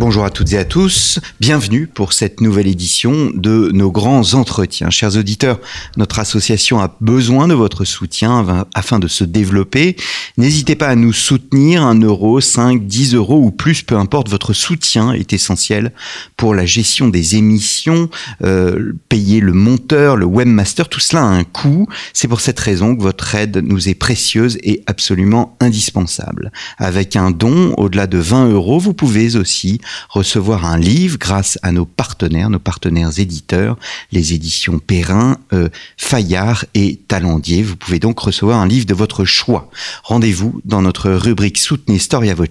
Bonjour 0.00 0.24
à 0.24 0.30
toutes 0.30 0.54
et 0.54 0.56
à 0.56 0.64
tous, 0.64 1.20
bienvenue 1.40 1.86
pour 1.86 2.14
cette 2.14 2.40
nouvelle 2.40 2.68
édition 2.68 3.30
de 3.34 3.68
nos 3.74 3.92
grands 3.92 4.32
entretiens. 4.32 4.88
Chers 4.88 5.18
auditeurs, 5.18 5.60
notre 5.98 6.20
association 6.20 6.80
a 6.80 6.96
besoin 7.02 7.48
de 7.48 7.52
votre 7.52 7.84
soutien 7.84 8.64
afin 8.74 8.98
de 8.98 9.08
se 9.08 9.24
développer. 9.24 9.96
N'hésitez 10.38 10.74
pas 10.74 10.88
à 10.88 10.94
nous 10.94 11.12
soutenir, 11.12 11.82
1 11.82 12.00
euro, 12.00 12.40
5, 12.40 12.86
10 12.86 13.14
euros 13.14 13.42
ou 13.42 13.50
plus, 13.50 13.82
peu 13.82 13.94
importe, 13.94 14.30
votre 14.30 14.54
soutien 14.54 15.12
est 15.12 15.34
essentiel 15.34 15.92
pour 16.38 16.54
la 16.54 16.64
gestion 16.64 17.08
des 17.08 17.36
émissions, 17.36 18.08
euh, 18.42 18.94
payer 19.10 19.40
le 19.40 19.52
monteur, 19.52 20.16
le 20.16 20.24
webmaster, 20.24 20.88
tout 20.88 21.00
cela 21.00 21.24
a 21.24 21.26
un 21.26 21.44
coût. 21.44 21.86
C'est 22.14 22.26
pour 22.26 22.40
cette 22.40 22.58
raison 22.58 22.96
que 22.96 23.02
votre 23.02 23.34
aide 23.34 23.58
nous 23.58 23.90
est 23.90 23.94
précieuse 23.94 24.56
et 24.62 24.82
absolument 24.86 25.58
indispensable. 25.60 26.52
Avec 26.78 27.16
un 27.16 27.30
don 27.30 27.74
au-delà 27.76 28.06
de 28.06 28.16
20 28.16 28.48
euros, 28.48 28.78
vous 28.78 28.94
pouvez 28.94 29.36
aussi 29.36 29.78
recevoir 30.08 30.64
un 30.64 30.78
livre 30.78 31.18
grâce 31.18 31.58
à 31.62 31.72
nos 31.72 31.86
partenaires, 31.86 32.50
nos 32.50 32.58
partenaires 32.58 33.18
éditeurs, 33.18 33.76
les 34.12 34.34
éditions 34.34 34.78
Perrin, 34.78 35.38
euh, 35.52 35.68
Fayard 35.96 36.64
et 36.74 37.00
Talendier. 37.08 37.62
Vous 37.62 37.76
pouvez 37.76 37.98
donc 37.98 38.18
recevoir 38.18 38.60
un 38.60 38.66
livre 38.66 38.86
de 38.86 38.94
votre 38.94 39.24
choix. 39.24 39.70
Rendez-vous 40.02 40.60
dans 40.64 40.82
notre 40.82 41.10
rubrique 41.10 41.58
Soutenez 41.58 41.98
Storia 41.98 42.34
Voce 42.34 42.50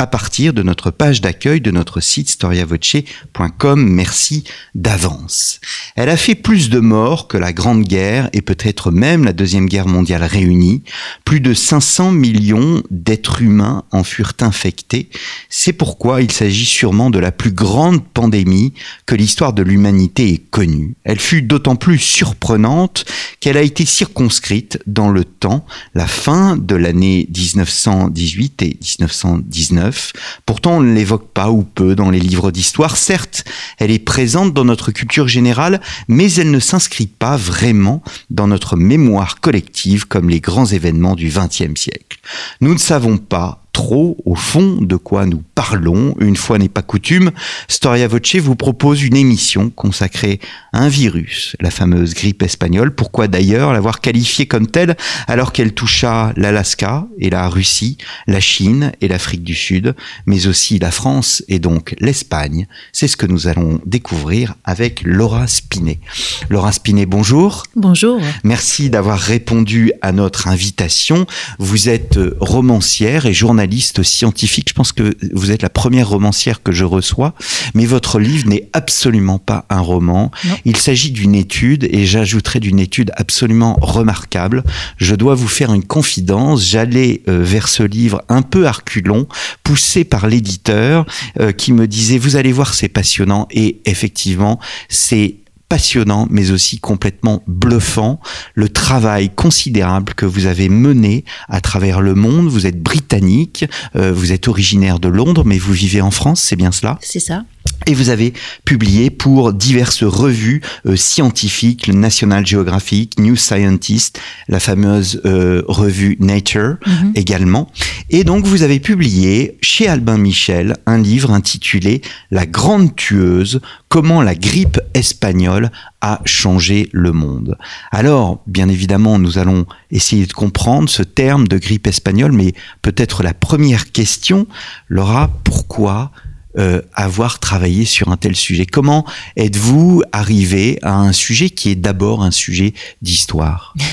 à 0.00 0.06
partir 0.06 0.54
de 0.54 0.62
notre 0.62 0.90
page 0.90 1.20
d'accueil 1.20 1.60
de 1.60 1.70
notre 1.70 2.00
site 2.00 2.30
storiavoce.com. 2.30 3.86
Merci 3.86 4.44
d'avance. 4.74 5.60
Elle 5.94 6.08
a 6.08 6.16
fait 6.16 6.34
plus 6.34 6.70
de 6.70 6.78
morts 6.80 7.28
que 7.28 7.36
la 7.36 7.52
Grande 7.52 7.84
Guerre 7.84 8.30
et 8.32 8.40
peut-être 8.40 8.90
même 8.90 9.24
la 9.24 9.34
Deuxième 9.34 9.68
Guerre 9.68 9.86
mondiale 9.86 10.24
réunie. 10.24 10.82
Plus 11.26 11.40
de 11.40 11.52
500 11.52 12.12
millions 12.12 12.82
d'êtres 12.90 13.42
humains 13.42 13.84
en 13.92 14.02
furent 14.02 14.32
infectés. 14.40 15.10
C'est 15.50 15.74
pourquoi 15.74 16.22
il 16.22 16.32
s'agit 16.32 16.59
sûrement 16.64 17.10
de 17.10 17.18
la 17.18 17.32
plus 17.32 17.52
grande 17.52 18.04
pandémie 18.04 18.72
que 19.06 19.14
l'histoire 19.14 19.52
de 19.52 19.62
l'humanité 19.62 20.32
ait 20.32 20.38
connue. 20.38 20.96
Elle 21.04 21.20
fut 21.20 21.42
d'autant 21.42 21.76
plus 21.76 21.98
surprenante 21.98 23.04
qu'elle 23.40 23.56
a 23.56 23.62
été 23.62 23.84
circonscrite 23.84 24.78
dans 24.86 25.08
le 25.08 25.24
temps, 25.24 25.64
la 25.94 26.06
fin 26.06 26.56
de 26.56 26.74
l'année 26.74 27.28
1918 27.34 28.62
et 28.62 28.78
1919 29.00 30.12
Pourtant, 30.46 30.78
on 30.78 30.80
ne 30.80 30.94
l'évoque 30.94 31.28
pas 31.32 31.50
ou 31.50 31.62
peu 31.62 31.94
dans 31.94 32.10
les 32.10 32.20
livres 32.20 32.50
d'histoire. 32.50 32.96
Certes, 32.96 33.44
elle 33.78 33.90
est 33.90 33.98
présente 33.98 34.52
dans 34.54 34.64
notre 34.64 34.90
culture 34.90 35.28
générale, 35.28 35.80
mais 36.08 36.32
elle 36.34 36.50
ne 36.50 36.60
s'inscrit 36.60 37.06
pas 37.06 37.36
vraiment 37.36 38.02
dans 38.30 38.46
notre 38.46 38.76
mémoire 38.76 39.40
collective 39.40 40.06
comme 40.06 40.28
les 40.28 40.40
grands 40.40 40.66
événements 40.66 41.14
du 41.14 41.28
XXe 41.28 41.78
siècle. 41.78 42.18
Nous 42.60 42.72
ne 42.72 42.78
savons 42.78 43.16
pas 43.16 43.59
trop 43.72 44.16
au 44.24 44.34
fond 44.34 44.78
de 44.80 44.96
quoi 44.96 45.26
nous 45.26 45.42
parlons. 45.54 46.14
Une 46.18 46.36
fois 46.36 46.58
n'est 46.58 46.68
pas 46.68 46.82
coutume, 46.82 47.30
Storia 47.68 48.08
Voce 48.08 48.36
vous 48.36 48.56
propose 48.56 49.02
une 49.02 49.16
émission 49.16 49.70
consacrée 49.70 50.40
à 50.72 50.80
un 50.80 50.88
virus, 50.88 51.56
la 51.60 51.70
fameuse 51.70 52.14
grippe 52.14 52.42
espagnole. 52.42 52.94
Pourquoi 52.94 53.28
d'ailleurs 53.28 53.72
l'avoir 53.72 54.00
qualifiée 54.00 54.46
comme 54.46 54.66
telle 54.66 54.96
alors 55.26 55.52
qu'elle 55.52 55.72
toucha 55.72 56.32
l'Alaska 56.36 57.06
et 57.18 57.30
la 57.30 57.48
Russie, 57.48 57.98
la 58.26 58.40
Chine 58.40 58.92
et 59.00 59.08
l'Afrique 59.08 59.44
du 59.44 59.54
Sud, 59.54 59.94
mais 60.26 60.46
aussi 60.46 60.78
la 60.78 60.90
France 60.90 61.42
et 61.48 61.58
donc 61.58 61.94
l'Espagne? 62.00 62.66
C'est 62.92 63.08
ce 63.08 63.16
que 63.16 63.26
nous 63.26 63.46
allons 63.46 63.80
découvrir 63.86 64.54
avec 64.64 65.02
Laura 65.04 65.46
Spinet. 65.46 66.00
Laura 66.48 66.72
Spinet, 66.72 67.06
bonjour. 67.06 67.64
Bonjour. 67.76 68.20
Merci 68.44 68.90
d'avoir 68.90 69.18
répondu 69.18 69.92
à 70.02 70.12
notre 70.12 70.48
invitation. 70.48 71.26
Vous 71.58 71.88
êtes 71.88 72.18
romancière 72.40 73.26
et 73.26 73.32
journaliste 73.32 73.59
journaliste 73.60 74.02
scientifique. 74.02 74.70
Je 74.70 74.74
pense 74.74 74.92
que 74.92 75.14
vous 75.34 75.50
êtes 75.50 75.60
la 75.60 75.68
première 75.68 76.08
romancière 76.08 76.62
que 76.62 76.72
je 76.72 76.86
reçois, 76.86 77.34
mais 77.74 77.84
votre 77.84 78.18
livre 78.18 78.48
n'est 78.48 78.70
absolument 78.72 79.38
pas 79.38 79.66
un 79.68 79.80
roman. 79.80 80.30
Il 80.64 80.78
s'agit 80.78 81.10
d'une 81.10 81.34
étude 81.34 81.86
et 81.90 82.06
j'ajouterai 82.06 82.58
d'une 82.58 82.78
étude 82.78 83.12
absolument 83.16 83.76
remarquable. 83.82 84.64
Je 84.96 85.14
dois 85.14 85.34
vous 85.34 85.48
faire 85.48 85.74
une 85.74 85.84
confidence. 85.84 86.66
J'allais 86.66 87.20
euh, 87.28 87.42
vers 87.42 87.68
ce 87.68 87.82
livre 87.82 88.22
un 88.30 88.40
peu 88.40 88.66
arculon, 88.66 89.28
poussé 89.62 90.04
par 90.04 90.26
l'éditeur 90.26 91.04
euh, 91.38 91.52
qui 91.52 91.74
me 91.74 91.86
disait 91.86 92.16
vous 92.16 92.36
allez 92.36 92.52
voir 92.52 92.72
c'est 92.72 92.88
passionnant 92.88 93.46
et 93.50 93.80
effectivement 93.84 94.58
c'est 94.88 95.34
passionnant, 95.70 96.26
mais 96.30 96.50
aussi 96.50 96.80
complètement 96.80 97.42
bluffant. 97.46 98.20
Le 98.54 98.68
travail 98.68 99.30
considérable 99.30 100.14
que 100.14 100.26
vous 100.26 100.46
avez 100.46 100.68
mené 100.68 101.24
à 101.48 101.60
travers 101.60 102.00
le 102.02 102.14
monde. 102.14 102.48
Vous 102.48 102.66
êtes 102.66 102.82
britannique, 102.82 103.64
euh, 103.94 104.12
vous 104.12 104.32
êtes 104.32 104.48
originaire 104.48 104.98
de 104.98 105.08
Londres, 105.08 105.44
mais 105.46 105.58
vous 105.58 105.72
vivez 105.72 106.02
en 106.02 106.10
France, 106.10 106.42
c'est 106.42 106.56
bien 106.56 106.72
cela? 106.72 106.98
C'est 107.00 107.20
ça. 107.20 107.44
Et 107.86 107.94
vous 107.94 108.10
avez 108.10 108.34
publié 108.64 109.10
pour 109.10 109.52
diverses 109.52 110.02
revues 110.02 110.60
euh, 110.86 110.96
scientifiques, 110.96 111.86
le 111.86 111.94
National 111.94 112.44
Geographic, 112.44 113.18
New 113.18 113.36
Scientist, 113.36 114.20
la 114.48 114.60
fameuse 114.60 115.22
euh, 115.24 115.62
revue 115.66 116.16
Nature 116.20 116.76
mhm. 116.86 117.12
également. 117.14 117.70
Et 118.10 118.24
donc 118.24 118.44
vous 118.44 118.62
avez 118.62 118.80
publié 118.80 119.56
chez 119.70 119.86
Albin 119.86 120.18
Michel 120.18 120.76
un 120.84 120.98
livre 120.98 121.30
intitulé 121.30 122.02
La 122.32 122.44
grande 122.44 122.96
tueuse, 122.96 123.60
comment 123.88 124.20
la 124.20 124.34
grippe 124.34 124.80
espagnole 124.94 125.70
a 126.00 126.20
changé 126.24 126.88
le 126.90 127.12
monde. 127.12 127.56
Alors, 127.92 128.42
bien 128.48 128.68
évidemment, 128.68 129.20
nous 129.20 129.38
allons 129.38 129.66
essayer 129.92 130.26
de 130.26 130.32
comprendre 130.32 130.90
ce 130.90 131.04
terme 131.04 131.46
de 131.46 131.56
grippe 131.56 131.86
espagnole, 131.86 132.32
mais 132.32 132.52
peut-être 132.82 133.22
la 133.22 133.32
première 133.32 133.92
question, 133.92 134.48
Laura, 134.88 135.30
pourquoi 135.44 136.10
euh, 136.58 136.82
avoir 136.94 137.38
travaillé 137.38 137.84
sur 137.84 138.08
un 138.08 138.16
tel 138.16 138.34
sujet 138.34 138.66
Comment 138.66 139.04
êtes-vous 139.36 140.02
arrivé 140.12 140.78
à 140.82 140.96
un 140.96 141.12
sujet 141.12 141.50
qui 141.50 141.70
est 141.70 141.74
d'abord 141.76 142.22
un 142.22 142.30
sujet 142.30 142.74
d'histoire? 143.02 143.74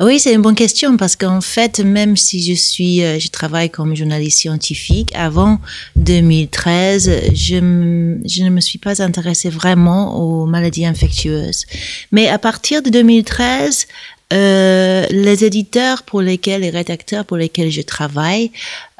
Oui, 0.00 0.18
c'est 0.18 0.34
une 0.34 0.42
bonne 0.42 0.56
question 0.56 0.96
parce 0.96 1.16
qu'en 1.16 1.40
fait, 1.40 1.78
même 1.78 2.16
si 2.16 2.42
je 2.42 2.54
suis, 2.54 3.04
euh, 3.04 3.20
je 3.20 3.28
travaille 3.28 3.70
comme 3.70 3.94
journaliste 3.94 4.38
scientifique, 4.38 5.12
avant 5.14 5.60
2013, 5.96 7.34
je, 7.34 7.56
ne 7.56 8.50
me 8.50 8.60
suis 8.60 8.78
pas 8.78 9.00
intéressée 9.02 9.48
vraiment 9.48 10.18
aux 10.18 10.46
maladies 10.46 10.86
infectieuses. 10.86 11.66
Mais 12.10 12.28
à 12.28 12.38
partir 12.38 12.82
de 12.82 12.90
2013, 12.90 13.86
euh, 14.32 15.06
les 15.10 15.44
éditeurs 15.44 16.02
pour 16.02 16.22
lesquels, 16.22 16.62
les 16.62 16.70
rédacteurs 16.70 17.24
pour 17.24 17.36
lesquels 17.36 17.70
je 17.70 17.82
travaille, 17.82 18.50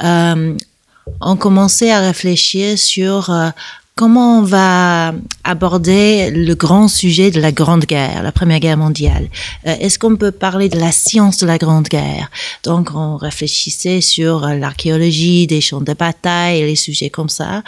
euh, 0.04 0.54
on 1.20 1.36
commençait 1.36 1.90
à 1.90 2.00
réfléchir 2.00 2.78
sur 2.78 3.30
euh, 3.30 3.50
comment 3.94 4.38
on 4.38 4.42
va 4.42 5.14
aborder 5.44 6.30
le 6.30 6.54
grand 6.54 6.88
sujet 6.88 7.30
de 7.30 7.41
la 7.41 7.53
Grande 7.53 7.84
Guerre, 7.84 8.22
la 8.22 8.32
Première 8.32 8.60
Guerre 8.60 8.76
mondiale? 8.76 9.28
Euh, 9.66 9.76
Est-ce 9.80 9.98
qu'on 9.98 10.16
peut 10.16 10.30
parler 10.30 10.69
de 10.69 10.78
la 10.78 10.92
science 10.92 11.38
de 11.38 11.47
la 11.47 11.58
Grande 11.58 11.88
Guerre? 11.88 12.31
Donc, 12.64 12.91
on 12.94 13.16
réfléchissait 13.16 14.00
sur 14.00 14.44
euh, 14.44 14.54
l'archéologie 14.54 15.47
des 15.47 15.60
champs 15.60 15.81
de 15.81 15.92
bataille 15.92 16.62
les 16.62 16.76
sujets 16.76 17.10
comme 17.10 17.28
ça. 17.28 17.62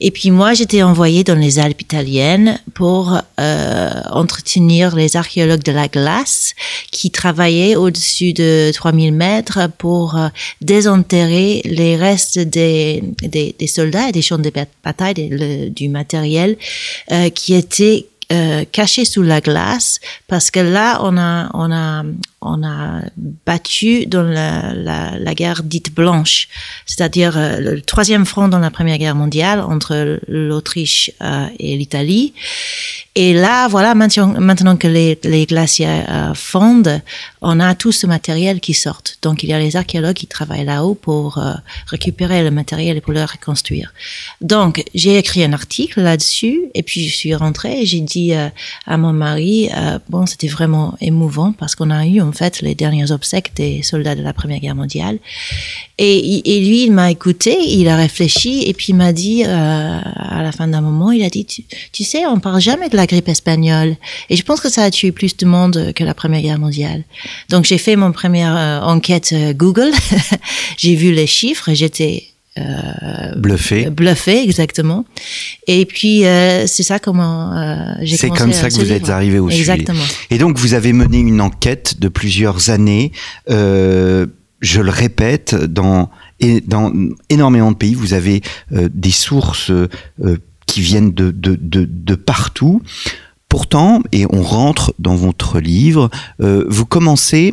Et 0.00 0.10
puis 0.10 0.30
moi, 0.30 0.54
j'étais 0.54 0.82
envoyée 0.82 1.24
dans 1.24 1.34
les 1.34 1.58
Alpes 1.58 1.82
italiennes 1.82 2.58
pour 2.74 3.18
euh, 3.38 3.90
entretenir 4.10 4.94
les 4.94 5.16
archéologues 5.16 5.62
de 5.62 5.72
la 5.72 5.88
glace 5.88 6.54
qui 6.90 7.10
travaillaient 7.10 7.76
au-dessus 7.76 8.32
de 8.32 8.70
3000 8.72 9.12
mètres 9.12 9.68
pour 9.78 10.16
euh, 10.16 10.28
désenterrer 10.60 11.62
les 11.64 11.96
restes 11.96 12.38
des, 12.38 13.02
des, 13.22 13.54
des, 13.58 13.66
soldats 13.66 14.08
et 14.08 14.12
des 14.12 14.22
champs 14.22 14.38
de 14.38 14.52
bataille, 14.84 15.14
du 15.68 15.88
matériel 15.88 16.56
euh, 17.10 17.28
qui 17.30 17.54
était 17.54 18.06
euh, 18.32 18.64
caché 18.70 19.04
sous 19.04 19.22
la 19.22 19.40
glace 19.40 19.98
parce 20.28 20.52
que 20.52 20.60
là 20.60 21.00
on 21.02 21.18
a 21.18 21.50
on 21.52 21.72
a 21.72 22.04
on 22.42 22.62
a 22.62 23.02
battu 23.44 24.06
dans 24.06 24.22
la, 24.22 24.72
la, 24.72 25.34
guerre 25.34 25.62
dite 25.62 25.94
blanche, 25.94 26.48
c'est-à-dire 26.86 27.36
euh, 27.36 27.58
le 27.58 27.82
troisième 27.82 28.24
front 28.24 28.48
dans 28.48 28.58
la 28.58 28.70
première 28.70 28.98
guerre 28.98 29.14
mondiale 29.14 29.60
entre 29.60 30.20
l'Autriche 30.26 31.10
euh, 31.20 31.46
et 31.58 31.76
l'Italie. 31.76 32.32
Et 33.22 33.34
là, 33.34 33.68
voilà, 33.68 33.94
maintenant, 33.94 34.76
que 34.78 34.88
les, 34.88 35.44
glaciers 35.44 35.86
euh, 36.08 36.32
fondent, 36.32 37.02
on 37.42 37.60
a 37.60 37.74
tout 37.74 37.92
ce 37.92 38.06
matériel 38.06 38.60
qui 38.60 38.72
sort. 38.72 39.02
Donc, 39.20 39.42
il 39.42 39.50
y 39.50 39.52
a 39.52 39.58
les 39.58 39.76
archéologues 39.76 40.16
qui 40.16 40.26
travaillent 40.26 40.64
là-haut 40.64 40.94
pour 40.94 41.36
euh, 41.36 41.52
récupérer 41.88 42.42
le 42.42 42.50
matériel 42.50 42.96
et 42.96 43.02
pour 43.02 43.12
le 43.12 43.22
reconstruire. 43.22 43.92
Donc, 44.40 44.82
j'ai 44.94 45.18
écrit 45.18 45.44
un 45.44 45.52
article 45.52 46.00
là-dessus 46.00 46.62
et 46.72 46.82
puis 46.82 47.10
je 47.10 47.14
suis 47.14 47.34
rentrée 47.34 47.82
et 47.82 47.84
j'ai 47.84 48.00
dit 48.00 48.32
euh, 48.32 48.48
à 48.86 48.96
mon 48.96 49.12
mari, 49.12 49.68
bon, 50.08 50.24
c'était 50.24 50.48
vraiment 50.48 50.96
émouvant 51.02 51.52
parce 51.52 51.74
qu'on 51.74 51.90
a 51.90 52.06
eu 52.06 52.22
en 52.22 52.32
fait 52.32 52.62
les 52.62 52.74
derniers 52.74 53.12
obsèques 53.12 53.52
des 53.54 53.82
soldats 53.82 54.14
de 54.14 54.22
la 54.22 54.32
Première 54.32 54.60
Guerre 54.60 54.76
mondiale. 54.76 55.18
Et, 55.98 56.56
et 56.56 56.60
lui, 56.60 56.84
il 56.84 56.92
m'a 56.92 57.10
écouté, 57.10 57.54
il 57.66 57.86
a 57.88 57.96
réfléchi 57.96 58.62
et 58.66 58.72
puis 58.72 58.86
il 58.90 58.96
m'a 58.96 59.12
dit, 59.12 59.44
à 59.44 60.42
la 60.42 60.52
fin 60.52 60.66
d'un 60.68 60.80
moment, 60.80 61.10
il 61.10 61.22
a 61.22 61.28
dit, 61.28 61.44
tu, 61.44 61.64
tu 61.92 62.02
sais, 62.04 62.24
on 62.24 62.40
parle 62.40 62.62
jamais 62.62 62.88
de 62.88 62.96
la 62.96 63.06
grippe 63.10 63.28
espagnole. 63.28 63.96
Et 64.28 64.36
je 64.36 64.42
pense 64.42 64.60
que 64.60 64.70
ça 64.70 64.84
a 64.84 64.90
tué 64.90 65.12
plus 65.12 65.36
de 65.36 65.46
monde 65.46 65.92
que 65.94 66.04
la 66.04 66.14
Première 66.14 66.42
Guerre 66.42 66.58
mondiale. 66.58 67.02
Donc 67.48 67.64
j'ai 67.64 67.78
fait 67.78 67.96
mon 67.96 68.12
première 68.12 68.56
euh, 68.56 68.80
enquête 68.80 69.30
euh, 69.32 69.52
Google, 69.52 69.92
j'ai 70.78 70.94
vu 70.94 71.12
les 71.12 71.26
chiffres 71.26 71.70
j'étais 71.74 72.24
euh, 72.58 73.34
bluffé. 73.36 73.88
Bluffé, 73.90 74.42
exactement. 74.42 75.04
Et 75.66 75.86
puis 75.86 76.26
euh, 76.26 76.66
c'est 76.66 76.82
ça 76.82 76.98
comment 76.98 77.56
euh, 77.56 77.92
j'ai 78.02 78.16
C'est 78.16 78.28
comme 78.30 78.52
ça 78.52 78.68
que 78.68 78.74
vous 78.74 78.92
êtes 78.92 79.08
arrivé 79.08 79.38
au 79.38 79.48
Exactement. 79.48 80.02
Sujet. 80.02 80.26
Et 80.30 80.38
donc 80.38 80.58
vous 80.58 80.74
avez 80.74 80.92
mené 80.92 81.18
une 81.18 81.40
enquête 81.40 82.00
de 82.00 82.08
plusieurs 82.08 82.70
années. 82.70 83.12
Je 83.48 84.82
le 84.82 84.90
répète, 84.90 85.54
dans, 85.54 86.10
et 86.38 86.60
dans 86.60 86.92
énormément 87.30 87.72
de 87.72 87.76
pays, 87.76 87.94
vous 87.94 88.12
avez 88.12 88.42
des 88.70 89.10
sources 89.10 89.72
qui 90.70 90.80
viennent 90.80 91.12
de, 91.12 92.14
partout. 92.14 92.80
Pourtant, 93.48 94.00
et 94.12 94.26
on 94.30 94.42
rentre 94.42 94.94
dans 95.00 95.16
votre 95.16 95.58
livre, 95.58 96.08
euh, 96.40 96.64
vous 96.68 96.86
commencez 96.86 97.52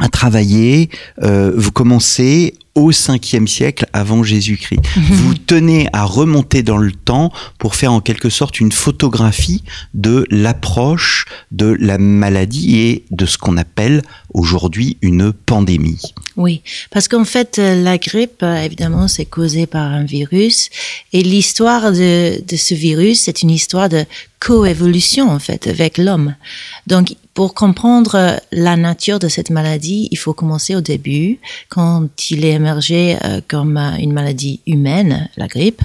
à 0.00 0.08
travailler, 0.08 0.90
euh, 1.22 1.52
vous 1.56 1.70
commencez 1.70 2.54
au 2.74 2.90
5e 2.90 3.46
siècle 3.46 3.86
avant 3.92 4.22
Jésus-Christ. 4.22 4.80
Vous 4.96 5.34
tenez 5.34 5.88
à 5.92 6.04
remonter 6.04 6.62
dans 6.62 6.76
le 6.76 6.92
temps 6.92 7.32
pour 7.58 7.76
faire 7.76 7.92
en 7.92 8.00
quelque 8.00 8.30
sorte 8.30 8.60
une 8.60 8.72
photographie 8.72 9.62
de 9.94 10.26
l'approche 10.30 11.26
de 11.52 11.76
la 11.78 11.98
maladie 11.98 12.78
et 12.78 13.04
de 13.10 13.26
ce 13.26 13.38
qu'on 13.38 13.56
appelle 13.56 14.02
aujourd'hui 14.32 14.96
une 15.02 15.32
pandémie. 15.32 16.00
Oui, 16.36 16.62
parce 16.90 17.06
qu'en 17.06 17.24
fait, 17.24 17.58
la 17.58 17.96
grippe, 17.98 18.42
évidemment, 18.42 19.06
c'est 19.06 19.24
causé 19.24 19.66
par 19.66 19.92
un 19.92 20.04
virus. 20.04 20.70
Et 21.12 21.22
l'histoire 21.22 21.92
de, 21.92 22.42
de 22.44 22.56
ce 22.56 22.74
virus, 22.74 23.20
c'est 23.20 23.42
une 23.42 23.50
histoire 23.50 23.88
de 23.88 24.04
coévolution, 24.40 25.30
en 25.30 25.38
fait, 25.38 25.68
avec 25.68 25.96
l'homme. 25.96 26.34
Donc, 26.86 27.14
pour 27.32 27.54
comprendre 27.54 28.40
la 28.52 28.76
nature 28.76 29.18
de 29.18 29.28
cette 29.28 29.50
maladie, 29.50 30.08
il 30.10 30.18
faut 30.18 30.34
commencer 30.34 30.76
au 30.76 30.80
début, 30.80 31.38
quand 31.68 32.08
il 32.30 32.44
est 32.44 32.58
euh, 32.66 33.40
comme 33.48 33.76
une 33.76 34.12
maladie 34.12 34.60
humaine, 34.66 35.28
la 35.36 35.46
grippe, 35.48 35.82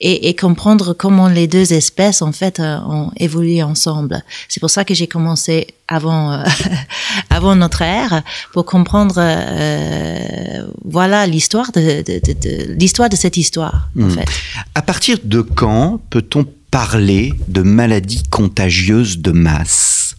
et, 0.00 0.28
et, 0.28 0.34
comprendre 0.36 0.92
comment 0.92 1.28
les 1.28 1.46
deux 1.46 1.72
espèces, 1.72 2.22
en 2.22 2.32
fait, 2.32 2.60
euh, 2.60 2.78
ont 2.88 3.10
évolué 3.16 3.62
ensemble. 3.62 4.22
C'est 4.48 4.60
pour 4.60 4.70
ça 4.70 4.84
que 4.84 4.94
j'ai 4.94 5.06
commencé 5.06 5.68
avant, 5.88 6.32
euh, 6.32 6.44
avant 7.30 7.56
notre 7.56 7.82
ère, 7.82 8.22
pour 8.52 8.64
comprendre, 8.64 9.14
euh, 9.18 10.66
voilà, 10.84 11.26
l'histoire 11.26 11.72
de, 11.72 12.02
de, 12.02 12.20
de, 12.24 12.32
de 12.32 12.72
l'histoire 12.74 13.08
de 13.08 13.16
cette 13.16 13.36
histoire, 13.36 13.88
en 13.98 14.02
Hmm. 14.02 14.10
fait. 14.10 14.26
À 14.74 14.82
partir 14.82 15.18
de 15.24 15.40
quand 15.40 16.00
peut-on 16.10 16.44
parler 16.70 17.32
de 17.48 17.62
maladie 17.62 18.22
contagieuse 18.30 19.18
de 19.18 19.32
masse? 19.32 20.14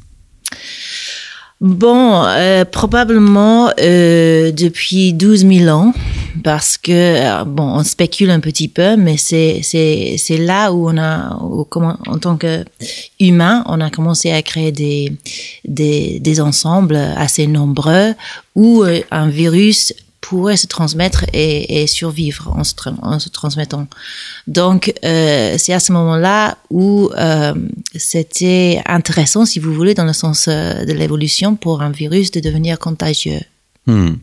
Bon, 1.61 2.23
euh, 2.25 2.63
probablement 2.63 3.69
euh, 3.81 4.53
depuis 4.53 5.11
12 5.11 5.45
000 5.45 5.67
ans, 5.67 5.93
parce 6.41 6.77
que 6.77 6.91
euh, 6.91 7.43
bon, 7.43 7.63
on 7.63 7.83
spécule 7.83 8.29
un 8.29 8.39
petit 8.39 8.69
peu, 8.69 8.95
mais 8.95 9.17
c'est 9.17 9.59
c'est 9.61 10.15
c'est 10.17 10.37
là 10.37 10.71
où 10.71 10.89
on 10.89 10.97
a, 10.97 11.37
en 11.37 12.17
tant 12.17 12.37
que 12.37 12.63
humain, 13.19 13.65
on 13.67 13.81
a 13.81 13.89
commencé 13.89 14.31
à 14.31 14.41
créer 14.41 14.71
des 14.71 15.11
des 15.65 16.21
des 16.21 16.39
ensembles 16.39 16.95
assez 16.95 17.45
nombreux 17.45 18.13
où 18.55 18.83
euh, 18.83 19.01
un 19.11 19.27
virus 19.27 19.93
pourrait 20.21 20.57
se 20.57 20.67
transmettre 20.67 21.25
et, 21.33 21.81
et 21.81 21.87
survivre 21.87 22.51
en 22.55 22.63
se, 22.63 22.73
en 23.01 23.19
se 23.19 23.29
transmettant. 23.29 23.87
Donc, 24.47 24.93
euh, 25.03 25.55
c'est 25.57 25.73
à 25.73 25.79
ce 25.79 25.91
moment-là 25.93 26.57
où 26.69 27.09
euh, 27.17 27.53
c'était 27.95 28.81
intéressant, 28.85 29.45
si 29.45 29.59
vous 29.59 29.73
voulez, 29.73 29.93
dans 29.93 30.05
le 30.05 30.13
sens 30.13 30.47
euh, 30.47 30.85
de 30.85 30.93
l'évolution, 30.93 31.55
pour 31.55 31.81
un 31.81 31.91
virus 31.91 32.31
de 32.31 32.39
devenir 32.39 32.79
contagieux. 32.79 33.41
Hmm. 33.85 34.15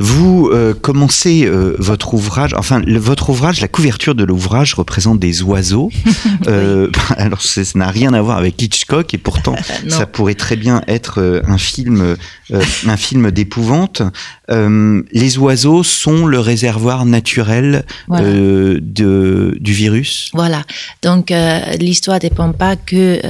Vous 0.00 0.48
euh, 0.52 0.74
commencez 0.74 1.44
euh, 1.44 1.74
votre 1.80 2.14
ouvrage, 2.14 2.54
enfin 2.54 2.80
le, 2.86 3.00
votre 3.00 3.30
ouvrage, 3.30 3.60
la 3.60 3.66
couverture 3.66 4.14
de 4.14 4.22
l'ouvrage 4.22 4.74
représente 4.74 5.18
des 5.18 5.42
oiseaux. 5.42 5.90
euh, 6.46 6.88
alors 7.16 7.42
ça 7.42 7.62
n'a 7.74 7.90
rien 7.90 8.12
à 8.12 8.22
voir 8.22 8.38
avec 8.38 8.62
Hitchcock 8.62 9.12
et 9.12 9.18
pourtant 9.18 9.56
ça 9.88 10.06
pourrait 10.06 10.36
très 10.36 10.54
bien 10.54 10.82
être 10.86 11.42
un 11.44 11.58
film, 11.58 12.16
un 12.52 12.96
film 12.96 13.32
d'épouvante. 13.32 14.02
Les 14.48 15.38
oiseaux 15.38 15.82
sont 15.82 16.26
le 16.26 16.38
réservoir 16.38 17.04
naturel 17.04 17.84
Voilà. 18.06 18.28
de, 18.30 19.56
du 19.60 19.72
virus? 19.72 20.30
Voilà. 20.32 20.62
Donc, 21.02 21.32
l'histoire 21.78 22.18
dépend 22.20 22.52
pas 22.52 22.76
que 22.76 23.20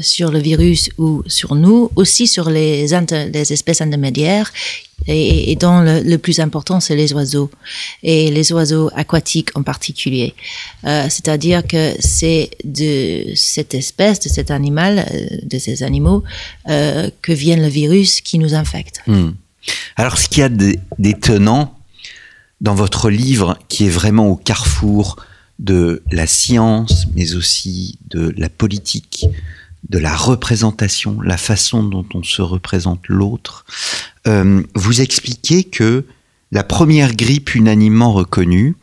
sur 0.00 0.30
le 0.30 0.38
virus 0.38 0.90
ou 0.96 1.22
sur 1.26 1.54
nous, 1.54 1.90
aussi 1.96 2.26
sur 2.26 2.50
les, 2.50 2.86
les 2.86 3.52
espèces 3.52 3.80
intermédiaires. 3.80 4.52
Et, 5.06 5.56
dont 5.56 5.80
le, 5.80 6.16
plus 6.16 6.40
important, 6.40 6.80
c'est 6.80 6.96
les 6.96 7.12
oiseaux. 7.14 7.50
Et 8.02 8.30
les 8.30 8.52
oiseaux 8.52 8.90
aquatiques 8.94 9.56
en 9.56 9.62
particulier. 9.62 10.34
Euh, 10.84 11.06
C'est-à-dire 11.08 11.66
que 11.66 11.94
c'est 12.00 12.50
de 12.64 13.32
cette 13.34 13.74
espèce, 13.74 14.20
de 14.20 14.28
cet 14.28 14.50
animal, 14.50 15.06
euh, 15.10 15.26
de 15.44 15.58
ces 15.58 15.82
animaux, 15.82 16.24
euh, 16.68 17.10
que 17.22 17.32
vient 17.32 17.56
le 17.56 17.68
virus 17.68 18.20
qui 18.20 18.38
nous 18.38 18.54
infecte. 18.54 19.00
Hmm. 19.06 19.30
Alors, 19.96 20.18
ce 20.18 20.28
qu'il 20.28 20.40
y 20.40 20.42
a 20.42 20.50
d'étonnant 20.98 21.78
dans 22.60 22.74
votre 22.74 23.08
livre, 23.08 23.58
qui 23.68 23.86
est 23.86 23.90
vraiment 23.90 24.28
au 24.28 24.36
carrefour 24.36 25.16
de 25.58 26.02
la 26.10 26.26
science, 26.26 27.06
mais 27.14 27.34
aussi 27.34 27.98
de 28.10 28.34
la 28.36 28.48
politique, 28.48 29.26
de 29.88 29.98
la 29.98 30.14
représentation, 30.14 31.20
la 31.20 31.36
façon 31.36 31.82
dont 31.82 32.06
on 32.14 32.22
se 32.22 32.42
représente 32.42 33.08
l'autre, 33.08 33.64
euh, 34.26 34.62
vous 34.74 35.00
expliquez 35.00 35.64
que 35.64 36.04
la 36.52 36.64
première 36.64 37.14
grippe 37.14 37.54
unanimement 37.54 38.12
reconnue, 38.12 38.76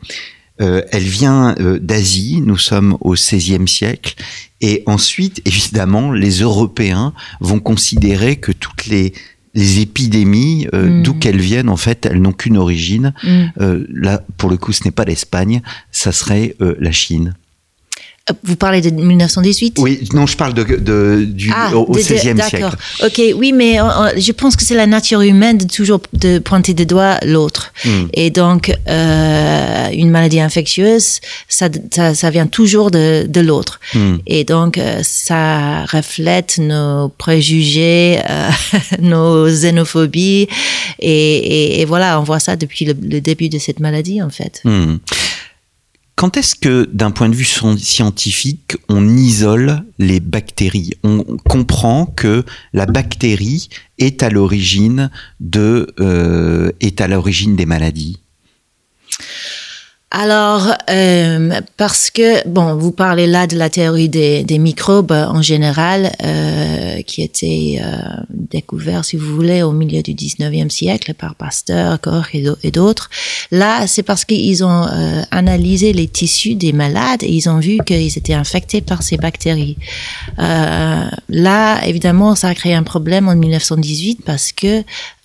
euh, 0.60 0.82
elle 0.90 1.02
vient 1.02 1.54
euh, 1.60 1.78
d'Asie, 1.78 2.40
nous 2.40 2.56
sommes 2.56 2.96
au 3.00 3.12
XVIe 3.12 3.68
siècle, 3.68 4.14
et 4.60 4.82
ensuite, 4.86 5.42
évidemment, 5.44 6.12
les 6.12 6.40
Européens 6.40 7.12
vont 7.40 7.60
considérer 7.60 8.36
que 8.36 8.52
toutes 8.52 8.86
les, 8.86 9.12
les 9.54 9.80
épidémies, 9.80 10.66
euh, 10.72 10.88
Mm. 10.88 11.02
d'où 11.02 11.14
qu'elles 11.14 11.40
viennent, 11.40 11.68
en 11.68 11.76
fait, 11.76 12.06
elles 12.06 12.22
n'ont 12.22 12.32
qu'une 12.32 12.56
origine. 12.56 13.12
Mm. 13.22 13.84
Là, 13.90 14.22
pour 14.38 14.48
le 14.48 14.56
coup, 14.56 14.72
ce 14.72 14.84
n'est 14.84 14.92
pas 14.92 15.04
l'Espagne, 15.04 15.60
ça 15.90 16.12
serait 16.12 16.56
la 16.60 16.92
Chine. 16.92 17.34
Vous 18.42 18.56
parlez 18.56 18.80
de 18.80 18.90
1918 18.90 19.76
Oui, 19.78 20.00
non, 20.12 20.26
je 20.26 20.36
parle 20.36 20.52
de, 20.52 20.64
de- 20.64 21.24
du, 21.24 21.52
au 21.72 21.82
au 21.82 21.92
XVIe 21.92 22.18
siècle. 22.18 22.40
Ah, 22.42 22.50
D'accord. 22.50 22.74
Ok, 23.04 23.22
oui, 23.36 23.52
mais 23.52 23.78
euh, 23.80 23.84
euh, 23.84 24.10
je 24.16 24.32
pense 24.32 24.56
que 24.56 24.64
c'est 24.64 24.74
la 24.74 24.88
nature 24.88 25.20
humaine 25.20 25.58
de 25.58 25.64
toujours 25.66 26.00
de 26.12 26.40
pointer 26.40 26.74
du 26.74 26.86
doigt 26.86 27.18
l'autre. 27.24 27.72
Mm. 27.84 27.90
Et 28.14 28.30
donc, 28.30 28.76
euh, 28.88 29.88
une 29.92 30.10
maladie 30.10 30.40
infectieuse, 30.40 31.20
ça, 31.48 31.68
ça, 31.94 32.16
ça 32.16 32.30
vient 32.30 32.48
toujours 32.48 32.90
de, 32.90 33.26
de 33.28 33.40
l'autre. 33.40 33.78
Mm. 33.94 34.16
Et 34.26 34.42
donc, 34.42 34.78
euh, 34.78 35.00
ça 35.04 35.84
reflète 35.84 36.58
nos 36.58 37.08
préjugés, 37.10 38.18
euh, 38.28 38.50
nos 39.02 39.46
xénophobies. 39.48 40.48
Et, 40.98 41.36
et, 41.36 41.80
et 41.80 41.84
voilà, 41.84 42.20
on 42.20 42.24
voit 42.24 42.40
ça 42.40 42.56
depuis 42.56 42.86
le, 42.86 42.94
le 43.00 43.20
début 43.20 43.48
de 43.48 43.58
cette 43.58 43.78
maladie, 43.78 44.20
en 44.20 44.30
fait. 44.30 44.62
Hmm. 44.64 44.96
Quand 46.16 46.38
est-ce 46.38 46.54
que, 46.54 46.88
d'un 46.94 47.10
point 47.10 47.28
de 47.28 47.34
vue 47.34 47.44
scientifique, 47.44 48.78
on 48.88 49.06
isole 49.06 49.84
les 49.98 50.18
bactéries? 50.18 50.94
On 51.02 51.22
comprend 51.44 52.06
que 52.06 52.42
la 52.72 52.86
bactérie 52.86 53.68
est 53.98 54.22
à 54.22 54.30
l'origine 54.30 55.10
de 55.40 55.94
euh, 56.00 56.72
est 56.80 57.02
à 57.02 57.08
l'origine 57.08 57.54
des 57.54 57.66
maladies? 57.66 58.18
Alors, 60.18 60.72
euh, 60.88 61.60
parce 61.76 62.08
que, 62.10 62.48
bon, 62.48 62.74
vous 62.74 62.90
parlez 62.90 63.26
là 63.26 63.46
de 63.46 63.54
la 63.54 63.68
théorie 63.68 64.08
des, 64.08 64.44
des 64.44 64.56
microbes 64.56 65.12
en 65.12 65.42
général, 65.42 66.10
euh, 66.24 67.02
qui 67.02 67.20
était 67.20 67.82
euh, 67.82 68.22
découvert, 68.30 69.04
si 69.04 69.18
vous 69.18 69.34
voulez, 69.34 69.62
au 69.62 69.72
milieu 69.72 70.02
du 70.02 70.14
19e 70.14 70.70
siècle 70.70 71.12
par 71.12 71.34
Pasteur, 71.34 72.00
Koch 72.00 72.34
et 72.34 72.70
d'autres. 72.70 73.10
Là, 73.50 73.86
c'est 73.86 74.02
parce 74.02 74.24
qu'ils 74.24 74.64
ont 74.64 74.86
euh, 74.86 75.22
analysé 75.32 75.92
les 75.92 76.08
tissus 76.08 76.54
des 76.54 76.72
malades 76.72 77.22
et 77.22 77.30
ils 77.30 77.50
ont 77.50 77.58
vu 77.58 77.76
qu'ils 77.84 78.16
étaient 78.16 78.32
infectés 78.32 78.80
par 78.80 79.02
ces 79.02 79.18
bactéries. 79.18 79.76
Euh, 80.38 81.04
là, 81.28 81.86
évidemment, 81.86 82.34
ça 82.34 82.48
a 82.48 82.54
créé 82.54 82.72
un 82.72 82.84
problème 82.84 83.28
en 83.28 83.36
1918 83.36 84.20
parce 84.24 84.52
que 84.52 84.82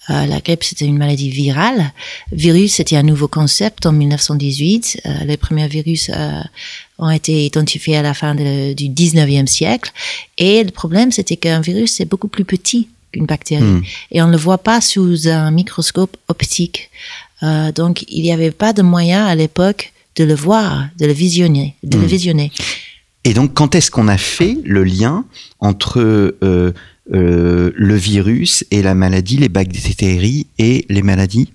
euh, 0.10 0.25
la 0.25 0.39
grippe, 0.39 0.63
c'était 0.63 0.86
une 0.86 0.98
maladie 0.98 1.29
virale. 1.29 1.93
Virus, 2.31 2.75
c'était 2.75 2.98
un 2.98 3.03
nouveau 3.03 3.27
concept 3.27 3.86
en 3.86 3.91
1918. 3.91 5.01
Euh, 5.05 5.10
les 5.25 5.38
premiers 5.38 5.67
virus 5.67 6.10
euh, 6.10 6.41
ont 6.98 7.12
été 7.12 7.46
identifiés 7.46 7.98
à 7.98 8.01
la 8.01 8.15
fin 8.15 8.34
de, 8.34 8.74
du 8.74 8.86
19e 8.86 9.46
siècle. 9.46 9.91
Et 10.39 10.63
le 10.63 10.72
problème, 10.72 11.12
c'était 11.12 11.38
qu'un 11.38 11.62
virus, 11.62 11.93
c'est 11.93 12.05
beaucoup 12.05 12.27
plus 12.27 12.46
petit 12.46 12.89
qu'une 13.12 13.27
bactérie. 13.27 13.63
Hmm. 13.63 13.84
Et 14.12 14.22
on 14.24 14.27
ne 14.27 14.31
le 14.31 14.38
voit 14.38 14.58
pas 14.58 14.81
sous 14.81 15.27
un 15.27 15.51
microscope 15.51 16.17
optique. 16.27 16.89
Donc, 17.75 18.05
il 18.08 18.22
n'y 18.22 18.31
avait 18.31 18.51
pas 18.51 18.72
de 18.72 18.84
moyen 18.84 19.25
à 19.25 19.34
l'époque 19.34 19.93
de 20.15 20.24
le 20.24 20.36
voir, 20.36 20.88
de 21.00 21.08
le 21.08 21.12
visionner, 21.12 21.75
de 21.81 21.98
le 21.98 22.03
Hmm. 22.03 22.08
visionner. 22.08 22.51
Et 23.24 23.34
donc, 23.34 23.55
quand 23.55 23.74
est-ce 23.74 23.89
qu'on 23.89 24.08
a 24.08 24.17
fait 24.17 24.58
le 24.63 24.84
lien 24.84 25.25
entre 25.60 26.36
euh, 27.13 27.72
le 27.75 27.96
virus 27.96 28.63
et 28.72 28.82
la 28.82 28.96
maladie, 28.96 29.38
les 29.38 29.50
bactéries 29.50 30.48
et 30.58 30.86
les 30.89 31.01
maladies 31.01 31.50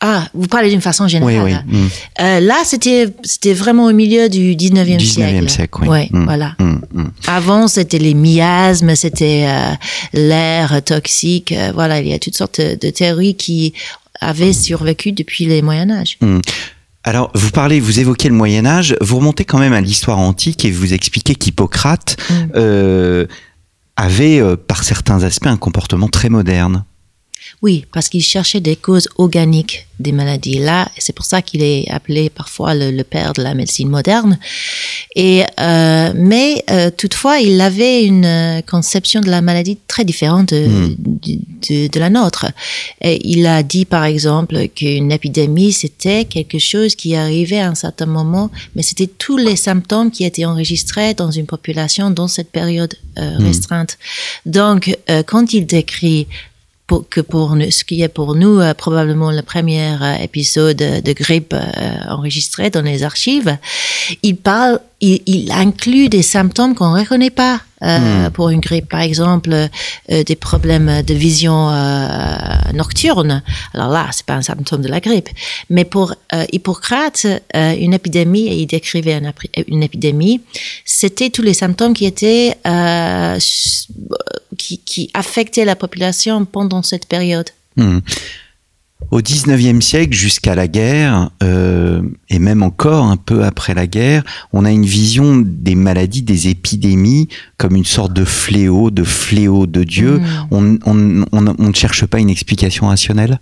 Ah, 0.00 0.28
vous 0.32 0.46
parlez 0.48 0.70
d'une 0.70 0.80
façon 0.80 1.06
générale. 1.08 1.64
oui. 1.70 1.78
Euh, 2.20 2.40
là, 2.40 2.56
c'était 2.64 3.08
c'était 3.22 3.52
vraiment 3.52 3.86
au 3.86 3.92
milieu 3.92 4.28
du 4.28 4.54
19e, 4.56 4.98
19e 4.98 5.00
siècle. 5.00 5.48
siècle, 5.50 5.78
oui. 5.82 5.88
Ouais, 5.88 6.08
Mm, 6.12 6.24
voilà. 6.24 6.54
mm, 6.58 6.80
mm. 6.94 7.10
Avant, 7.26 7.68
c'était 7.68 7.98
les 7.98 8.14
miasmes, 8.14 8.94
c'était 8.94 9.44
euh, 9.46 9.72
l'air 10.14 10.80
toxique. 10.84 11.52
euh, 11.52 11.72
voilà, 11.74 12.00
il 12.00 12.08
y 12.08 12.14
a 12.14 12.18
toutes 12.18 12.36
sortes 12.36 12.60
de, 12.60 12.90
théories 12.90 13.34
qui 13.36 13.74
avaient 14.20 14.52
survécu 14.54 15.12
depuis 15.12 15.44
les 15.44 15.60
Moyen 15.60 15.90
Âge. 15.90 16.18
Alors, 17.06 17.30
vous 17.34 17.50
parlez, 17.50 17.80
vous 17.80 18.00
évoquez 18.00 18.28
le 18.30 18.34
Moyen 18.34 18.64
Âge, 18.64 18.96
vous 19.02 19.18
remontez 19.18 19.44
quand 19.44 19.58
même 19.58 19.74
à 19.74 19.82
l'histoire 19.82 20.18
antique 20.18 20.64
et 20.64 20.70
vous 20.70 20.94
expliquez 20.94 21.34
qu'Hippocrate 21.34 22.16
avait, 23.96 24.40
euh, 24.40 24.56
par 24.56 24.84
certains 24.84 25.22
aspects, 25.22 25.46
un 25.46 25.56
comportement 25.56 26.08
très 26.08 26.28
moderne. 26.28 26.84
Oui, 27.62 27.84
parce 27.92 28.08
qu'il 28.08 28.22
cherchait 28.22 28.60
des 28.60 28.76
causes 28.76 29.08
organiques 29.16 29.86
des 30.00 30.10
maladies. 30.12 30.58
Là, 30.58 30.90
c'est 30.98 31.14
pour 31.14 31.24
ça 31.24 31.40
qu'il 31.40 31.62
est 31.62 31.88
appelé 31.88 32.28
parfois 32.28 32.74
le, 32.74 32.90
le 32.90 33.04
père 33.04 33.32
de 33.32 33.42
la 33.42 33.54
médecine 33.54 33.88
moderne. 33.88 34.38
Et 35.14 35.44
euh, 35.60 36.12
mais 36.16 36.64
euh, 36.70 36.90
toutefois, 36.90 37.38
il 37.38 37.60
avait 37.60 38.04
une 38.04 38.24
euh, 38.24 38.60
conception 38.62 39.20
de 39.20 39.30
la 39.30 39.40
maladie 39.40 39.78
très 39.86 40.04
différente 40.04 40.52
de, 40.52 40.66
Mm. 40.66 40.96
de, 40.98 41.38
de- 41.68 41.86
de 41.88 42.00
la 42.00 42.10
nôtre. 42.10 42.46
Et 43.00 43.20
il 43.24 43.46
a 43.46 43.62
dit, 43.62 43.84
par 43.84 44.04
exemple, 44.04 44.66
qu'une 44.68 45.12
épidémie 45.12 45.72
c'était 45.72 46.24
quelque 46.24 46.58
chose 46.58 46.94
qui 46.96 47.14
arrivait 47.14 47.60
à 47.60 47.68
un 47.68 47.74
certain 47.76 48.06
moment, 48.06 48.50
mais 48.74 48.82
c'était 48.82 49.06
tous 49.06 49.36
les 49.36 49.56
symptômes 49.56 50.10
qui 50.10 50.24
étaient 50.24 50.44
enregistrés 50.44 51.14
dans 51.14 51.30
une 51.30 51.46
population 51.46 52.10
dans 52.10 52.28
cette 52.28 52.50
période 52.50 52.94
euh, 53.18 53.38
Mm. 53.38 53.44
restreinte. 53.46 53.96
Donc, 54.44 54.96
quand 55.26 55.52
il 55.52 55.66
décrit 55.66 56.26
pour, 56.86 57.08
que 57.08 57.20
pour 57.20 57.56
nous, 57.56 57.70
ce 57.70 57.84
qui 57.84 58.02
est 58.02 58.08
pour 58.08 58.34
nous 58.34 58.60
euh, 58.60 58.74
probablement 58.74 59.30
le 59.30 59.42
premier 59.42 59.96
euh, 60.00 60.14
épisode 60.16 60.76
de 60.76 61.12
grippe 61.12 61.54
euh, 61.54 61.94
enregistré 62.08 62.70
dans 62.70 62.82
les 62.82 63.02
archives, 63.02 63.56
il 64.22 64.36
parle, 64.36 64.80
il, 65.00 65.22
il 65.26 65.50
inclut 65.50 66.08
des 66.08 66.22
symptômes 66.22 66.74
qu'on 66.74 66.94
ne 66.94 67.00
reconnaît 67.00 67.30
pas 67.30 67.60
euh, 67.84 68.04
Hmm. 68.04 68.30
pour 68.30 68.48
une 68.50 68.60
grippe, 68.60 68.88
par 68.88 69.00
exemple 69.00 69.50
euh, 69.52 70.24
des 70.24 70.36
problèmes 70.36 71.02
de 71.02 71.14
vision 71.14 71.70
euh, 71.70 72.72
nocturne. 72.72 73.42
Alors 73.72 73.88
là, 73.88 74.08
c'est 74.12 74.26
pas 74.26 74.34
un 74.34 74.42
symptôme 74.42 74.82
de 74.82 74.88
la 74.88 75.00
grippe, 75.00 75.28
mais 75.70 75.84
pour 75.84 76.14
euh, 76.32 76.44
Hippocrate, 76.52 77.26
euh, 77.26 77.74
une 77.78 77.94
épidémie, 77.94 78.46
et 78.48 78.56
il 78.56 78.66
décrivait 78.66 79.20
une, 79.68 79.82
épidémie, 79.82 80.40
c'était 80.84 81.30
tous 81.30 81.42
les 81.42 81.54
symptômes 81.54 81.94
qui 81.94 82.06
étaient 82.06 82.56
euh, 82.66 83.38
qui, 84.58 84.78
qui 84.78 85.10
affectaient 85.14 85.64
la 85.64 85.76
population 85.76 86.44
pendant 86.44 86.82
cette 86.82 87.06
période. 87.06 87.50
Hmm. 87.76 87.98
Au 89.10 89.20
19e 89.20 89.80
siècle, 89.80 90.12
jusqu'à 90.12 90.54
la 90.56 90.66
guerre, 90.66 91.30
euh, 91.42 92.02
et 92.30 92.38
même 92.40 92.62
encore 92.62 93.04
un 93.04 93.16
peu 93.16 93.44
après 93.44 93.72
la 93.74 93.86
guerre, 93.86 94.24
on 94.52 94.64
a 94.64 94.72
une 94.72 94.84
vision 94.86 95.36
des 95.44 95.76
maladies, 95.76 96.22
des 96.22 96.48
épidémies, 96.48 97.28
comme 97.56 97.76
une 97.76 97.84
sorte 97.84 98.12
de 98.12 98.24
fléau, 98.24 98.90
de 98.90 99.04
fléau 99.04 99.66
de 99.66 99.84
Dieu. 99.84 100.18
Mm. 100.18 100.46
On, 100.50 100.78
on- 100.86 101.24
on- 101.32 101.54
on 101.58 101.68
ne 101.68 101.74
cherche 101.74 102.06
pas 102.06 102.18
une 102.18 102.30
explication 102.30 102.88
rationnelle? 102.88 103.38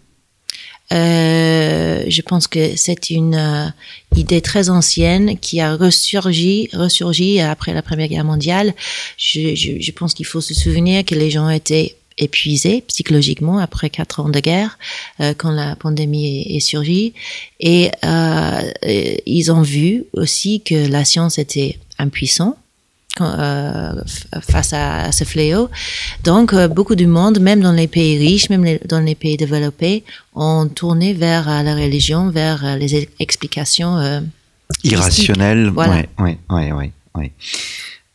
Euh, 0.92 2.04
je 2.06 2.20
pense 2.20 2.46
que 2.48 2.76
c'est 2.76 3.08
une 3.08 3.34
euh, 3.34 3.66
idée 4.14 4.42
très 4.42 4.68
ancienne 4.68 5.38
qui 5.38 5.60
a 5.60 5.74
ressurgi, 5.74 6.68
ressurgi 6.74 7.40
après 7.40 7.72
la 7.72 7.80
Première 7.80 8.08
Guerre 8.08 8.24
mondiale. 8.24 8.74
Je, 9.16 9.54
je, 9.54 9.80
je 9.80 9.92
pense 9.92 10.12
qu'il 10.12 10.26
faut 10.26 10.42
se 10.42 10.52
souvenir 10.52 11.04
que 11.06 11.14
les 11.14 11.30
gens 11.30 11.48
étaient 11.48 11.96
épuisés 12.18 12.82
psychologiquement 12.88 13.58
après 13.58 13.90
quatre 13.90 14.20
ans 14.20 14.28
de 14.28 14.40
guerre 14.40 14.78
euh, 15.20 15.34
quand 15.36 15.50
la 15.50 15.76
pandémie 15.76 16.26
est, 16.42 16.56
est 16.56 16.60
surgie 16.60 17.14
et 17.60 17.90
euh, 18.04 18.60
ils 19.26 19.50
ont 19.52 19.62
vu 19.62 20.04
aussi 20.12 20.60
que 20.60 20.88
la 20.90 21.04
science 21.04 21.38
était 21.38 21.78
impuissante 21.98 22.56
euh, 23.20 23.92
face 24.40 24.72
à, 24.72 25.04
à 25.04 25.12
ce 25.12 25.24
fléau. 25.24 25.68
Donc, 26.24 26.54
beaucoup 26.70 26.94
du 26.94 27.06
monde, 27.06 27.40
même 27.40 27.60
dans 27.60 27.72
les 27.72 27.86
pays 27.86 28.16
riches, 28.18 28.48
même 28.48 28.64
les- 28.64 28.80
dans 28.88 29.00
les 29.00 29.14
pays 29.14 29.36
développés, 29.36 30.02
ont 30.34 30.66
tourné 30.68 31.12
vers 31.12 31.44
la 31.62 31.74
religion, 31.74 32.30
vers 32.30 32.76
les 32.78 33.06
explications. 33.20 33.98
euh, 33.98 34.20
Irrationnelle. 34.84 35.68
Voilà. 35.74 35.92
Ouais, 36.18 36.72
ouais, 36.72 36.90
ouais. 37.14 37.32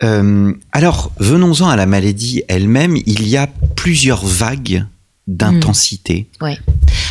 Euh, 0.03 0.53
alors, 0.71 1.11
venons-en 1.19 1.67
à 1.67 1.75
la 1.75 1.85
maladie 1.85 2.43
elle-même. 2.47 2.97
Il 3.05 3.27
y 3.27 3.37
a 3.37 3.47
plusieurs 3.75 4.25
vagues 4.25 4.85
d'intensité. 5.27 6.27
Ouais. 6.39 6.57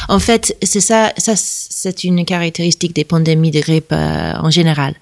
En 0.09 0.19
fait, 0.19 0.57
c'est 0.62 0.81
ça, 0.81 1.12
ça 1.19 1.35
c'est 1.37 2.05
une 2.05 2.25
caractéristique 2.25 2.95
des 2.95 3.05
pandémies 3.05 3.50
de 3.50 3.61
grippe 3.61 3.93
euh, 3.93 4.33
en 4.38 4.50
général. 4.50 4.95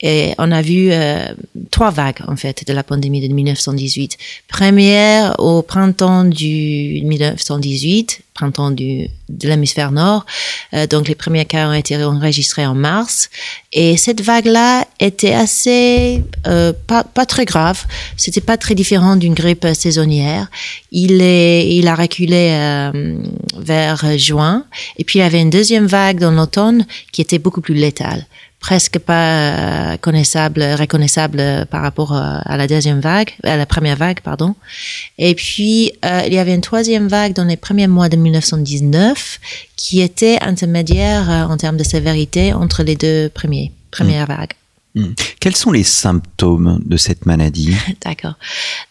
Et 0.00 0.34
on 0.38 0.50
a 0.50 0.62
vu 0.62 0.88
euh, 0.90 1.28
trois 1.70 1.90
vagues 1.90 2.22
en 2.26 2.34
fait 2.34 2.66
de 2.66 2.72
la 2.72 2.82
pandémie 2.82 3.26
de 3.26 3.32
1918. 3.32 4.18
Première 4.48 5.38
au 5.38 5.62
printemps 5.62 6.24
du 6.24 7.02
1918, 7.04 8.20
printemps 8.36 8.70
du 8.70 9.08
de 9.28 9.48
l'hémisphère 9.48 9.90
nord. 9.90 10.24
Euh, 10.72 10.86
donc 10.86 11.08
les 11.08 11.14
premiers 11.14 11.44
cas 11.44 11.68
ont 11.68 11.72
été 11.72 11.96
enregistrés 11.96 12.66
en 12.66 12.74
mars. 12.74 13.28
Et 13.72 13.96
cette 13.96 14.20
vague-là 14.20 14.84
était 15.00 15.32
assez 15.32 16.22
euh, 16.46 16.72
pas 16.86 17.02
pas 17.02 17.26
très 17.26 17.44
grave. 17.44 17.84
C'était 18.16 18.40
pas 18.40 18.56
très 18.56 18.74
différent 18.74 19.16
d'une 19.16 19.34
grippe 19.34 19.66
saisonnière. 19.74 20.48
Il 20.92 21.20
est 21.22 21.68
il 21.78 21.88
a 21.88 21.94
reculé 21.94 22.50
euh, 22.52 23.16
vers 23.58 24.18
juin. 24.18 24.64
Et 24.98 25.04
puis 25.04 25.18
il 25.18 25.22
y 25.22 25.24
avait 25.24 25.40
une 25.40 25.50
deuxième 25.50 25.86
vague 25.86 26.20
dans 26.20 26.32
l'automne 26.32 26.86
qui 27.12 27.20
était 27.20 27.40
beaucoup 27.40 27.60
plus 27.60 27.74
létale 27.74 28.26
presque 28.60 28.98
pas 28.98 29.92
euh, 29.92 29.96
connaissable, 29.98 30.62
reconnaissable 30.62 31.66
par 31.70 31.82
rapport 31.82 32.12
euh, 32.12 32.38
à 32.44 32.56
la 32.56 32.66
deuxième 32.66 33.00
vague, 33.00 33.30
à 33.44 33.56
la 33.56 33.66
première 33.66 33.96
vague, 33.96 34.20
pardon. 34.20 34.54
Et 35.18 35.34
puis, 35.34 35.92
euh, 36.04 36.22
il 36.26 36.34
y 36.34 36.38
avait 36.38 36.54
une 36.54 36.60
troisième 36.60 37.08
vague 37.08 37.32
dans 37.32 37.44
les 37.44 37.56
premiers 37.56 37.86
mois 37.86 38.08
de 38.08 38.16
1919 38.16 39.38
qui 39.76 40.00
était 40.00 40.38
intermédiaire 40.40 41.30
euh, 41.30 41.44
en 41.44 41.56
termes 41.56 41.76
de 41.76 41.84
sévérité 41.84 42.52
entre 42.52 42.82
les 42.82 42.96
deux 42.96 43.28
premiers, 43.28 43.72
premières 43.90 44.26
vagues. 44.26 44.52
Hmm. 44.96 45.12
Quels 45.40 45.54
sont 45.54 45.72
les 45.72 45.82
symptômes 45.82 46.80
de 46.86 46.96
cette 46.96 47.26
maladie? 47.26 47.76
D'accord. 48.04 48.32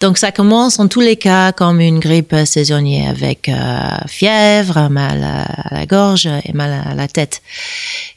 Donc 0.02 0.20
ça 0.20 0.32
commence 0.32 0.78
en 0.78 0.88
tous 0.88 1.02
les 1.02 1.16
cas 1.16 1.52
comme 1.52 1.82
une 1.82 2.00
grippe 2.00 2.36
saisonnière 2.46 3.10
avec 3.10 3.50
euh, 3.50 3.90
fièvre, 4.06 4.88
mal 4.90 5.24
à 5.24 5.74
la 5.74 5.86
gorge 5.88 6.28
et 6.28 6.54
mal 6.54 6.72
à 6.86 6.94
la 6.94 7.08
tête. 7.08 7.42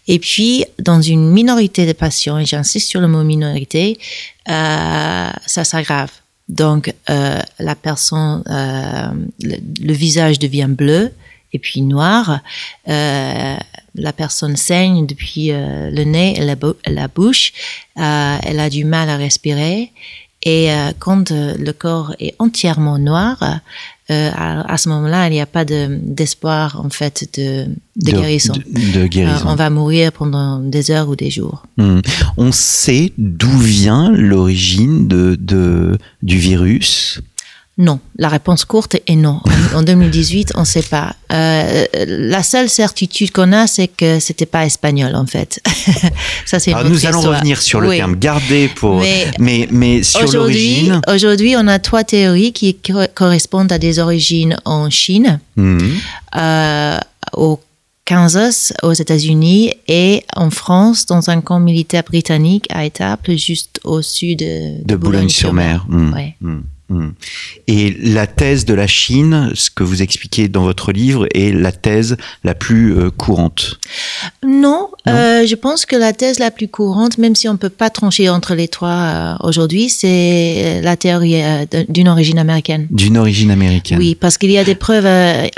Et 0.06 0.18
puis 0.18 0.66
dans 0.78 1.00
une 1.00 1.30
minorité 1.30 1.86
de 1.86 1.94
patients, 1.94 2.36
et 2.36 2.44
j'insiste 2.44 2.90
sur 2.90 3.00
le 3.00 3.08
mot 3.08 3.24
minorité, 3.24 3.98
euh, 4.50 5.30
ça 5.46 5.64
s'aggrave. 5.64 6.10
Donc 6.50 6.92
euh, 7.08 7.40
la 7.58 7.74
personne, 7.74 8.42
le 9.40 9.92
visage 9.94 10.38
devient 10.38 10.68
bleu 10.68 11.10
et 11.52 11.58
puis 11.58 11.82
noir. 11.82 12.40
Euh, 12.88 13.56
la 13.94 14.12
personne 14.12 14.56
saigne 14.56 15.06
depuis 15.06 15.50
euh, 15.50 15.90
le 15.90 16.04
nez 16.04 16.38
et 16.38 16.44
la, 16.44 16.54
bou- 16.56 16.76
la 16.86 17.08
bouche. 17.08 17.52
Euh, 17.98 18.36
elle 18.42 18.60
a 18.60 18.70
du 18.70 18.84
mal 18.84 19.08
à 19.08 19.16
respirer. 19.16 19.90
Et 20.44 20.70
euh, 20.70 20.92
quand 20.98 21.30
le 21.32 21.72
corps 21.72 22.14
est 22.20 22.34
entièrement 22.38 22.98
noir, 22.98 23.42
euh, 24.10 24.30
à, 24.34 24.72
à, 24.72 24.78
ce 24.78 24.88
moment-là, 24.88 25.26
il 25.26 25.32
n'y 25.32 25.40
a 25.40 25.46
pas 25.46 25.64
d'espoir 25.66 26.80
en 26.82 26.88
fait 26.90 27.28
de, 27.36 27.66
de, 27.96 28.12
guérison. 28.12 28.54
De, 28.54 29.00
de 29.00 29.06
guérison. 29.06 29.48
Euh, 29.48 29.52
on 29.52 29.54
va 29.56 29.68
mourir 29.68 30.12
pendant 30.12 30.60
des 30.60 30.90
heures 30.90 31.08
ou 31.08 31.16
des 31.16 31.30
jours. 31.30 31.66
Hmm. 31.76 32.00
On 32.36 32.52
sait 32.52 33.12
d'où 33.18 33.58
vient 33.58 34.10
l'origine 34.12 35.08
de, 35.08 35.36
de, 35.38 35.98
du 36.22 36.38
virus? 36.38 37.20
Non, 37.80 38.00
la 38.18 38.28
réponse 38.28 38.64
courte 38.64 38.96
est 39.06 39.14
non. 39.14 39.40
En 39.72 39.84
2018, 39.84 40.50
on 40.56 40.60
ne 40.60 40.64
sait 40.64 40.82
pas. 40.82 41.14
Euh, 41.32 41.84
la 41.94 42.42
seule 42.42 42.68
certitude 42.68 43.30
qu'on 43.30 43.52
a, 43.52 43.68
c'est 43.68 43.86
que 43.86 44.18
c'était 44.18 44.46
pas 44.46 44.66
espagnol 44.66 45.14
en 45.14 45.26
fait. 45.26 45.62
Ça, 46.44 46.58
c'est. 46.58 46.74
Nous 46.84 47.06
allons 47.06 47.20
revenir 47.20 47.62
sur 47.62 47.80
le 47.80 47.90
terme 47.90 48.16
garder 48.16 48.66
pour, 48.66 49.00
mais 49.38 49.68
mais, 49.70 50.02
sur 50.02 50.28
l'origine. 50.32 51.00
Aujourd'hui, 51.06 51.54
on 51.56 51.68
a 51.68 51.78
trois 51.78 52.02
théories 52.02 52.52
qui 52.52 52.76
correspondent 53.14 53.70
à 53.70 53.78
des 53.78 54.00
origines 54.00 54.58
en 54.64 54.90
Chine, 54.90 55.38
mmh. 55.54 55.78
euh, 56.36 56.98
au 57.34 57.60
Kansas, 58.04 58.72
aux 58.82 58.92
États-Unis 58.92 59.74
et 59.86 60.24
en 60.34 60.50
France, 60.50 61.06
dans 61.06 61.30
un 61.30 61.40
camp 61.40 61.60
militaire 61.60 62.02
britannique 62.02 62.66
à 62.70 62.84
Étaples, 62.84 63.36
juste 63.36 63.78
au 63.84 64.02
sud 64.02 64.40
de, 64.40 64.84
de 64.84 64.96
Boulogne-sur-Mer. 64.96 65.86
Mmh. 65.88 66.12
Ouais. 66.12 66.34
Mmh. 66.40 66.58
Hmm. 66.90 67.10
Et 67.66 67.94
la 68.00 68.26
thèse 68.26 68.64
de 68.64 68.72
la 68.72 68.86
Chine, 68.86 69.50
ce 69.54 69.70
que 69.70 69.82
vous 69.82 70.00
expliquez 70.00 70.48
dans 70.48 70.62
votre 70.62 70.90
livre, 70.90 71.26
est 71.34 71.52
la 71.52 71.70
thèse 71.70 72.16
la 72.44 72.54
plus 72.54 72.96
euh, 72.96 73.10
courante 73.10 73.78
Non, 74.42 74.88
euh, 75.06 75.46
je 75.46 75.54
pense 75.54 75.84
que 75.84 75.96
la 75.96 76.14
thèse 76.14 76.38
la 76.38 76.50
plus 76.50 76.68
courante, 76.68 77.18
même 77.18 77.34
si 77.34 77.46
on 77.46 77.52
ne 77.52 77.58
peut 77.58 77.68
pas 77.68 77.90
trancher 77.90 78.30
entre 78.30 78.54
les 78.54 78.68
trois 78.68 78.88
euh, 78.88 79.34
aujourd'hui, 79.40 79.90
c'est 79.90 80.80
la 80.82 80.96
théorie 80.96 81.42
d'une 81.90 82.08
origine 82.08 82.38
américaine. 82.38 82.86
D'une 82.90 83.18
origine 83.18 83.50
américaine. 83.50 83.98
Oui, 83.98 84.14
parce 84.14 84.38
qu'il 84.38 84.50
y 84.50 84.58
a 84.58 84.64
des 84.64 84.74
preuves 84.74 85.06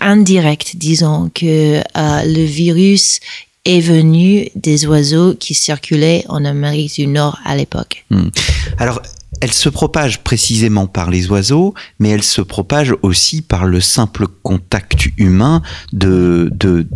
indirectes, 0.00 0.72
disons, 0.74 1.30
que 1.32 1.80
le 1.94 2.44
virus 2.44 3.20
est 3.64 3.80
venu 3.80 4.48
des 4.56 4.86
oiseaux 4.86 5.34
qui 5.34 5.54
circulaient 5.54 6.24
en 6.28 6.44
Amérique 6.44 6.94
du 6.94 7.06
Nord 7.06 7.38
à 7.44 7.54
l'époque. 7.54 8.04
Hmm. 8.10 8.30
Alors, 8.78 9.00
elle 9.40 9.52
se 9.52 9.68
propage 9.68 10.22
précisément 10.22 10.86
par 10.86 11.10
les 11.10 11.30
oiseaux, 11.30 11.74
mais 11.98 12.10
elle 12.10 12.22
se 12.22 12.40
propage 12.42 12.94
aussi 13.02 13.42
par 13.42 13.64
le 13.64 13.80
simple 13.80 14.26
contact 14.42 15.06
humain 15.16 15.62
de, 15.92 16.50
de, 16.52 16.86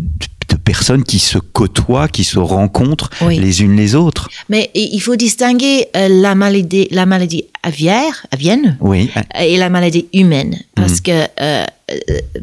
de 0.48 0.56
personnes 0.56 1.04
qui 1.04 1.18
se 1.18 1.38
côtoient, 1.38 2.08
qui 2.08 2.24
se 2.24 2.38
rencontrent 2.38 3.10
les 3.28 3.62
unes 3.62 3.76
les 3.76 3.94
autres. 3.94 4.28
Mais 4.48 4.70
il 4.74 5.00
faut 5.00 5.16
distinguer 5.16 5.88
euh, 5.96 6.08
la 6.08 6.34
maladie, 6.34 6.88
la 6.90 7.06
maladie 7.06 7.44
aviaire, 7.62 8.26
avienne, 8.30 8.76
oui. 8.80 9.10
et 9.38 9.56
la 9.56 9.70
maladie 9.70 10.06
humaine, 10.12 10.58
parce 10.74 10.98
mm. 10.98 11.02
que 11.02 11.26
euh, 11.40 11.66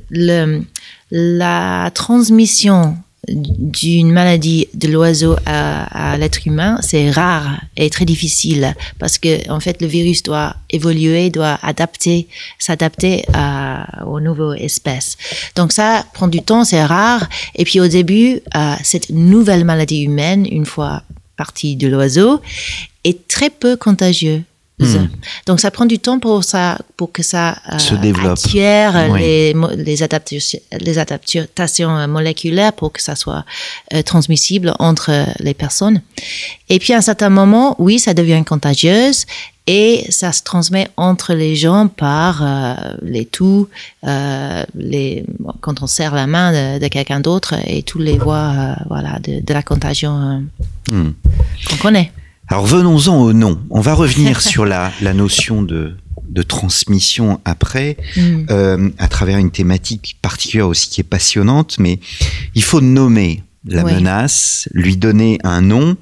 le, 0.09 0.61
la 1.11 1.91
transmission 1.93 2.97
d'une 3.27 4.11
maladie 4.11 4.67
de 4.73 4.87
l'oiseau 4.87 5.35
à, 5.45 6.17
l'être 6.17 6.45
humain, 6.47 6.77
c'est 6.81 7.11
rare 7.11 7.61
et 7.77 7.89
très 7.89 8.05
difficile 8.05 8.75
parce 8.99 9.17
que 9.17 9.49
en 9.49 9.59
fait 9.59 9.81
le 9.81 9.87
virus 9.87 10.23
doit 10.23 10.55
évoluer, 10.69 11.29
doit 11.29 11.59
adapter, 11.61 12.27
s'adapter 12.57 13.23
aux 14.07 14.19
nouvelles 14.19 14.61
espèces. 14.61 15.17
Donc 15.55 15.71
ça 15.71 16.05
prend 16.13 16.27
du 16.27 16.41
temps, 16.41 16.63
c'est 16.63 16.83
rare. 16.83 17.29
Et 17.55 17.63
puis 17.63 17.79
au 17.79 17.87
début, 17.87 18.41
euh, 18.55 18.73
cette 18.83 19.09
nouvelle 19.09 19.65
maladie 19.65 20.01
humaine, 20.01 20.47
une 20.49 20.65
fois 20.65 21.03
partie 21.37 21.75
de 21.75 21.87
l'oiseau, 21.87 22.41
est 23.03 23.27
très 23.27 23.49
peu 23.49 23.75
contagieuse. 23.75 24.41
Hmm. 24.81 25.07
Donc 25.45 25.59
ça 25.59 25.71
prend 25.71 25.85
du 25.85 25.99
temps 25.99 26.19
pour 26.19 26.43
ça, 26.43 26.79
pour 26.97 27.11
que 27.11 27.23
ça 27.23 27.57
euh, 27.71 27.77
se 27.77 27.95
développe, 27.95 28.39
les, 28.53 29.53
les, 29.77 30.03
adaptations, 30.03 30.59
les 30.79 30.97
adaptations 30.97 32.07
moléculaires 32.07 32.73
pour 32.73 32.91
que 32.91 33.01
ça 33.01 33.15
soit 33.15 33.45
euh, 33.93 34.01
transmissible 34.01 34.73
entre 34.79 35.11
les 35.39 35.53
personnes. 35.53 36.01
Et 36.69 36.79
puis 36.79 36.93
à 36.93 36.97
un 36.97 37.01
certain 37.01 37.29
moment, 37.29 37.75
oui, 37.79 37.99
ça 37.99 38.13
devient 38.13 38.43
contagieuse 38.45 39.25
et 39.67 40.05
ça 40.09 40.31
se 40.31 40.41
transmet 40.41 40.87
entre 40.97 41.33
les 41.33 41.55
gens 41.55 41.87
par 41.87 42.41
euh, 42.41 42.73
les 43.03 43.25
toux, 43.25 43.69
euh, 44.07 44.63
les, 44.75 45.23
quand 45.59 45.83
on 45.83 45.87
serre 45.87 46.15
la 46.15 46.25
main 46.25 46.79
de, 46.79 46.87
quelqu'un 46.87 47.19
d'autre 47.19 47.53
et 47.67 47.83
tous 47.83 47.99
les 47.99 48.17
voies 48.17 48.75
voilà, 48.87 49.19
de, 49.19 49.39
de, 49.39 49.53
la 49.53 49.61
contagion 49.61 50.43
hmm. 50.89 51.11
qu'on 51.69 51.77
connaît. 51.77 52.11
Alors 52.51 52.65
venons-en 52.65 53.17
au 53.21 53.31
nom. 53.31 53.61
On 53.69 53.79
va 53.79 53.93
revenir 53.93 54.41
sur 54.51 54.65
la, 54.65 54.91
la 55.01 55.13
notion 55.13 55.61
de, 55.61 55.95
de 56.27 56.41
transmission 56.41 57.39
après, 57.45 57.95
mm. 58.17 58.45
euh, 58.49 58.89
à 58.97 59.07
travers 59.07 59.37
une 59.37 59.51
thématique 59.51 60.17
particulière 60.21 60.67
aussi 60.67 60.89
qui 60.89 60.99
est 60.99 61.05
passionnante, 61.05 61.79
mais 61.79 62.01
il 62.53 62.61
faut 62.61 62.81
nommer 62.81 63.41
la 63.63 63.85
menace, 63.85 64.67
lui 64.73 64.97
donner 64.97 65.39
un 65.45 65.61
nom, 65.61 65.95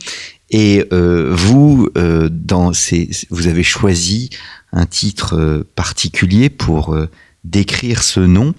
et 0.50 0.86
euh, 0.92 1.30
vous, 1.32 1.88
euh, 2.00 2.30
dans 2.32 2.74
ces, 2.74 3.12
vous 3.30 3.46
avez 3.46 3.62
choisi 3.62 4.32
un 4.74 4.88
titre 4.88 5.68
particulier 5.76 6.50
pour 6.50 6.98
décrire 7.44 8.02
ce 8.02 8.22
nom. 8.22 8.56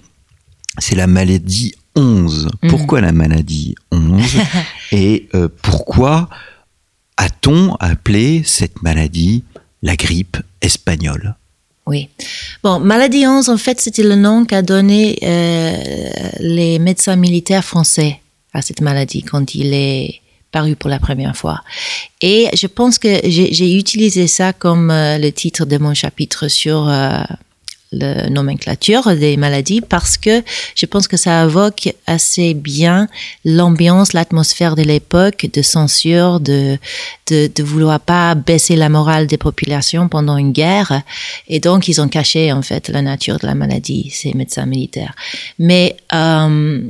C'est 0.77 0.95
la 0.95 1.07
maladie 1.07 1.75
11. 1.97 2.51
Mm. 2.63 2.69
Pourquoi 2.69 3.01
la 3.01 3.11
maladie 3.11 3.75
11 3.91 4.23
Et 4.93 5.27
pourquoi 5.61 6.29
a-t-on 7.21 7.75
appelé 7.79 8.41
cette 8.43 8.81
maladie 8.81 9.43
la 9.83 9.95
grippe 9.95 10.37
espagnole? 10.59 11.35
Oui. 11.85 12.09
Bon, 12.63 12.79
maladie 12.79 13.27
11, 13.27 13.49
en 13.49 13.57
fait, 13.57 13.79
c'était 13.79 14.01
le 14.01 14.15
nom 14.15 14.43
qu'a 14.43 14.63
donné 14.63 15.19
euh, 15.21 16.09
les 16.39 16.79
médecins 16.79 17.15
militaires 17.15 17.63
français 17.63 18.19
à 18.53 18.63
cette 18.63 18.81
maladie 18.81 19.21
quand 19.21 19.53
il 19.53 19.73
est 19.73 20.21
paru 20.51 20.75
pour 20.75 20.89
la 20.89 20.97
première 20.97 21.37
fois. 21.37 21.61
Et 22.21 22.49
je 22.59 22.65
pense 22.65 22.97
que 22.97 23.19
j'ai 23.23 23.75
utilisé 23.75 24.25
ça 24.25 24.51
comme 24.51 24.89
euh, 24.89 25.19
le 25.19 25.31
titre 25.31 25.65
de 25.65 25.77
mon 25.77 25.93
chapitre 25.93 26.47
sur 26.47 26.89
euh, 26.89 27.21
la 27.91 28.29
nomenclature 28.29 29.15
des 29.15 29.37
maladies 29.37 29.81
parce 29.81 30.17
que 30.17 30.43
je 30.75 30.85
pense 30.85 31.07
que 31.07 31.17
ça 31.17 31.43
évoque 31.43 31.93
assez 32.07 32.53
bien 32.53 33.07
l'ambiance, 33.43 34.13
l'atmosphère 34.13 34.75
de 34.75 34.83
l'époque 34.83 35.47
de 35.51 35.61
censure, 35.61 36.39
de, 36.39 36.77
de, 37.27 37.49
de 37.53 37.63
vouloir 37.63 37.99
pas 37.99 38.35
baisser 38.35 38.75
la 38.75 38.89
morale 38.89 39.27
des 39.27 39.37
populations 39.37 40.07
pendant 40.07 40.37
une 40.37 40.51
guerre. 40.51 41.01
Et 41.47 41.59
donc, 41.59 41.87
ils 41.87 42.01
ont 42.01 42.07
caché, 42.07 42.51
en 42.51 42.61
fait, 42.61 42.89
la 42.89 43.01
nature 43.01 43.39
de 43.39 43.47
la 43.47 43.55
maladie, 43.55 44.09
ces 44.11 44.33
médecins 44.33 44.65
militaires. 44.65 45.15
Mais, 45.59 45.97
euh, 46.13 46.81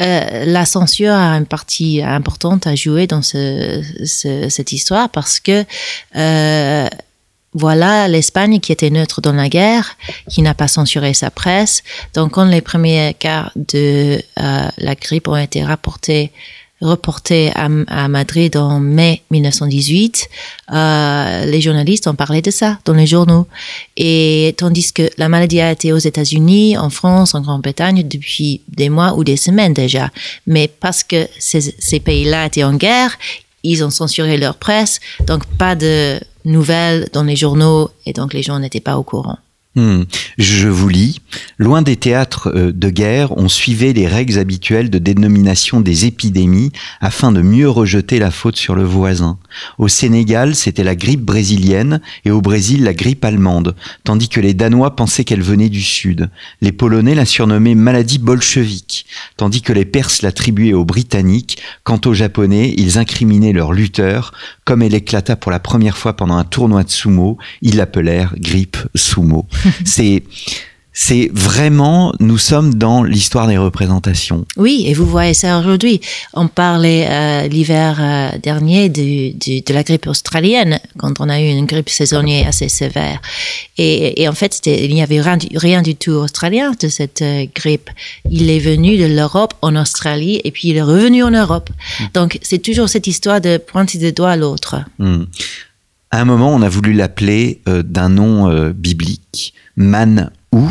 euh, 0.00 0.44
la 0.44 0.64
censure 0.64 1.12
a 1.12 1.32
une 1.36 1.46
partie 1.46 2.02
importante 2.02 2.68
à 2.68 2.76
jouer 2.76 3.08
dans 3.08 3.22
ce, 3.22 3.82
ce, 4.04 4.48
cette 4.48 4.70
histoire 4.70 5.08
parce 5.08 5.40
que 5.40 5.64
euh, 6.14 6.88
voilà 7.54 8.08
l'Espagne 8.08 8.60
qui 8.60 8.72
était 8.72 8.90
neutre 8.90 9.20
dans 9.20 9.32
la 9.32 9.48
guerre, 9.48 9.96
qui 10.28 10.42
n'a 10.42 10.54
pas 10.54 10.68
censuré 10.68 11.14
sa 11.14 11.30
presse. 11.30 11.82
Donc, 12.14 12.32
quand 12.32 12.44
les 12.44 12.60
premiers 12.60 13.14
cas 13.18 13.50
de 13.56 14.20
euh, 14.38 14.68
la 14.76 14.94
grippe 14.94 15.28
ont 15.28 15.36
été 15.36 15.64
rapportés, 15.64 16.30
reportés 16.80 17.50
à, 17.54 17.68
Madrid 18.08 18.56
en 18.56 18.78
mai 18.78 19.22
1918, 19.30 20.28
euh, 20.72 21.44
les 21.46 21.60
journalistes 21.60 22.06
ont 22.06 22.14
parlé 22.14 22.42
de 22.42 22.50
ça 22.50 22.78
dans 22.84 22.94
les 22.94 23.06
journaux. 23.06 23.46
Et 23.96 24.54
tandis 24.58 24.92
que 24.92 25.10
la 25.16 25.28
maladie 25.28 25.60
a 25.60 25.72
été 25.72 25.92
aux 25.92 25.98
États-Unis, 25.98 26.76
en 26.76 26.90
France, 26.90 27.34
en 27.34 27.40
Grande-Bretagne 27.40 28.06
depuis 28.06 28.60
des 28.68 28.90
mois 28.90 29.14
ou 29.14 29.24
des 29.24 29.36
semaines 29.36 29.72
déjà. 29.72 30.10
Mais 30.46 30.68
parce 30.68 31.02
que 31.02 31.26
ces, 31.38 31.74
ces 31.78 31.98
pays-là 31.98 32.46
étaient 32.46 32.62
en 32.62 32.74
guerre, 32.74 33.18
ils 33.64 33.82
ont 33.82 33.90
censuré 33.90 34.36
leur 34.36 34.56
presse, 34.56 35.00
donc 35.26 35.44
pas 35.46 35.74
de 35.74 36.20
nouvelles 36.48 37.08
dans 37.12 37.24
les 37.24 37.36
journaux 37.36 37.90
et 38.06 38.12
donc 38.12 38.32
les 38.34 38.42
gens 38.42 38.58
n'étaient 38.58 38.80
pas 38.80 38.98
au 38.98 39.02
courant. 39.02 39.38
Hmm. 39.78 40.06
Je 40.38 40.66
vous 40.66 40.88
lis. 40.88 41.20
Loin 41.56 41.82
des 41.82 41.94
théâtres 41.94 42.50
euh, 42.52 42.72
de 42.72 42.90
guerre, 42.90 43.38
on 43.38 43.48
suivait 43.48 43.92
les 43.92 44.08
règles 44.08 44.36
habituelles 44.36 44.90
de 44.90 44.98
dénomination 44.98 45.80
des 45.80 46.04
épidémies 46.04 46.72
afin 47.00 47.30
de 47.30 47.42
mieux 47.42 47.70
rejeter 47.70 48.18
la 48.18 48.32
faute 48.32 48.56
sur 48.56 48.74
le 48.74 48.82
voisin. 48.82 49.38
Au 49.78 49.86
Sénégal, 49.86 50.56
c'était 50.56 50.82
la 50.82 50.96
grippe 50.96 51.24
brésilienne 51.24 52.00
et 52.24 52.32
au 52.32 52.40
Brésil, 52.40 52.82
la 52.82 52.92
grippe 52.92 53.24
allemande, 53.24 53.76
tandis 54.02 54.28
que 54.28 54.40
les 54.40 54.52
Danois 54.52 54.96
pensaient 54.96 55.22
qu'elle 55.22 55.42
venait 55.42 55.68
du 55.68 55.82
sud. 55.82 56.28
Les 56.60 56.72
Polonais 56.72 57.14
la 57.14 57.24
surnommaient 57.24 57.76
maladie 57.76 58.18
bolchevique, 58.18 59.06
tandis 59.36 59.62
que 59.62 59.72
les 59.72 59.84
Perses 59.84 60.22
l'attribuaient 60.22 60.72
aux 60.72 60.84
Britanniques. 60.84 61.62
Quant 61.84 62.00
aux 62.04 62.14
Japonais, 62.14 62.74
ils 62.76 62.98
incriminaient 62.98 63.52
leur 63.52 63.72
lutteur. 63.72 64.32
Comme 64.64 64.82
elle 64.82 64.94
éclata 64.94 65.36
pour 65.36 65.52
la 65.52 65.60
première 65.60 65.96
fois 65.96 66.16
pendant 66.16 66.36
un 66.36 66.44
tournoi 66.44 66.82
de 66.82 66.90
sumo, 66.90 67.38
ils 67.62 67.76
l'appelèrent 67.76 68.34
grippe 68.38 68.76
sumo. 68.96 69.46
c'est 69.84 70.22
c'est 71.00 71.30
vraiment, 71.32 72.12
nous 72.18 72.38
sommes 72.38 72.74
dans 72.74 73.04
l'histoire 73.04 73.46
des 73.46 73.56
représentations. 73.56 74.44
Oui, 74.56 74.82
et 74.88 74.94
vous 74.94 75.06
voyez 75.06 75.32
ça 75.32 75.60
aujourd'hui. 75.60 76.00
On 76.34 76.48
parlait 76.48 77.06
euh, 77.08 77.46
l'hiver 77.46 77.98
euh, 78.00 78.36
dernier 78.42 78.88
de, 78.88 79.72
la 79.72 79.84
grippe 79.84 80.08
australienne, 80.08 80.80
quand 80.96 81.20
on 81.20 81.28
a 81.28 81.40
eu 81.40 81.44
une 81.44 81.66
grippe 81.66 81.88
saisonnière 81.88 82.48
assez 82.48 82.68
sévère. 82.68 83.22
Et, 83.76 84.20
et 84.20 84.28
en 84.28 84.32
fait, 84.32 84.60
il 84.66 84.92
n'y 84.92 85.00
avait 85.00 85.20
rien, 85.20 85.38
rien, 85.54 85.82
du 85.82 85.94
tout 85.94 86.10
australien 86.10 86.72
de 86.80 86.88
cette 86.88 87.22
euh, 87.22 87.46
grippe. 87.54 87.90
Il 88.28 88.50
est 88.50 88.58
venu 88.58 88.98
de 88.98 89.06
l'Europe 89.06 89.54
en 89.62 89.76
Australie 89.76 90.40
et 90.42 90.50
puis 90.50 90.70
il 90.70 90.76
est 90.78 90.82
revenu 90.82 91.22
en 91.22 91.30
Europe. 91.30 91.70
Mmh. 91.70 92.04
Donc, 92.14 92.40
c'est 92.42 92.58
toujours 92.58 92.88
cette 92.88 93.06
histoire 93.06 93.40
de 93.40 93.58
pointer 93.58 93.98
le 93.98 94.10
doigt 94.10 94.32
à 94.32 94.36
l'autre. 94.36 94.80
Mmh. 94.98 95.22
À 96.10 96.20
un 96.20 96.24
moment, 96.24 96.54
on 96.54 96.62
a 96.62 96.68
voulu 96.68 96.92
l'appeler 96.92 97.60
euh, 97.68 97.82
d'un 97.82 98.08
nom 98.08 98.48
euh, 98.48 98.72
biblique, 98.72 99.54
Man 99.76 100.30
ou. 100.52 100.68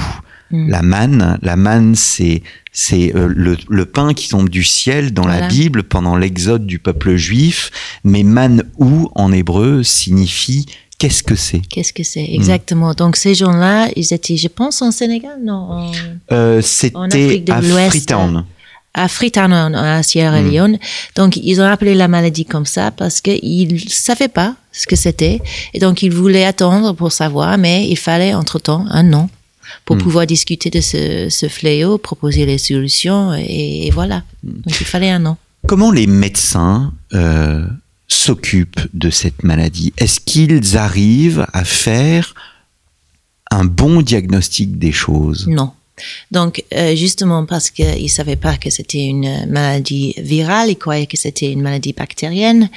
Mm. 0.52 0.69
La 0.69 0.82
manne, 0.82 1.39
la 1.41 1.56
manne, 1.58 1.95
c'est 1.95 2.41
c'est 2.71 3.13
euh, 3.15 3.28
le, 3.28 3.58
le, 3.67 3.86
pain 3.86 4.13
qui 4.13 4.30
tombe 4.30 4.50
du 4.50 4.63
ciel 4.63 5.13
dans 5.13 5.23
voilà. 5.23 5.41
la 5.41 5.47
Bible 5.47 5.84
pendant 5.84 6.15
l'exode 6.15 6.65
du 6.65 6.80
peuple 6.80 7.15
juif. 7.15 7.71
Mais 8.04 8.23
man 8.23 8.63
ou 8.78 9.10
en 9.15 9.32
hébreu 9.34 9.84
signifie 9.84 10.65
qu'est-ce 11.00 11.23
que 11.23 11.36
c'est 11.36 11.60
Qu'est-ce 11.60 11.91
que 11.91 12.04
c'est 12.04 12.23
exactement. 12.23 12.91
Mm. 12.91 12.95
Donc 12.95 13.15
ces 13.17 13.36
gens-là, 13.36 13.89
ils 13.95 14.13
étaient, 14.13 14.38
je 14.38 14.47
pense, 14.47 14.82
en 14.82 14.91
Sénégal, 14.91 15.39
non 15.43 15.54
en, 15.54 15.91
euh, 16.32 16.62
C'était 16.62 17.52
à 17.52 17.62
Freetown 17.62 18.45
à 18.97 19.07
Freetown, 19.07 19.53
à 19.53 20.03
Sierra 20.03 20.41
Leone. 20.41 20.73
Mm. 20.73 20.79
Donc, 21.15 21.38
ils 21.38 21.62
ont 21.62 21.65
appelé 21.65 21.93
la 21.93 22.07
maladie 22.07 22.45
comme 22.45 22.65
ça 22.65 22.91
parce 22.91 23.21
qu'ils 23.21 23.73
ne 23.73 23.79
savaient 23.79 24.27
pas 24.27 24.55
ce 24.71 24.88
que 24.88 24.95
c'était. 24.95 25.39
Et 25.73 25.79
donc, 25.79 26.01
ils 26.01 26.12
voulaient 26.12 26.45
attendre 26.45 26.93
pour 26.93 27.12
savoir, 27.12 27.57
mais 27.57 27.88
il 27.88 27.95
fallait 27.95 28.33
entre-temps 28.33 28.86
un 28.89 29.03
nom 29.03 29.29
pour 29.86 29.95
mm. 29.95 29.99
pouvoir 29.99 30.27
discuter 30.27 30.69
de 30.69 30.81
ce, 30.81 31.27
ce, 31.29 31.47
fléau, 31.47 31.97
proposer 31.97 32.45
les 32.45 32.57
solutions, 32.57 33.33
et, 33.36 33.88
et 33.88 33.91
voilà. 33.91 34.23
Mm. 34.43 34.51
Donc, 34.65 34.81
il 34.81 34.86
fallait 34.86 35.12
un 35.12 35.19
nom. 35.19 35.38
Comment 35.67 35.91
les 35.91 36.07
médecins 36.07 36.93
euh, 37.13 37.67
s'occupent 38.07 38.88
de 38.93 39.10
cette 39.10 39.43
maladie? 39.43 39.93
Est-ce 39.97 40.19
qu'ils 40.19 40.77
arrivent 40.77 41.45
à 41.53 41.63
faire 41.63 42.33
un 43.51 43.65
bon 43.65 44.01
diagnostic 44.01 44.79
des 44.79 44.91
choses? 44.91 45.47
Non. 45.47 45.71
Donc, 46.31 46.63
euh, 46.73 46.95
justement 46.95 47.45
parce 47.45 47.69
qu'ils 47.69 48.03
ne 48.03 48.07
savaient 48.07 48.36
pas 48.36 48.57
que 48.57 48.69
c'était 48.69 49.05
une 49.05 49.45
maladie 49.47 50.13
virale, 50.17 50.69
ils 50.69 50.77
croyaient 50.77 51.07
que 51.07 51.17
c'était 51.17 51.51
une 51.51 51.62
maladie 51.62 51.93
bactérienne. 51.93 52.69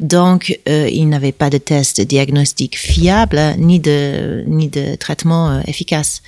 Donc, 0.00 0.58
euh, 0.68 0.88
ils 0.90 1.08
n'avaient 1.08 1.32
pas 1.32 1.50
de 1.50 1.58
test 1.58 1.98
de 1.98 2.04
diagnostic 2.04 2.78
fiable 2.78 3.40
ni 3.58 3.80
de, 3.80 4.44
ni 4.46 4.68
de 4.68 4.94
traitement 4.96 5.50
euh, 5.50 5.60
efficace. 5.66 6.22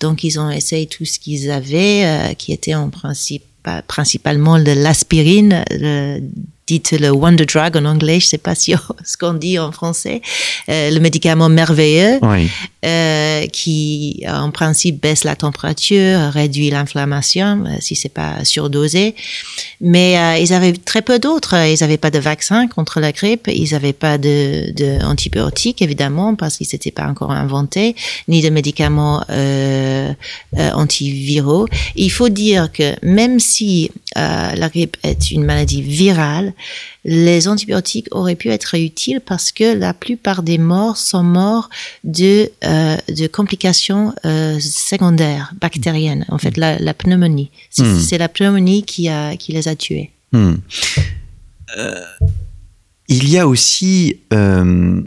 Donc, 0.00 0.24
ils 0.24 0.38
ont 0.38 0.50
essayé 0.50 0.86
tout 0.86 1.04
ce 1.04 1.18
qu'ils 1.18 1.50
avaient, 1.50 2.34
qui 2.36 2.52
était 2.52 2.74
en 2.74 2.90
principe 2.90 3.44
principalement 3.88 4.58
de 4.58 4.72
l'aspirine, 4.72 5.64
dites 6.66 6.92
le 6.92 7.10
wonder 7.10 7.46
drug 7.46 7.76
en 7.78 7.86
anglais, 7.86 8.20
je 8.20 8.26
sais 8.26 8.38
pas 8.38 8.54
ce 8.54 9.16
qu'on 9.18 9.34
dit 9.34 9.58
en 9.58 9.72
français, 9.72 10.20
le 10.68 10.98
médicament 10.98 11.48
merveilleux 11.48 12.18
oui. 12.20 12.50
Euh, 12.84 13.46
qui 13.46 14.22
en 14.28 14.50
principe 14.50 15.00
baisse 15.00 15.24
la 15.24 15.36
température, 15.36 16.18
réduit 16.30 16.68
l'inflammation 16.68 17.64
euh, 17.66 17.76
si 17.80 17.96
c'est 17.96 18.10
pas 18.10 18.44
surdosé. 18.44 19.14
Mais 19.80 20.18
euh, 20.18 20.36
ils 20.38 20.52
avaient 20.52 20.74
très 20.74 21.00
peu 21.00 21.18
d'autres. 21.18 21.54
Ils 21.54 21.78
n'avaient 21.80 21.96
pas 21.96 22.10
de 22.10 22.18
vaccin 22.18 22.68
contre 22.68 23.00
la 23.00 23.12
grippe, 23.12 23.48
ils 23.50 23.72
n'avaient 23.72 23.94
pas 23.94 24.18
de, 24.18 24.70
de 24.72 25.02
antibiotiques 25.02 25.80
évidemment 25.80 26.34
parce 26.34 26.58
qu'ils 26.58 26.66
s'étaient 26.66 26.90
pas 26.90 27.06
encore 27.06 27.30
inventés, 27.30 27.96
ni 28.28 28.42
de 28.42 28.50
médicaments 28.50 29.24
antiviraux. 30.54 31.66
Il 31.96 32.10
faut 32.10 32.28
dire 32.28 32.70
que 32.70 32.94
même 33.02 33.40
si 33.40 33.90
la 34.14 34.68
grippe 34.68 34.96
est 35.02 35.30
une 35.30 35.44
maladie 35.44 35.82
virale, 35.82 36.52
les 37.04 37.48
antibiotiques 37.48 38.08
auraient 38.12 38.34
pu 38.34 38.50
être 38.50 38.74
utiles 38.76 39.20
parce 39.20 39.52
que 39.52 39.76
la 39.76 39.92
plupart 39.92 40.42
des 40.42 40.58
morts 40.58 40.96
sont 40.96 41.22
morts 41.22 41.68
de, 42.02 42.50
de 43.08 43.26
complications 43.26 44.14
euh, 44.24 44.58
secondaires 44.60 45.52
bactériennes, 45.60 46.24
en 46.28 46.38
fait 46.38 46.56
la, 46.56 46.78
la 46.78 46.94
pneumonie. 46.94 47.50
C'est 47.70 48.16
mm. 48.16 48.18
la 48.18 48.28
pneumonie 48.28 48.82
qui, 48.82 49.08
a, 49.08 49.36
qui 49.36 49.52
les 49.52 49.68
a 49.68 49.76
tués. 49.76 50.10
Mm. 50.32 50.54
Euh, 51.76 52.04
il 53.08 53.28
y 53.28 53.38
a 53.38 53.46
aussi 53.46 54.20
euh, 54.32 55.02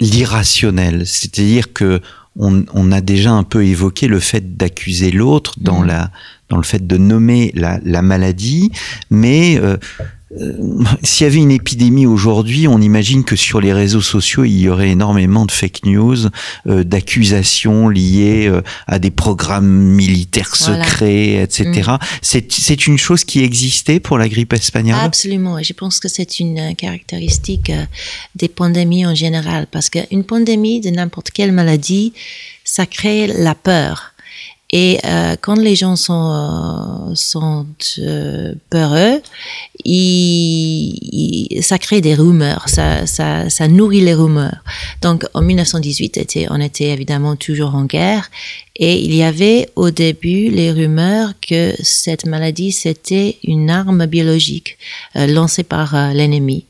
l'irrationnel, 0.00 1.06
c'est-à-dire 1.06 1.72
que 1.72 2.00
on, 2.36 2.64
on, 2.74 2.92
a 2.92 3.00
déjà 3.00 3.32
un 3.32 3.42
peu 3.42 3.64
évoqué 3.64 4.06
le 4.06 4.20
fait 4.20 4.56
d'accuser 4.56 5.10
l'autre 5.10 5.54
dans, 5.60 5.80
mm. 5.80 5.86
la, 5.86 6.10
dans 6.48 6.56
le 6.56 6.62
fait 6.62 6.86
de 6.86 6.96
nommer 6.96 7.52
la, 7.54 7.80
la 7.84 8.02
maladie, 8.02 8.70
mais 9.10 9.58
euh, 9.58 9.76
euh, 10.00 10.04
s'il 11.02 11.26
y 11.26 11.30
avait 11.30 11.38
une 11.38 11.50
épidémie 11.50 12.06
aujourd'hui, 12.06 12.68
on 12.68 12.80
imagine 12.80 13.24
que 13.24 13.34
sur 13.34 13.60
les 13.60 13.72
réseaux 13.72 14.00
sociaux, 14.00 14.44
il 14.44 14.60
y 14.60 14.68
aurait 14.68 14.90
énormément 14.90 15.44
de 15.44 15.50
fake 15.50 15.84
news, 15.86 16.16
euh, 16.68 16.84
d'accusations 16.84 17.88
liées 17.88 18.46
euh, 18.46 18.62
à 18.86 19.00
des 19.00 19.10
programmes 19.10 19.66
militaires 19.66 20.54
secrets, 20.54 21.30
voilà. 21.30 21.42
etc. 21.42 21.90
Mm. 21.90 22.40
C'est 22.50 22.86
une 22.86 22.96
chose 22.96 23.24
qui 23.24 23.42
existait 23.42 23.98
pour 23.98 24.18
la 24.18 24.28
grippe 24.28 24.52
espagnole? 24.52 25.00
Absolument. 25.00 25.60
Je 25.62 25.72
pense 25.72 25.98
que 25.98 26.08
c'est 26.08 26.38
une 26.38 26.76
caractéristique 26.76 27.70
euh, 27.70 27.84
des 28.36 28.48
pandémies 28.48 29.06
en 29.06 29.16
général, 29.16 29.66
parce 29.68 29.90
qu'une 29.90 30.22
pandémie 30.22 30.80
de 30.80 30.90
n'importe 30.90 31.32
quelle 31.32 31.52
maladie, 31.52 32.12
ça 32.64 32.86
crée 32.86 33.26
la 33.26 33.56
peur. 33.56 34.14
Et 34.72 34.98
euh, 35.04 35.36
quand 35.40 35.56
les 35.56 35.74
gens 35.74 35.96
sont, 35.96 37.10
euh, 37.10 37.14
sont 37.14 37.66
euh, 37.98 38.54
peureux, 38.70 39.20
il, 39.84 40.98
il, 41.12 41.62
ça 41.62 41.78
crée 41.78 42.00
des 42.00 42.14
rumeurs, 42.14 42.68
ça, 42.68 43.06
ça, 43.06 43.50
ça 43.50 43.68
nourrit 43.68 44.00
les 44.00 44.14
rumeurs. 44.14 44.62
Donc 45.02 45.26
en 45.34 45.42
1918, 45.42 46.18
était, 46.18 46.46
on 46.50 46.60
était 46.60 46.90
évidemment 46.90 47.36
toujours 47.36 47.74
en 47.74 47.84
guerre 47.84 48.30
et 48.82 48.98
il 48.98 49.14
y 49.14 49.22
avait 49.22 49.68
au 49.76 49.90
début 49.90 50.48
les 50.48 50.72
rumeurs 50.72 51.34
que 51.46 51.74
cette 51.82 52.24
maladie 52.24 52.72
c'était 52.72 53.36
une 53.44 53.68
arme 53.68 54.06
biologique 54.06 54.78
euh, 55.16 55.26
lancée 55.26 55.64
par 55.64 55.94
euh, 55.94 56.12
l'ennemi. 56.12 56.64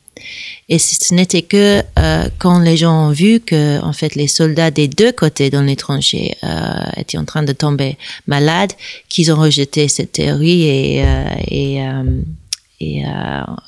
Et 0.69 0.79
ce 0.79 1.14
n'était 1.14 1.43
que 1.43 1.83
euh, 1.99 2.29
quand 2.38 2.61
les 2.61 2.77
gens 2.77 3.09
ont 3.09 3.12
vu 3.12 3.40
que, 3.40 3.81
en 3.83 3.93
fait, 3.93 4.14
les 4.14 4.29
soldats 4.29 4.71
des 4.71 4.88
deux 4.88 5.12
côtés 5.12 5.51
dans 5.51 5.62
les 5.62 5.77
tranchées 5.77 6.37
euh, 6.45 6.49
étaient 6.97 7.19
en 7.19 7.25
train 7.25 7.43
de 7.43 7.53
tomber 7.53 7.99
malades, 8.27 8.73
qu'ils 9.09 9.33
ont 9.33 9.40
rejeté 9.40 9.88
cette 9.88 10.12
théorie 10.12 10.62
et, 10.62 11.05
euh, 11.05 11.25
et, 11.49 11.79
et 12.81 13.05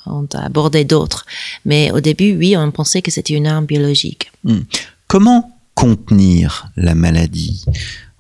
ont 0.07 0.29
abordé 0.35 0.85
d'autres. 0.85 1.27
Mais 1.65 1.91
au 1.91 2.01
début, 2.01 2.37
oui, 2.37 2.57
on 2.57 2.71
pensait 2.71 3.03
que 3.03 3.11
c'était 3.11 3.35
une 3.35 3.47
arme 3.47 3.67
biologique. 3.67 4.31
Mmh. 4.45 4.61
Comment 5.07 5.59
contenir 5.75 6.69
la 6.77 6.95
maladie? 6.95 7.65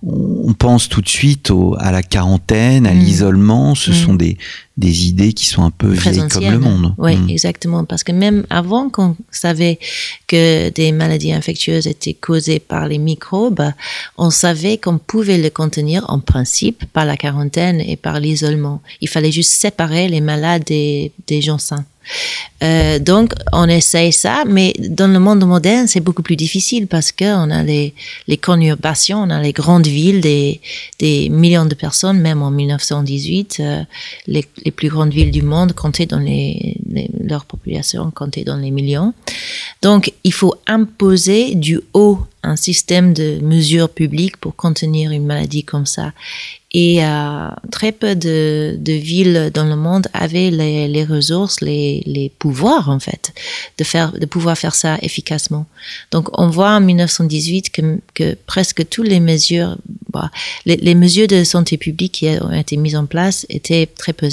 On 0.04 0.52
pense 0.52 0.88
tout 0.88 1.00
de 1.00 1.08
suite 1.08 1.50
au, 1.50 1.76
à 1.78 1.92
la 1.92 2.02
quarantaine, 2.02 2.88
à 2.88 2.92
mmh. 2.92 2.98
l'isolement. 2.98 3.74
Ce 3.76 3.92
mmh. 3.92 3.94
sont 3.94 4.14
des, 4.14 4.36
des 4.76 5.06
idées 5.06 5.32
qui 5.32 5.46
sont 5.46 5.62
un 5.62 5.70
peu 5.70 5.94
Très 5.94 6.12
vieilles 6.12 6.22
anciennes. 6.22 6.42
comme 6.44 6.52
le 6.52 6.58
monde. 6.58 6.94
Oui, 6.96 7.16
mmh. 7.16 7.30
exactement. 7.30 7.84
Parce 7.84 8.04
que 8.04 8.12
même 8.12 8.46
avant 8.48 8.88
qu'on 8.88 9.16
savait 9.30 9.78
que 10.26 10.70
des 10.70 10.92
maladies 10.92 11.32
infectieuses 11.32 11.86
étaient 11.86 12.14
causées 12.14 12.58
par 12.58 12.88
les 12.88 12.98
microbes, 12.98 13.70
on 14.16 14.30
savait 14.30 14.78
qu'on 14.78 14.98
pouvait 14.98 15.38
le 15.38 15.50
contenir 15.50 16.04
en 16.08 16.20
principe 16.20 16.84
par 16.92 17.04
la 17.04 17.16
quarantaine 17.16 17.80
et 17.80 17.96
par 17.96 18.18
l'isolement. 18.18 18.80
Il 19.00 19.08
fallait 19.08 19.32
juste 19.32 19.52
séparer 19.52 20.08
les 20.08 20.20
malades 20.20 20.64
des, 20.64 21.12
des 21.26 21.42
gens 21.42 21.58
sains. 21.58 21.84
Euh, 22.62 22.98
donc, 22.98 23.32
on 23.52 23.68
essaye 23.68 24.12
ça, 24.12 24.44
mais 24.46 24.72
dans 24.78 25.08
le 25.08 25.18
monde 25.18 25.44
moderne, 25.44 25.86
c'est 25.86 26.00
beaucoup 26.00 26.22
plus 26.22 26.36
difficile 26.36 26.86
parce 26.86 27.12
qu'on 27.12 27.50
a 27.50 27.62
les, 27.62 27.94
les 28.28 28.36
conurbations, 28.36 29.22
on 29.22 29.30
a 29.30 29.40
les 29.40 29.52
grandes 29.52 29.86
villes, 29.86 30.20
des, 30.20 30.60
des 30.98 31.28
millions 31.28 31.66
de 31.66 31.74
personnes, 31.74 32.20
même 32.20 32.42
en 32.42 32.50
1918, 32.50 33.56
euh, 33.60 33.82
les, 34.26 34.44
les, 34.64 34.70
plus 34.70 34.88
grandes 34.88 35.12
villes 35.12 35.30
du 35.30 35.42
monde 35.42 35.72
comptaient 35.72 36.06
dans 36.06 36.18
les, 36.18 36.76
leur 37.20 37.44
population 37.44 38.12
dans 38.46 38.56
les 38.56 38.70
millions. 38.70 39.14
Donc, 39.82 40.12
il 40.24 40.32
faut 40.32 40.54
imposer 40.66 41.54
du 41.54 41.80
haut 41.92 42.18
un 42.42 42.56
système 42.56 43.12
de 43.12 43.38
mesures 43.42 43.88
publiques 43.88 44.36
pour 44.36 44.56
contenir 44.56 45.12
une 45.12 45.26
maladie 45.26 45.64
comme 45.64 45.86
ça. 45.86 46.12
Et 46.74 47.04
euh, 47.04 47.48
très 47.70 47.92
peu 47.92 48.16
de, 48.16 48.78
villes 48.86 49.50
dans 49.52 49.64
le 49.64 49.76
monde 49.76 50.08
avaient 50.14 50.50
les, 50.50 51.04
ressources, 51.04 51.60
les, 51.60 52.32
pouvoirs 52.38 52.88
en 52.88 52.98
fait, 52.98 53.32
de 53.78 53.84
faire, 53.84 54.12
de 54.12 54.24
pouvoir 54.24 54.56
faire 54.56 54.74
ça 54.74 54.96
efficacement. 55.02 55.66
Donc, 56.10 56.28
on 56.38 56.48
voit 56.48 56.70
en 56.70 56.80
1918 56.80 57.70
que, 57.70 58.00
que 58.14 58.36
presque 58.46 58.88
toutes 58.88 59.08
les 59.08 59.20
mesures, 59.20 59.76
bah, 60.10 60.30
les, 60.64 60.94
mesures 60.94 61.26
de 61.26 61.44
santé 61.44 61.76
publique 61.76 62.12
qui 62.12 62.28
ont 62.40 62.52
été 62.52 62.78
mises 62.78 62.96
en 62.96 63.06
place 63.06 63.44
étaient 63.50 63.86
très 63.86 64.12
peu, 64.14 64.26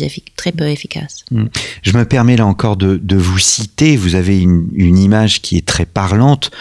efficaces. 0.69 1.25
Mmh. 1.31 1.45
Je 1.81 1.97
me 1.97 2.05
permets 2.05 2.37
là 2.37 2.45
encore 2.45 2.77
de, 2.77 3.15
vous 3.15 3.39
citer. 3.39 3.97
Vous 3.97 4.15
avez 4.15 4.39
une 4.39 4.97
image 4.97 5.41
qui 5.41 5.57
est 5.57 5.65
très 5.65 5.85
parlante 5.85 6.51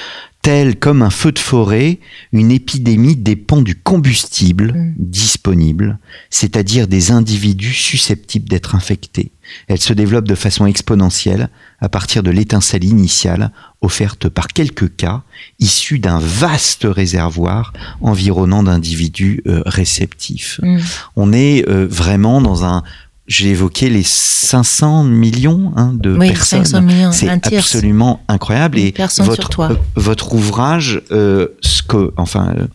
Tel 0.43 0.79
comme 0.79 1.03
un 1.03 1.11
feu 1.11 1.33
de 1.33 1.39
forêt, 1.39 1.99
une 2.33 2.51
épidémie 2.51 3.17
dépend 3.17 3.61
du 3.61 3.75
combustible 3.75 4.73
Mm. 4.79 4.95
disponible, 4.99 5.99
c'est-à-dire 6.31 6.89
des 6.89 7.11
individus 7.11 7.73
susceptibles 7.73 8.49
d'être 8.49 8.75
infectés. 8.75 9.33
Elle 9.67 9.81
se 9.81 9.93
développe 9.93 10.29
de 10.29 10.35
façon 10.35 10.67
exponentielle 10.67 11.49
à 11.81 11.89
partir 11.89 12.23
de 12.23 12.31
l'étincelle 12.31 12.85
initiale 12.85 13.51
offerte 13.81 14.29
par 14.29 14.49
quelques 14.49 14.95
cas 14.97 15.23
issus 15.59 15.99
d'un 15.99 16.19
vaste 16.19 16.87
réservoir 16.89 17.73
environnant 18.01 18.63
d'individus 18.63 19.43
euh, 19.47 19.63
réceptifs. 19.65 20.61
Mm. 20.63 20.79
On 21.17 21.33
est 21.33 21.69
euh, 21.69 21.87
vraiment 21.89 22.41
dans 22.41 22.65
un... 22.65 22.83
J'ai 23.29 23.51
évoqué 23.51 23.91
les 23.91 24.03
500 24.03 25.05
millions 25.05 25.73
hein, 25.77 25.93
de 25.95 26.17
Oui, 26.17 26.29
personnes. 26.29 26.65
500 26.65 26.81
millions, 26.83 27.13
C'est 27.13 27.29
un 27.29 27.39
tiers. 27.39 27.61
absolument 27.61 28.23
incroyable. 28.27 28.79
Une 28.79 28.87
Et 28.87 28.93
personne 28.93 29.25
sur 29.27 29.33
votre, 29.35 29.49
trois. 29.51 29.71
euh, 29.73 29.77
votre 29.97 30.35
ouvrage, 30.35 31.03
euh, 31.13 31.49
ce 31.61 31.83
que, 31.83 32.11
enfin, 32.17 32.55
euh, 32.57 32.67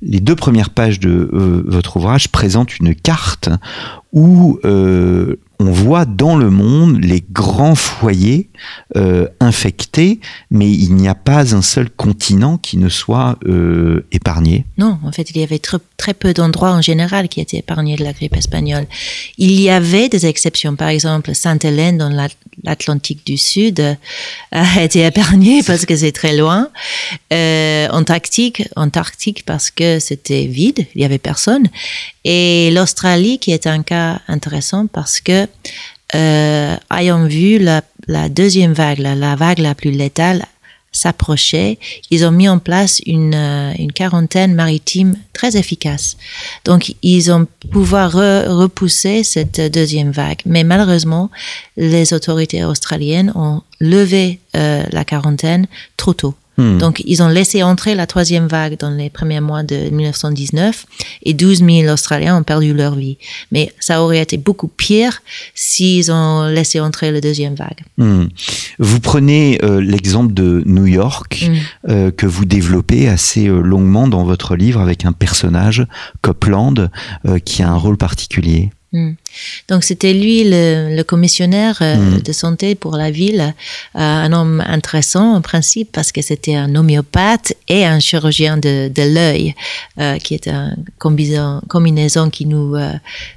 les 0.00 0.20
deux 0.20 0.36
premières 0.36 0.70
pages 0.70 1.00
de 1.00 1.28
euh, 1.32 1.64
votre 1.66 1.96
ouvrage 1.96 2.28
présentent 2.28 2.78
une 2.78 2.94
carte 2.94 3.48
où 4.12 4.60
euh, 4.64 5.34
on 5.60 5.70
voit 5.72 6.04
dans 6.04 6.36
le 6.36 6.50
monde 6.50 7.02
les 7.04 7.22
grands 7.32 7.74
foyers 7.74 8.48
euh, 8.96 9.26
infectés, 9.40 10.20
mais 10.50 10.70
il 10.70 10.94
n'y 10.94 11.08
a 11.08 11.14
pas 11.16 11.54
un 11.54 11.62
seul 11.62 11.90
continent 11.90 12.58
qui 12.58 12.76
ne 12.78 12.88
soit 12.88 13.38
euh, 13.46 14.06
épargné. 14.12 14.64
Non, 14.78 14.98
en 15.04 15.10
fait, 15.10 15.30
il 15.30 15.38
y 15.38 15.42
avait 15.42 15.58
très, 15.58 15.78
très 15.96 16.14
peu 16.14 16.32
d'endroits 16.32 16.72
en 16.72 16.80
général 16.82 17.28
qui 17.28 17.40
étaient 17.40 17.58
épargnés 17.58 17.96
de 17.96 18.04
la 18.04 18.12
grippe 18.12 18.36
espagnole. 18.36 18.86
Il 19.36 19.60
y 19.60 19.68
avait 19.68 20.08
des 20.08 20.26
exceptions. 20.26 20.76
Par 20.76 20.88
exemple, 20.88 21.34
Sainte-Hélène 21.34 21.98
dans 21.98 22.08
l'At- 22.08 22.36
l'Atlantique 22.64 23.24
du 23.26 23.36
Sud 23.36 23.80
euh, 23.80 23.94
a 24.52 24.82
été 24.82 25.04
épargnée 25.04 25.62
parce 25.66 25.86
que 25.86 25.96
c'est 25.96 26.12
très 26.12 26.36
loin. 26.36 26.68
Antarctique, 27.90 28.62
Antarctique 28.76 29.44
parce 29.44 29.70
que 29.70 29.98
c'était 29.98 30.46
vide, 30.46 30.86
il 30.94 31.02
y 31.02 31.04
avait 31.04 31.18
personne. 31.18 31.68
Et 32.30 32.70
l'Australie 32.72 33.38
qui 33.38 33.52
est 33.52 33.66
un 33.66 33.82
cas 33.82 34.20
intéressant 34.28 34.86
parce 34.86 35.18
que 35.18 35.46
euh, 36.14 36.76
ayant 36.94 37.24
vu 37.24 37.58
la, 37.58 37.80
deuxième 38.28 38.74
vague, 38.74 38.98
la, 38.98 39.34
vague 39.34 39.60
la 39.60 39.74
plus 39.74 39.92
létale 39.92 40.44
s'approchait, 40.92 41.78
ils 42.10 42.26
ont 42.26 42.30
mis 42.30 42.46
en 42.46 42.58
place 42.58 43.00
une, 43.06 43.34
euh, 43.34 43.72
une 43.78 43.92
quarantaine 43.92 44.54
maritime 44.54 45.16
très 45.32 45.56
efficace. 45.56 46.18
Donc, 46.66 46.94
ils 47.02 47.32
ont 47.32 47.46
pouvoir 47.70 48.14
re- 48.14 48.46
repousser 48.48 49.24
cette 49.24 49.60
deuxième 49.72 50.10
vague. 50.10 50.40
Mais 50.44 50.64
malheureusement, 50.64 51.30
les 51.78 52.12
autorités 52.12 52.62
australiennes 52.62 53.32
ont 53.36 53.62
levé 53.80 54.38
euh, 54.54 54.82
la 54.92 55.04
quarantaine 55.06 55.66
trop 55.96 56.12
tôt. 56.12 56.34
Hmm. 56.58 56.78
Donc, 56.78 57.02
ils 57.06 57.22
ont 57.22 57.28
laissé 57.28 57.62
entrer 57.62 57.94
la 57.94 58.06
troisième 58.06 58.46
vague 58.46 58.78
dans 58.78 58.90
les 58.90 59.10
premiers 59.10 59.40
mois 59.40 59.62
de 59.62 59.88
1919 59.90 60.86
et 61.22 61.32
12 61.32 61.64
000 61.64 61.92
Australiens 61.92 62.36
ont 62.36 62.42
perdu 62.42 62.74
leur 62.74 62.94
vie. 62.94 63.16
Mais 63.52 63.72
ça 63.80 64.02
aurait 64.02 64.20
été 64.20 64.36
beaucoup 64.36 64.68
pire 64.68 65.22
s'ils 65.54 66.12
ont 66.12 66.46
laissé 66.48 66.80
entrer 66.80 67.10
la 67.10 67.20
deuxième 67.20 67.54
vague. 67.54 67.80
Hmm. 67.96 68.26
Vous 68.78 69.00
prenez 69.00 69.58
euh, 69.64 69.80
l'exemple 69.80 70.34
de 70.34 70.62
New 70.66 70.86
York 70.86 71.38
Mm. 71.46 71.56
euh, 71.88 72.10
que 72.10 72.26
vous 72.26 72.44
développez 72.44 73.08
assez 73.08 73.48
euh, 73.48 73.60
longuement 73.60 74.08
dans 74.08 74.24
votre 74.24 74.56
livre 74.56 74.80
avec 74.80 75.04
un 75.04 75.12
personnage, 75.12 75.86
Copland, 76.22 76.90
qui 77.44 77.62
a 77.62 77.70
un 77.70 77.76
rôle 77.76 77.96
particulier. 77.96 78.70
Mm. 78.92 79.10
Donc 79.68 79.84
c'était 79.84 80.14
lui 80.14 80.44
le, 80.44 80.96
le 80.96 81.02
commissionnaire 81.04 81.76
euh, 81.82 81.96
Mhm. 81.96 82.22
de 82.22 82.32
santé 82.32 82.74
pour 82.74 82.96
la 82.96 83.10
ville, 83.10 83.40
euh, 83.42 83.98
un 83.98 84.32
homme 84.32 84.62
intéressant 84.66 85.34
en 85.34 85.42
principe 85.42 85.90
parce 85.92 86.10
que 86.10 86.22
c'était 86.22 86.54
un 86.54 86.74
homéopathe 86.74 87.52
et 87.68 87.84
un 87.84 88.00
chirurgien 88.00 88.56
de, 88.56 88.88
de 88.88 89.02
l'œil, 89.14 89.54
euh, 90.00 90.16
qui 90.18 90.32
est 90.34 90.48
une 90.48 90.74
combinaison, 90.98 91.60
combinaison 91.68 92.30
qui 92.30 92.46
nous, 92.46 92.76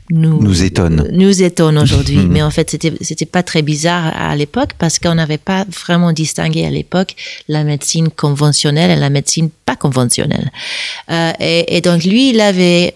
nous 0.10 0.42
Nous 0.42 0.64
étonne. 0.64 1.10
nous 1.12 1.44
étonne 1.44 1.78
aujourd'hui. 1.80 2.18
Mais 2.30 2.42
en 2.42 2.50
fait 2.52 2.70
c'était 2.72 2.94
c'était 3.02 3.26
pas 3.26 3.44
très 3.44 3.62
bizarre 3.62 4.14
à 4.16 4.34
l'époque 4.38 4.72
parce 4.80 5.00
qu'on 5.00 5.16
n'avait 5.16 5.38
pas 5.38 5.66
vraiment 5.84 6.14
distingué 6.14 6.66
à 6.66 6.70
l'époque 6.70 7.16
la 7.50 7.64
médecine 7.66 8.10
conventionnelle 8.10 8.92
et 8.92 8.96
la 8.96 9.10
médecine 9.10 9.50
pas 9.66 9.76
conventionnelle. 9.76 10.50
Et, 11.40 11.76
et 11.78 11.82
donc 11.82 12.04
lui 12.06 12.30
il 12.30 12.40
avait 12.40 12.94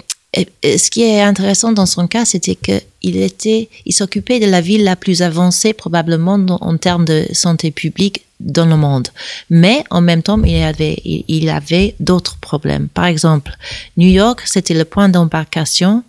ce 0.64 0.90
qui 0.90 1.04
est 1.04 1.22
intéressant 1.22 1.72
dans 1.72 1.86
son 1.86 2.08
cas, 2.08 2.26
c'était 2.26 2.56
que 2.56 2.82
il 3.02 3.18
était, 3.18 3.70
il 3.86 3.94
s'occupait 3.94 4.40
de 4.40 4.48
la 4.48 4.62
ville 4.62 4.84
la 4.84 4.96
plus 4.96 5.22
avancée 5.22 5.74
probablement 5.74 6.34
en 6.34 6.78
termes 6.78 7.06
de 7.06 7.26
santé 7.34 7.72
publique 7.72 8.26
dans 8.40 8.66
le 8.66 8.76
monde. 8.76 9.08
Mais 9.50 9.84
en 9.92 10.02
même 10.02 10.24
temps, 10.24 10.42
il 10.44 10.62
avait, 10.64 11.02
il, 11.06 11.50
avait 11.50 11.96
d'autres 12.00 12.38
problèmes. 12.38 12.88
Par 12.90 13.06
exemple, 13.06 13.56
New 13.98 14.10
York, 14.10 14.42
c'était 14.46 14.74
le 14.74 14.86
point 14.86 15.08
d'embarcation 15.08 16.04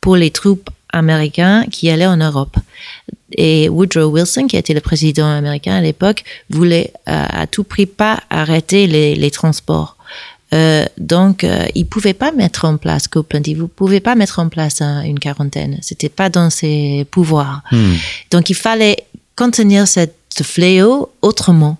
pour 0.00 0.16
les 0.16 0.30
troupes 0.30 0.70
américains 0.92 1.64
qui 1.70 1.88
allaient 1.88 2.06
en 2.06 2.16
Europe. 2.16 2.56
Et 3.32 3.68
Woodrow 3.68 4.06
Wilson, 4.10 4.48
qui 4.48 4.56
était 4.56 4.74
le 4.74 4.80
président 4.80 5.26
américain 5.26 5.76
à 5.76 5.80
l'époque, 5.80 6.24
voulait 6.50 6.92
euh, 7.08 7.26
à 7.28 7.46
tout 7.46 7.62
prix 7.62 7.86
pas 7.86 8.20
arrêter 8.28 8.86
les 8.88 9.30
transports. 9.30 9.96
Euh, 10.52 10.84
donc, 10.98 11.44
euh, 11.44 11.66
il 11.74 11.86
pouvait 11.86 12.14
pas 12.14 12.32
mettre 12.32 12.64
en 12.64 12.76
place 12.76 13.06
Copeland, 13.08 13.42
il 13.46 13.58
ne 13.58 13.64
pouvait 13.66 14.00
pas 14.00 14.14
mettre 14.16 14.38
en 14.40 14.48
place 14.48 14.80
un- 14.80 15.02
une 15.02 15.18
quarantaine. 15.20 15.78
C'était 15.80 16.08
pas 16.08 16.28
dans 16.28 16.50
ses 16.50 17.06
pouvoirs. 17.10 17.62
Hmm. 17.70 17.94
Donc, 18.32 18.50
il 18.50 18.54
fallait 18.56 18.96
contenir 19.36 19.86
cette 19.86 20.16
fléau 20.42 21.10
autrement. 21.22 21.78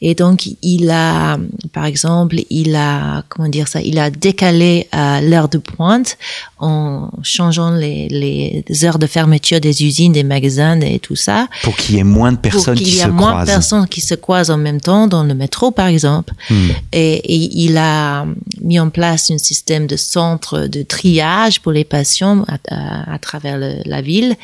Et 0.00 0.14
donc, 0.14 0.48
il 0.62 0.90
a, 0.90 1.38
par 1.72 1.84
exemple, 1.84 2.36
il 2.50 2.76
a, 2.76 3.24
comment 3.28 3.48
dire 3.48 3.66
ça, 3.66 3.80
il 3.80 3.98
a 3.98 4.10
décalé 4.10 4.86
euh, 4.94 5.20
l'heure 5.22 5.48
de 5.48 5.58
pointe 5.58 6.16
en 6.60 7.10
changeant 7.24 7.72
les, 7.72 8.06
les 8.08 8.84
heures 8.84 9.00
de 9.00 9.08
fermeture 9.08 9.60
des 9.60 9.84
usines, 9.84 10.12
des 10.12 10.22
magasins 10.22 10.80
et 10.82 11.00
tout 11.00 11.16
ça 11.16 11.48
Pour 11.64 11.74
qu'il 11.76 11.96
y 11.96 11.98
ait 11.98 12.04
moins 12.04 12.30
de 12.30 12.36
pour 12.36 12.42
personnes 12.52 12.76
qu'il 12.76 12.86
qui 12.86 12.92
y 12.92 12.98
se 12.98 13.06
ait 13.06 13.10
moins 13.10 13.30
de 13.30 13.32
croisent. 13.34 13.46
personnes 13.52 13.88
qui 13.88 14.00
se 14.00 14.14
croisent 14.14 14.50
en 14.50 14.56
même 14.56 14.80
temps 14.80 15.08
dans 15.08 15.24
le 15.24 15.34
métro, 15.34 15.72
par 15.72 15.88
exemple. 15.88 16.32
Hmm. 16.48 16.68
Et, 16.92 17.14
et 17.14 17.58
il 17.64 17.76
a 17.76 18.24
mis 18.62 18.78
en 18.78 18.90
place 18.90 19.32
un 19.32 19.38
système 19.38 19.88
de 19.88 19.96
centre 19.96 20.68
de 20.68 20.82
triage 20.82 21.60
pour 21.60 21.72
les 21.72 21.84
patients 21.84 22.44
à, 22.46 22.58
à- 22.70 23.14
à 23.14 23.18
travers 23.18 23.58
le- 23.58 23.82
la 23.84 24.00
ville. 24.00 24.36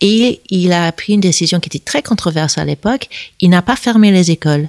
Et 0.00 0.40
il 0.50 0.72
a 0.72 0.92
pris 0.92 1.14
une 1.14 1.20
décision 1.20 1.58
qui 1.58 1.66
était 1.68 1.84
très 1.84 2.02
controversée 2.02 2.60
à 2.60 2.64
l'époque. 2.64 3.08
Il 3.40 3.50
n'a 3.50 3.62
pas 3.62 3.74
fermé 3.76 4.12
les 4.12 4.30
écoles. 4.30 4.68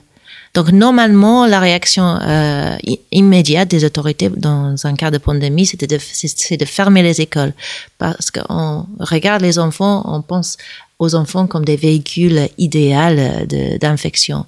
Donc 0.53 0.71
normalement, 0.71 1.45
la 1.45 1.59
réaction 1.59 2.03
euh, 2.21 2.77
immédiate 3.11 3.69
des 3.69 3.85
autorités 3.85 4.29
dans 4.29 4.75
un 4.85 4.95
cas 4.95 5.09
de 5.09 5.17
pandémie, 5.17 5.65
c'était 5.65 5.87
de, 5.87 5.97
c'est 5.99 6.57
de 6.57 6.65
fermer 6.65 7.03
les 7.03 7.21
écoles, 7.21 7.53
parce 7.97 8.31
qu'on 8.31 8.85
regarde 8.99 9.41
les 9.41 9.59
enfants, 9.59 10.03
on 10.05 10.21
pense 10.21 10.57
aux 10.99 11.15
enfants 11.15 11.47
comme 11.47 11.63
des 11.65 11.77
véhicules 11.77 12.49
idéaux 12.57 13.47
d'infection. 13.79 14.45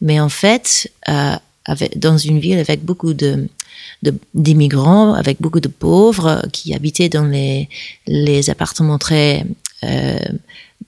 Mais 0.00 0.20
en 0.20 0.28
fait, 0.28 0.90
euh, 1.08 1.34
avec, 1.64 1.98
dans 1.98 2.16
une 2.16 2.38
ville 2.38 2.58
avec 2.58 2.84
beaucoup 2.84 3.12
de- 3.12 3.48
d'immigrants, 4.34 5.12
avec 5.14 5.36
beaucoup 5.40 5.60
de 5.60 5.68
pauvres 5.68 6.42
qui 6.52 6.74
habitaient 6.74 7.08
dans 7.10 7.26
les, 7.26 7.68
les 8.06 8.48
appartements 8.50 8.98
très, 8.98 9.44
euh, 9.84 10.18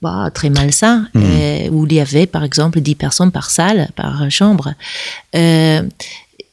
bah, 0.03 0.29
très 0.33 0.49
malsains, 0.49 1.07
Mhm. 1.13 1.23
euh, 1.23 1.69
où 1.71 1.85
il 1.87 1.93
y 1.93 1.99
avait 2.01 2.27
par 2.27 2.43
exemple 2.43 2.79
10 2.81 2.95
personnes 2.95 3.31
par 3.31 3.49
salle, 3.49 3.89
par 3.95 4.29
chambre. 4.29 4.73
Euh, 5.35 5.81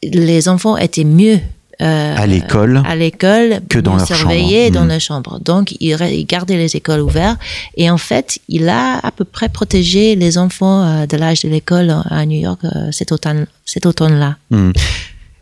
les 0.03 0.49
enfants 0.49 0.77
étaient 0.77 1.05
mieux 1.05 1.39
euh, 1.83 2.15
À 2.17 2.27
l'école. 2.27 2.83
à 2.87 2.95
l'école 2.95 3.61
que 3.71 3.79
dans 3.79 3.97
leur 3.97 4.07
surveillés 4.07 4.67
chambre. 4.67 4.75
dans 4.79 4.83
Mhm. 4.85 4.89
leur 4.91 5.01
chambre. 5.01 5.41
Donc, 5.43 5.75
il, 5.81 6.27
gardait 6.27 6.59
les 6.59 6.77
écoles 6.77 7.01
ouvertes 7.01 7.41
et 7.77 7.89
en 7.91 7.97
fait, 7.97 8.39
il 8.49 8.69
a 8.69 8.99
à 9.03 9.11
peu 9.11 9.25
près 9.25 9.49
protégé 9.49 10.15
les 10.15 10.37
enfants 10.37 11.07
de 11.07 11.17
l'âge 11.17 11.41
de 11.43 11.49
l'école 11.49 11.91
à 12.11 12.27
New 12.27 12.39
York 12.39 12.61
cet 12.93 13.13
automne, 13.13 13.47
cet 13.65 13.87
automne-là. 13.87 14.37
Hmm. 14.51 14.73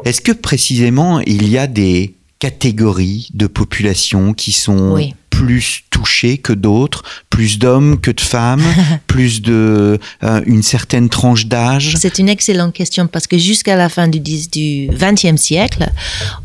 Est-ce 0.05 0.21
que 0.21 0.31
précisément 0.31 1.19
il 1.21 1.49
y 1.49 1.59
a 1.59 1.67
des 1.67 2.15
catégories 2.39 3.29
de 3.35 3.47
population 3.47 4.33
qui 4.35 4.53
sont 4.53 4.93
Oui. 4.93 5.15
plus 5.31 5.83
touchées 5.91 6.39
que 6.39 6.53
d'autres, 6.53 7.03
plus 7.31 7.59
d'hommes 7.59 8.01
que 8.01 8.11
de 8.11 8.21
femmes, 8.21 8.63
plus 9.07 9.41
de 9.43 9.99
euh, 10.23 10.43
une 10.47 10.63
certaine 10.63 11.09
tranche 11.09 11.47
d'âge 11.47 11.97
C'est 11.99 12.19
une 12.19 12.29
excellente 12.29 12.73
question 12.75 13.07
parce 13.07 13.27
que 13.27 13.39
jusqu'à 13.39 13.77
la 13.77 13.89
fin 13.89 14.09
du, 14.09 14.21
10 14.21 14.51
du 14.51 14.89
20e 14.91 15.37
siècle, 15.37 15.91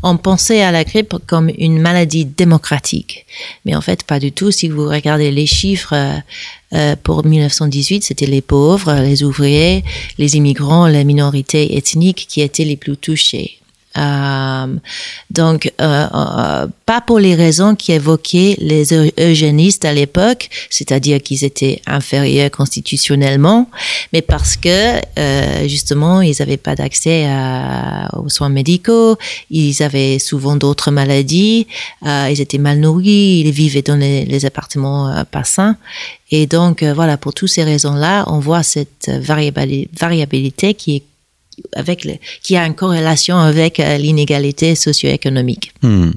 on 0.02 0.16
pensait 0.16 0.62
à 0.62 0.70
la 0.72 0.84
grippe 0.84 1.14
comme 1.26 1.50
une 1.58 1.80
maladie 1.80 2.24
démocratique. 2.24 3.26
Mais 3.64 3.74
en 3.74 3.80
fait, 3.80 4.02
pas 4.04 4.18
du 4.20 4.32
tout. 4.32 4.50
Si 4.50 4.68
vous 4.68 4.88
regardez 4.88 5.30
les 5.30 5.46
chiffres 5.46 5.94
euh, 5.94 6.18
euh, 6.74 6.96
pour 7.02 7.24
1918, 7.24 8.02
c'était 8.04 8.26
les 8.26 8.42
pauvres, 8.42 8.92
les 9.00 9.22
ouvriers, 9.22 9.84
les 10.18 10.36
immigrants, 10.36 10.86
les 10.88 11.04
minorités 11.04 11.76
ethniques 11.76 12.26
qui 12.28 12.40
étaient 12.42 12.64
les 12.64 12.76
plus 12.76 12.96
touchés. 12.96 13.58
Euh, 13.96 14.76
donc, 15.30 15.72
euh, 15.80 16.06
euh, 16.12 16.66
pas 16.84 17.00
pour 17.00 17.20
les 17.20 17.34
raisons 17.34 17.76
qui 17.76 17.92
évoquaient 17.92 18.56
les 18.58 18.92
eugénistes 19.20 19.84
à 19.84 19.92
l'époque, 19.92 20.48
c'est-à-dire 20.68 21.22
qu'ils 21.22 21.44
étaient 21.44 21.80
inférieurs 21.86 22.50
constitutionnellement, 22.50 23.68
mais 24.12 24.22
parce 24.22 24.56
que 24.56 25.00
justement, 25.66 26.20
ils 26.20 26.36
n'avaient 26.40 26.56
pas 26.56 26.74
d'accès 26.74 27.28
aux 28.12 28.28
soins 28.28 28.48
médicaux, 28.48 29.16
ils 29.50 29.82
avaient 29.82 30.18
souvent 30.18 30.56
d'autres 30.56 30.90
maladies, 30.90 31.66
ils 32.04 32.40
étaient 32.40 32.58
mal 32.58 32.80
nourris, 32.80 33.42
ils 33.44 33.50
vivaient 33.50 33.82
dans 33.82 33.96
les, 33.96 34.44
appartements 34.44 35.24
pas 35.30 35.44
sains. 35.44 35.76
Et 36.30 36.46
donc, 36.46 36.82
voilà, 36.82 37.16
pour 37.16 37.32
toutes 37.32 37.48
ces 37.48 37.64
raisons-là, 37.64 38.24
on 38.26 38.40
voit 38.40 38.62
cette 38.62 39.10
variabilité 39.10 40.74
qui 40.74 40.96
est 40.96 41.02
avec 41.74 42.04
le, 42.04 42.14
qui 42.42 42.56
a 42.56 42.66
une 42.66 42.74
corrélation 42.74 43.36
avec 43.36 43.80
euh, 43.80 43.96
l'inégalité 43.98 44.74
socio-économique. 44.74 45.72
Mmh. 45.82 46.10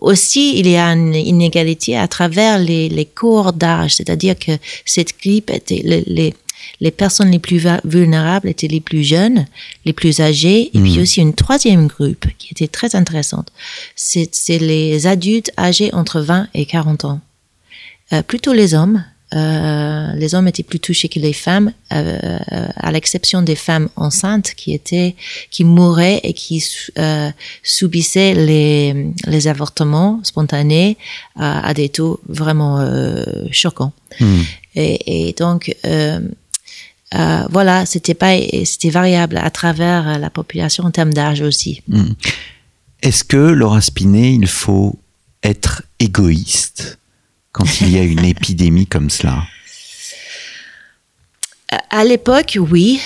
aussi, 0.00 0.58
il 0.58 0.68
y 0.68 0.76
a 0.76 0.88
une 0.92 1.14
inégalité 1.14 1.96
à 1.96 2.08
travers 2.08 2.58
les, 2.58 2.88
les 2.88 3.04
cours 3.04 3.52
d'âge, 3.52 3.94
c'est-à-dire 3.96 4.38
que 4.38 4.52
cette 4.84 5.18
grippe 5.20 5.50
était 5.50 5.82
les, 5.84 6.02
les, 6.06 6.34
les, 6.80 6.90
personnes 6.90 7.30
les 7.30 7.38
plus 7.38 7.66
vulnérables 7.84 8.48
étaient 8.48 8.68
les 8.68 8.80
plus 8.80 9.04
jeunes, 9.04 9.46
les 9.84 9.92
plus 9.92 10.20
âgés, 10.20 10.70
et 10.74 10.80
puis 10.80 10.98
hmm. 10.98 11.02
aussi 11.02 11.20
une 11.20 11.34
troisième 11.34 11.86
groupe 11.86 12.26
qui 12.38 12.48
était 12.52 12.68
très 12.68 12.94
intéressante. 12.94 13.48
C'est 13.94 14.58
les 14.58 15.06
adultes 15.06 15.52
âgés 15.58 15.92
entre 15.92 16.20
20 16.20 16.48
et 16.54 16.66
40 16.66 17.04
ans. 17.04 17.20
Euh, 18.12 18.22
plutôt 18.22 18.52
les 18.52 18.74
hommes, 18.74 19.04
euh, 19.34 20.12
les 20.14 20.34
hommes 20.34 20.48
étaient 20.48 20.62
plus 20.62 20.80
touchés 20.80 21.08
que 21.08 21.20
les 21.20 21.34
femmes, 21.34 21.72
euh, 21.92 22.38
à 22.76 22.92
l'exception 22.92 23.42
des 23.42 23.56
femmes 23.56 23.88
enceintes 23.96 24.54
qui 24.54 24.72
étaient, 24.72 25.16
qui 25.50 25.64
mouraient 25.64 26.20
et 26.22 26.32
qui 26.32 26.64
euh, 26.98 27.30
subissaient 27.62 28.34
les, 28.34 29.12
les 29.26 29.48
avortements 29.48 30.20
spontanés 30.22 30.96
à, 31.36 31.66
à 31.66 31.74
des 31.74 31.90
taux 31.90 32.20
vraiment 32.28 32.84
choquants. 33.52 33.92
Hmm. 34.20 34.40
Et, 34.74 35.28
et, 35.28 35.32
donc 35.34 35.74
euh, 35.84 36.20
voilà, 37.50 37.86
c'était 37.86 38.14
pas, 38.14 38.36
c'était 38.64 38.90
variable 38.90 39.38
à 39.38 39.50
travers 39.50 40.18
la 40.18 40.30
population 40.30 40.84
en 40.84 40.90
termes 40.90 41.12
d'âge 41.12 41.40
aussi. 41.40 41.82
Hmm. 41.88 42.12
Est-ce 43.02 43.24
que 43.24 43.36
Laura 43.36 43.80
Spinet, 43.80 44.34
il 44.34 44.46
faut 44.46 44.98
être 45.42 45.82
égoïste? 46.00 46.97
Quand 47.58 47.80
il 47.80 47.90
y 47.90 47.98
a 47.98 48.04
une 48.04 48.24
épidémie 48.24 48.86
comme 48.86 49.10
cela? 49.10 49.42
À 51.90 52.04
l'époque, 52.04 52.56
oui, 52.60 53.00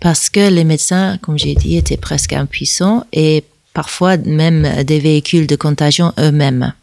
parce 0.00 0.28
que 0.28 0.50
les 0.50 0.64
médecins, 0.64 1.18
comme 1.22 1.38
j'ai 1.38 1.54
dit, 1.54 1.76
étaient 1.76 1.96
presque 1.96 2.34
impuissants 2.34 3.06
et 3.14 3.44
parfois 3.72 4.18
même 4.18 4.84
des 4.84 5.00
véhicules 5.00 5.46
de 5.46 5.56
contagion 5.56 6.12
eux-mêmes. 6.18 6.74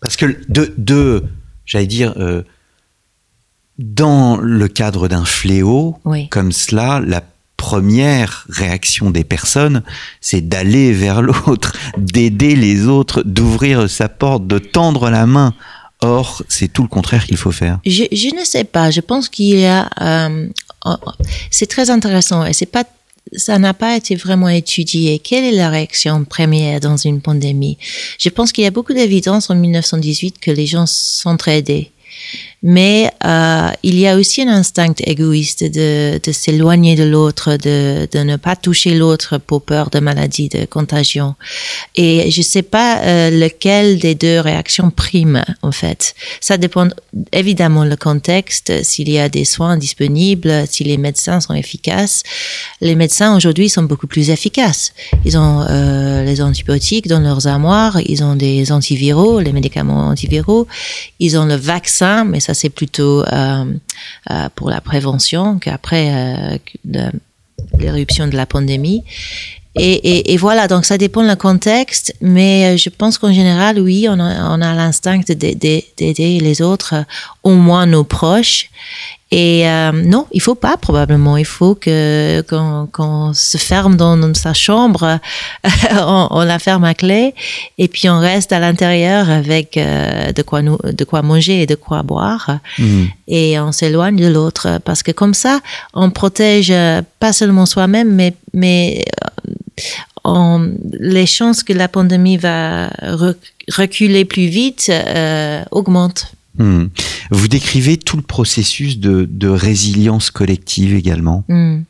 Parce 0.00 0.16
que 0.16 0.26
de, 0.48 0.72
de 0.78 1.24
j'allais 1.66 1.88
dire, 1.88 2.14
euh, 2.16 2.42
dans 3.78 4.36
le 4.36 4.68
cadre 4.68 5.08
d'un 5.08 5.24
fléau 5.24 5.98
oui. 6.04 6.28
comme 6.28 6.52
cela, 6.52 7.00
la 7.04 7.22
première 7.56 8.46
réaction 8.48 9.10
des 9.10 9.24
personnes, 9.24 9.82
c'est 10.20 10.48
d'aller 10.48 10.92
vers 10.92 11.22
l'autre, 11.22 11.76
d'aider 11.98 12.54
les 12.54 12.86
autres, 12.86 13.22
d'ouvrir 13.24 13.90
sa 13.90 14.08
porte, 14.08 14.46
de 14.46 14.58
tendre 14.58 15.10
la 15.10 15.26
main 15.26 15.54
Or, 16.02 16.42
c'est 16.48 16.72
tout 16.72 16.82
le 16.82 16.88
contraire 16.88 17.26
qu'il 17.26 17.36
faut 17.36 17.52
faire. 17.52 17.78
Je, 17.84 18.04
je, 18.10 18.34
ne 18.34 18.44
sais 18.44 18.64
pas. 18.64 18.90
Je 18.90 19.00
pense 19.00 19.28
qu'il 19.28 19.58
y 19.58 19.66
a. 19.66 19.90
Euh, 20.00 20.48
c'est 21.50 21.66
très 21.66 21.90
intéressant 21.90 22.44
et 22.44 22.52
c'est 22.52 22.66
pas. 22.66 22.84
Ça 23.36 23.58
n'a 23.58 23.74
pas 23.74 23.96
été 23.96 24.16
vraiment 24.16 24.48
étudié. 24.48 25.20
Quelle 25.20 25.44
est 25.44 25.52
la 25.52 25.68
réaction 25.68 26.24
première 26.24 26.80
dans 26.80 26.96
une 26.96 27.20
pandémie? 27.20 27.78
Je 28.18 28.28
pense 28.28 28.50
qu'il 28.50 28.64
y 28.64 28.66
a 28.66 28.72
beaucoup 28.72 28.94
d'évidence 28.94 29.50
en 29.50 29.54
1918 29.54 30.40
que 30.40 30.50
les 30.50 30.66
gens 30.66 30.86
s'entraidaient 30.86 31.92
mais 32.62 33.10
euh, 33.24 33.70
il 33.82 33.98
y 33.98 34.06
a 34.06 34.16
aussi 34.16 34.42
un 34.42 34.48
instinct 34.48 34.92
égoïste 35.04 35.64
de, 35.64 36.20
s'éloigner 36.30 36.94
de 36.94 37.04
l'autre, 37.04 37.56
de, 37.56 38.06
ne 38.22 38.36
pas 38.36 38.54
toucher 38.56 38.94
l'autre 38.94 39.38
pour 39.38 39.62
peur 39.62 39.90
de 39.90 39.98
maladie, 39.98 40.48
de 40.48 40.66
contagion. 40.66 41.34
Et 41.96 42.30
je 42.30 42.42
sais 42.42 42.62
pas 42.62 43.00
euh, 43.00 43.30
lequel 43.30 43.98
des 43.98 44.14
deux 44.14 44.40
réactions 44.40 44.90
prime 44.90 45.42
en 45.62 45.72
fait. 45.72 46.14
Ça 46.40 46.58
dépend 46.58 46.88
évidemment 47.32 47.84
le 47.84 47.96
contexte, 47.96 48.84
s'il 48.84 49.08
y 49.08 49.18
a 49.18 49.28
des 49.28 49.44
soins 49.44 49.76
disponibles, 49.76 50.64
si 50.68 50.84
les 50.84 50.98
médecins 50.98 51.40
sont 51.40 51.54
efficaces. 51.54 52.22
Les 52.80 52.94
médecins 52.94 53.34
aujourd'hui 53.36 53.68
sont 53.68 53.84
beaucoup 53.84 54.06
plus 54.06 54.30
efficaces. 54.30 54.92
Ils 55.24 55.38
ont 55.38 55.64
euh, 55.68 56.24
les 56.24 56.42
antibiotiques 56.42 57.08
dans 57.08 57.20
leurs 57.20 57.46
armoires, 57.46 57.98
ils 58.04 58.22
ont 58.22 58.36
des 58.36 58.70
antiviraux, 58.70 59.40
les 59.40 59.52
médicaments 59.52 60.08
antiviraux, 60.08 60.66
ils 61.18 61.38
ont 61.38 61.46
le 61.46 61.56
vaccin, 61.56 62.09
mais 62.24 62.40
ça 62.40 62.54
c'est 62.54 62.70
plutôt 62.70 63.22
euh, 63.22 63.64
euh, 64.30 64.48
pour 64.54 64.70
la 64.70 64.80
prévention 64.80 65.58
qu'après 65.58 66.10
euh, 66.12 67.08
l'éruption 67.78 68.26
de 68.26 68.36
la 68.36 68.46
pandémie. 68.46 69.04
Et, 69.76 70.36
voilà, 70.36 70.66
donc 70.66 70.84
ça 70.84 70.98
dépend 70.98 71.22
du 71.26 71.36
contexte, 71.36 72.14
mais 72.20 72.76
je 72.76 72.90
pense 72.90 73.18
qu'en 73.18 73.32
général, 73.32 73.78
oui, 73.78 74.08
on 74.10 74.18
a, 74.18 74.50
on 74.50 74.60
a 74.60 74.74
l'instinct 74.74 75.20
d'aider 75.30 76.40
les 76.40 76.60
autres, 76.60 77.06
au 77.44 77.54
moins 77.54 77.86
nos 77.86 78.02
proches, 78.02 78.68
et 79.32 79.68
euh, 79.68 79.92
non, 79.92 80.26
il 80.32 80.42
faut 80.42 80.56
pas 80.56 80.76
probablement. 80.76 81.36
Il 81.36 81.44
faut 81.44 81.76
que 81.76 82.42
qu'on 82.42 83.32
se 83.32 83.58
ferme 83.58 83.96
dans, 83.96 84.34
sa 84.34 84.54
chambre, 84.54 85.20
on, 85.92 86.28
on, 86.30 86.42
la 86.42 86.58
ferme 86.58 86.84
à 86.84 86.94
clé, 86.94 87.34
et 87.78 87.86
puis 87.86 88.08
on 88.08 88.18
reste 88.18 88.52
à 88.52 88.58
l'intérieur 88.58 89.30
avec 89.30 89.76
euh, 89.76 90.32
de 90.32 90.42
quoi 90.42 90.62
nous, 90.62 90.78
de 90.82 91.04
quoi 91.04 91.22
manger 91.22 91.62
et 91.62 91.66
de 91.66 91.76
quoi 91.76 92.02
boire, 92.02 92.58
mmh. 92.78 93.04
et 93.28 93.60
on 93.60 93.70
s'éloigne 93.70 94.16
de 94.16 94.26
l'autre 94.26 94.80
parce 94.84 95.04
que 95.04 95.12
comme 95.12 95.34
ça, 95.34 95.60
on 95.94 96.10
protège 96.10 96.72
pas 97.20 97.32
seulement 97.32 97.66
soi-même, 97.66 98.12
mais 98.12 98.34
mais 98.52 99.04
euh, 99.24 99.46
on, 100.24 100.72
les 100.92 101.26
chances 101.26 101.62
que 101.62 101.72
la 101.72 101.86
pandémie 101.86 102.36
va 102.36 102.90
reculer 103.68 104.24
plus 104.24 104.46
vite 104.46 104.90
euh, 104.90 105.62
augmentent. 105.70 106.32
Hmm. 106.58 106.86
Vous 107.30 107.48
décrivez 107.48 107.96
tout 107.96 108.16
le 108.16 108.22
processus 108.22 108.98
de, 108.98 109.48
résilience 109.48 110.30
collective 110.30 110.94
également. 110.94 111.44
Hmm. 111.48 111.82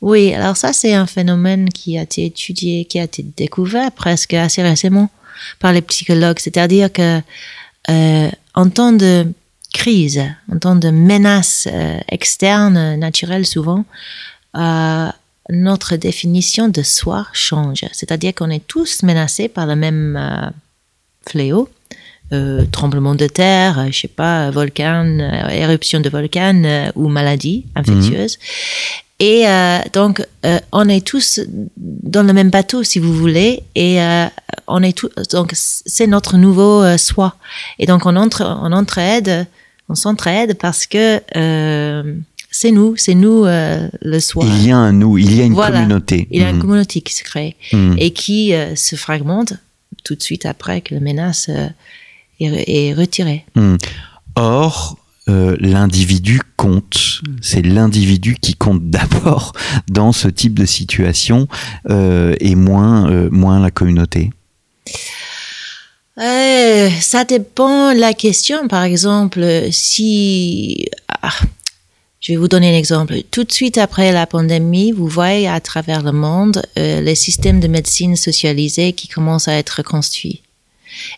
Oui, 0.00 0.32
alors 0.32 0.56
ça 0.56 0.72
c'est 0.72 0.94
un 0.94 1.06
phénomène 1.06 1.68
qui 1.68 1.98
a 1.98 2.02
été 2.02 2.24
étudié, 2.24 2.86
qui 2.86 2.98
a 2.98 3.04
été 3.04 3.22
découvert 3.36 3.92
presque 3.92 4.32
assez 4.34 4.62
récemment 4.62 5.10
par 5.58 5.72
les 5.72 5.82
psychologues. 5.82 6.38
C'est-à-dire 6.38 6.90
que 6.92 7.20
euh, 7.90 8.30
en 8.54 8.70
temps 8.70 8.92
de 8.92 9.26
crise, 9.74 10.22
en 10.50 10.58
temps 10.58 10.76
de 10.76 10.90
menace 10.90 11.68
euh, 11.70 11.98
externe, 12.08 12.96
naturelle 12.96 13.44
souvent, 13.44 13.84
euh, 14.56 15.08
notre 15.50 15.96
définition 15.96 16.68
de 16.68 16.82
soi 16.82 17.26
change. 17.32 17.84
C'est-à-dire 17.92 18.34
qu'on 18.34 18.50
est 18.50 18.66
tous 18.66 19.02
menacés 19.02 19.48
par 19.48 19.66
le 19.66 19.76
même 19.76 20.52
fléau 21.26 21.68
euh, 22.32 22.64
tremblement 22.70 23.14
de 23.14 23.26
terre, 23.26 23.86
je 23.90 24.00
sais 24.00 24.08
pas, 24.08 24.50
volcan, 24.50 25.18
euh, 25.20 25.48
éruption 25.48 26.00
de 26.00 26.08
volcan 26.08 26.62
euh, 26.64 26.90
ou 26.94 27.08
maladie 27.08 27.64
infectieuse. 27.74 28.36
Mmh. 28.36 29.08
Et 29.20 29.48
euh, 29.48 29.78
donc, 29.92 30.24
euh, 30.46 30.60
on 30.70 30.88
est 30.88 31.04
tous 31.04 31.40
dans 31.76 32.22
le 32.22 32.32
même 32.32 32.50
bateau, 32.50 32.84
si 32.84 33.00
vous 33.00 33.12
voulez, 33.12 33.64
et 33.74 34.00
euh, 34.00 34.26
on 34.68 34.82
est 34.82 34.96
tous, 34.96 35.10
donc 35.32 35.52
c'est 35.54 36.06
notre 36.06 36.36
nouveau 36.36 36.96
soi. 36.98 37.34
Et 37.80 37.86
donc, 37.86 38.06
on 38.06 38.14
entre, 38.14 38.42
on 38.62 38.72
entraide, 38.72 39.46
on 39.88 39.96
s'entraide 39.96 40.56
parce 40.56 40.86
que 40.86 41.20
c'est 42.50 42.70
nous, 42.70 42.96
c'est 42.96 43.14
nous 43.14 43.44
le 43.44 44.20
soi. 44.20 44.44
Il 44.46 44.68
y 44.68 44.70
a 44.70 44.76
un 44.76 44.92
nous, 44.92 45.18
il 45.18 45.34
y 45.34 45.40
a 45.40 45.44
une 45.44 45.54
voilà. 45.54 45.80
communauté. 45.80 46.28
Il 46.30 46.40
y 46.40 46.44
a 46.44 46.52
mmh. 46.52 46.54
une 46.54 46.60
communauté 46.60 47.00
qui 47.00 47.14
se 47.14 47.24
crée 47.24 47.56
mmh. 47.72 47.94
et 47.98 48.12
qui 48.12 48.52
se 48.76 48.94
fragmente 48.94 49.54
tout 50.04 50.14
de 50.14 50.22
suite 50.22 50.46
après 50.46 50.80
que 50.80 50.94
la 50.94 51.00
menace 51.00 51.50
est, 52.40 52.64
est 52.66 52.94
retiré. 52.94 53.44
Mmh. 53.54 53.76
Or, 54.36 54.96
euh, 55.28 55.56
l'individu 55.60 56.40
compte. 56.56 57.20
C'est 57.42 57.60
l'individu 57.60 58.36
qui 58.40 58.54
compte 58.54 58.88
d'abord 58.88 59.52
dans 59.88 60.12
ce 60.12 60.28
type 60.28 60.54
de 60.54 60.64
situation 60.64 61.48
euh, 61.90 62.34
et 62.40 62.54
moins, 62.54 63.10
euh, 63.10 63.28
moins 63.30 63.60
la 63.60 63.70
communauté. 63.70 64.30
Ça 66.16 67.24
dépend 67.24 67.94
de 67.94 68.00
la 68.00 68.12
question. 68.14 68.66
Par 68.68 68.82
exemple, 68.82 69.68
si... 69.70 70.86
Ah, 71.22 71.30
je 72.20 72.32
vais 72.32 72.36
vous 72.36 72.48
donner 72.48 72.74
un 72.74 72.78
exemple. 72.78 73.22
Tout 73.30 73.44
de 73.44 73.52
suite 73.52 73.78
après 73.78 74.10
la 74.12 74.26
pandémie, 74.26 74.90
vous 74.90 75.06
voyez 75.06 75.46
à 75.46 75.60
travers 75.60 76.02
le 76.02 76.10
monde 76.10 76.62
les 76.76 77.14
systèmes 77.14 77.60
de 77.60 77.68
médecine 77.68 78.16
socialisés 78.16 78.92
qui 78.94 79.06
commencent 79.06 79.46
à 79.46 79.54
être 79.54 79.76
reconstruits. 79.78 80.42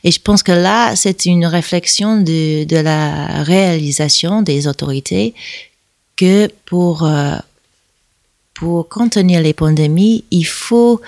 Et 0.04 0.11
je 0.11 0.20
pense 0.20 0.42
que 0.42 0.52
là, 0.52 0.96
c'est 0.96 1.26
une 1.26 1.46
réflexion 1.46 2.20
de, 2.20 2.66
la 2.83 3.42
réalisation 3.42 4.42
des 4.42 4.66
autorités 4.66 5.35
que 6.16 6.48
pour, 6.66 7.04
euh, 7.04 7.37
pour 8.54 8.88
contenir 8.88 9.40
les 9.40 9.54
pandémies, 9.54 10.24
il 10.30 10.44
faut 10.44 11.00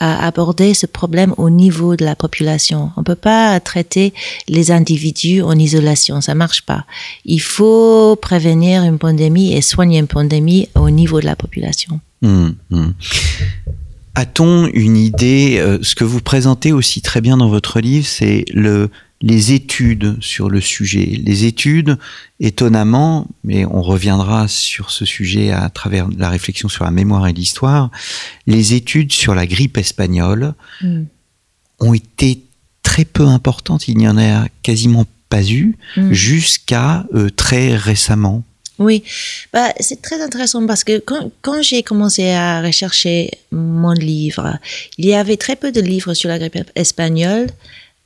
à 0.00 0.26
aborder 0.26 0.72
ce 0.72 0.86
problème 0.86 1.34
au 1.36 1.50
niveau 1.50 1.94
de 1.94 2.04
la 2.04 2.16
population. 2.16 2.90
On 2.96 3.02
peut 3.02 3.14
pas 3.14 3.60
traiter 3.60 4.14
les 4.48 4.70
individus 4.70 5.42
en 5.42 5.58
isolation, 5.58 6.22
ça 6.22 6.34
marche 6.34 6.62
pas. 6.62 6.86
Il 7.26 7.40
faut 7.40 8.16
prévenir 8.16 8.82
une 8.82 8.98
pandémie 8.98 9.52
et 9.52 9.60
soigner 9.60 9.98
une 9.98 10.08
pandémie 10.08 10.68
au 10.74 10.88
niveau 10.88 11.20
de 11.20 11.26
la 11.26 11.36
population. 11.36 12.00
Hum, 12.22 12.54
hum. 12.70 12.94
A-t-on 14.14 14.66
une 14.68 14.96
idée 14.96 15.58
euh, 15.58 15.78
Ce 15.82 15.94
que 15.94 16.04
vous 16.04 16.20
présentez 16.20 16.72
aussi 16.72 17.00
très 17.00 17.20
bien 17.20 17.36
dans 17.36 17.48
votre 17.48 17.80
livre, 17.80 18.06
c'est 18.06 18.44
le 18.52 18.90
les 19.22 19.52
études 19.52 20.16
sur 20.20 20.48
le 20.48 20.62
sujet. 20.62 21.20
Les 21.22 21.44
études, 21.44 21.98
étonnamment, 22.40 23.26
mais 23.44 23.66
on 23.66 23.82
reviendra 23.82 24.48
sur 24.48 24.90
ce 24.90 25.04
sujet 25.04 25.50
à 25.50 25.68
travers 25.68 26.08
la 26.16 26.30
réflexion 26.30 26.70
sur 26.70 26.84
la 26.84 26.90
mémoire 26.90 27.26
et 27.28 27.34
l'histoire, 27.34 27.90
les 28.46 28.72
études 28.72 29.12
sur 29.12 29.34
la 29.34 29.46
grippe 29.46 29.76
espagnole 29.76 30.54
Mm. 30.80 31.02
ont 31.80 31.92
été 31.92 32.42
très 32.82 33.04
peu 33.04 33.26
importantes. 33.26 33.88
Il 33.88 33.98
n'y 33.98 34.08
en 34.08 34.16
a 34.16 34.48
quasiment 34.62 35.04
pas 35.28 35.44
eu 35.44 35.76
Mm. 35.98 36.12
jusqu'à 36.12 37.04
euh, 37.14 37.28
très 37.28 37.76
récemment. 37.76 38.42
Oui, 38.80 39.04
bah, 39.52 39.74
c'est 39.78 40.00
très 40.00 40.22
intéressant 40.22 40.66
parce 40.66 40.84
que 40.84 40.98
quand, 40.98 41.62
j'ai 41.62 41.82
commencé 41.82 42.30
à 42.30 42.62
rechercher 42.62 43.30
mon 43.52 43.92
livre, 43.92 44.56
il 44.96 45.04
y 45.04 45.14
avait 45.14 45.36
très 45.36 45.54
peu 45.54 45.70
de 45.70 45.82
livres 45.82 46.14
sur 46.14 46.30
la 46.30 46.38
grippe 46.38 46.70
espagnole, 46.74 47.48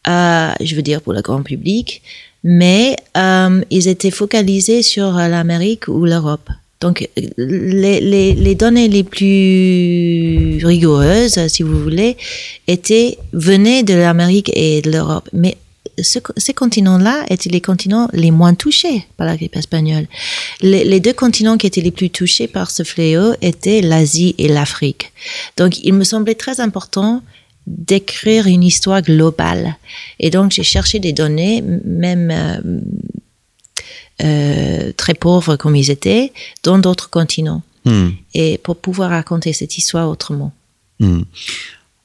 euh, 0.08 0.50
je 0.60 0.74
veux 0.74 0.82
dire 0.82 1.00
pour 1.00 1.12
le 1.12 1.22
grand 1.22 1.44
public, 1.44 2.02
mais 2.42 2.96
euh, 3.16 3.62
ils 3.70 3.86
étaient 3.86 4.10
focalisés 4.10 4.82
sur 4.82 5.12
l'Amérique 5.12 5.86
ou 5.86 6.06
l'Europe. 6.06 6.50
Donc, 6.80 7.08
les 7.38 8.54
données 8.56 8.88
les 8.88 9.04
plus 9.04 10.60
rigoureuses, 10.66 11.46
si 11.46 11.62
vous 11.62 11.80
voulez, 11.80 12.16
étaient, 12.66 13.16
venaient 13.32 13.84
de 13.84 13.94
l'Amérique 13.94 14.50
et 14.54 14.82
de 14.82 14.90
l'Europe. 14.90 15.28
Mais 15.32 15.56
ce- 16.02 16.18
ces 16.36 16.54
continents-là 16.54 17.24
étaient 17.30 17.50
les 17.50 17.60
continents 17.60 18.08
les 18.12 18.30
moins 18.30 18.54
touchés 18.54 19.06
par 19.16 19.26
la 19.26 19.36
grippe 19.36 19.56
espagnole? 19.56 20.06
Les, 20.60 20.84
les 20.84 21.00
deux 21.00 21.12
continents 21.12 21.56
qui 21.56 21.66
étaient 21.66 21.80
les 21.80 21.90
plus 21.90 22.10
touchés 22.10 22.48
par 22.48 22.70
ce 22.70 22.82
fléau 22.82 23.34
étaient 23.42 23.80
l'Asie 23.80 24.34
et 24.38 24.48
l'Afrique. 24.48 25.12
Donc, 25.56 25.82
il 25.84 25.94
me 25.94 26.04
semblait 26.04 26.34
très 26.34 26.60
important 26.60 27.22
d'écrire 27.66 28.46
une 28.46 28.62
histoire 28.62 29.00
globale. 29.00 29.76
Et 30.20 30.30
donc, 30.30 30.52
j'ai 30.52 30.62
cherché 30.64 30.98
des 30.98 31.12
données, 31.14 31.62
même 31.84 32.30
euh, 32.30 32.60
euh, 34.22 34.92
très 34.96 35.14
pauvres 35.14 35.56
comme 35.56 35.76
ils 35.76 35.90
étaient, 35.90 36.32
dans 36.62 36.78
d'autres 36.78 37.10
continents. 37.10 37.62
Hmm. 37.84 38.10
Et 38.34 38.58
pour 38.58 38.76
pouvoir 38.76 39.10
raconter 39.10 39.52
cette 39.52 39.76
histoire 39.78 40.08
autrement. 40.08 40.52
Hmm. 41.00 41.22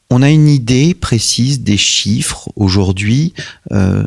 On 0.10 0.22
a 0.22 0.30
une 0.30 0.48
idée 0.48 0.94
précise 0.94 1.62
des 1.62 1.78
chiffres 1.78 2.50
aujourd'hui. 2.56 3.34
Euh, 3.72 4.04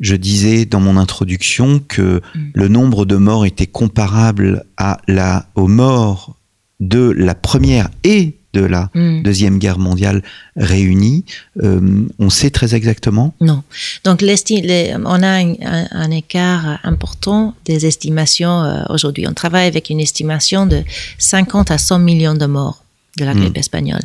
je 0.00 0.16
disais 0.16 0.64
dans 0.66 0.80
mon 0.80 0.96
introduction 0.96 1.80
que 1.86 2.20
Mm. 2.34 2.40
le 2.54 2.68
nombre 2.68 3.04
de 3.06 3.16
morts 3.16 3.46
était 3.46 3.66
comparable 3.66 4.64
à 4.76 4.98
la, 5.08 5.46
aux 5.54 5.68
morts 5.68 6.36
de 6.80 7.10
la 7.16 7.34
première 7.34 7.88
et 8.04 8.34
de 8.52 8.60
la 8.62 8.90
Mm. 8.94 9.22
deuxième 9.22 9.58
guerre 9.58 9.78
mondiale 9.78 10.22
réunies. 10.56 11.24
Euh, 11.62 12.06
on 12.18 12.28
sait 12.30 12.50
très 12.50 12.74
exactement? 12.74 13.32
Non. 13.40 13.62
Donc, 14.04 14.22
les- 14.22 14.94
on 14.96 15.22
a 15.22 15.28
un, 15.28 15.52
un- 15.62 15.88
un 15.92 16.10
écart 16.10 16.78
important 16.82 17.54
des 17.66 17.86
estimations 17.86 18.62
euh, 18.64 18.82
aujourd'hui. 18.90 19.26
On 19.28 19.32
travaille 19.34 19.66
avec 19.68 19.90
une 19.90 20.00
estimation 20.00 20.66
de 20.66 20.82
50 21.18 21.70
à 21.70 21.78
100 21.78 21.98
millions 22.00 22.34
de 22.34 22.46
morts 22.46 22.82
de 23.18 23.24
la 23.24 23.32
grippe 23.34 23.56
espagnole. 23.56 24.02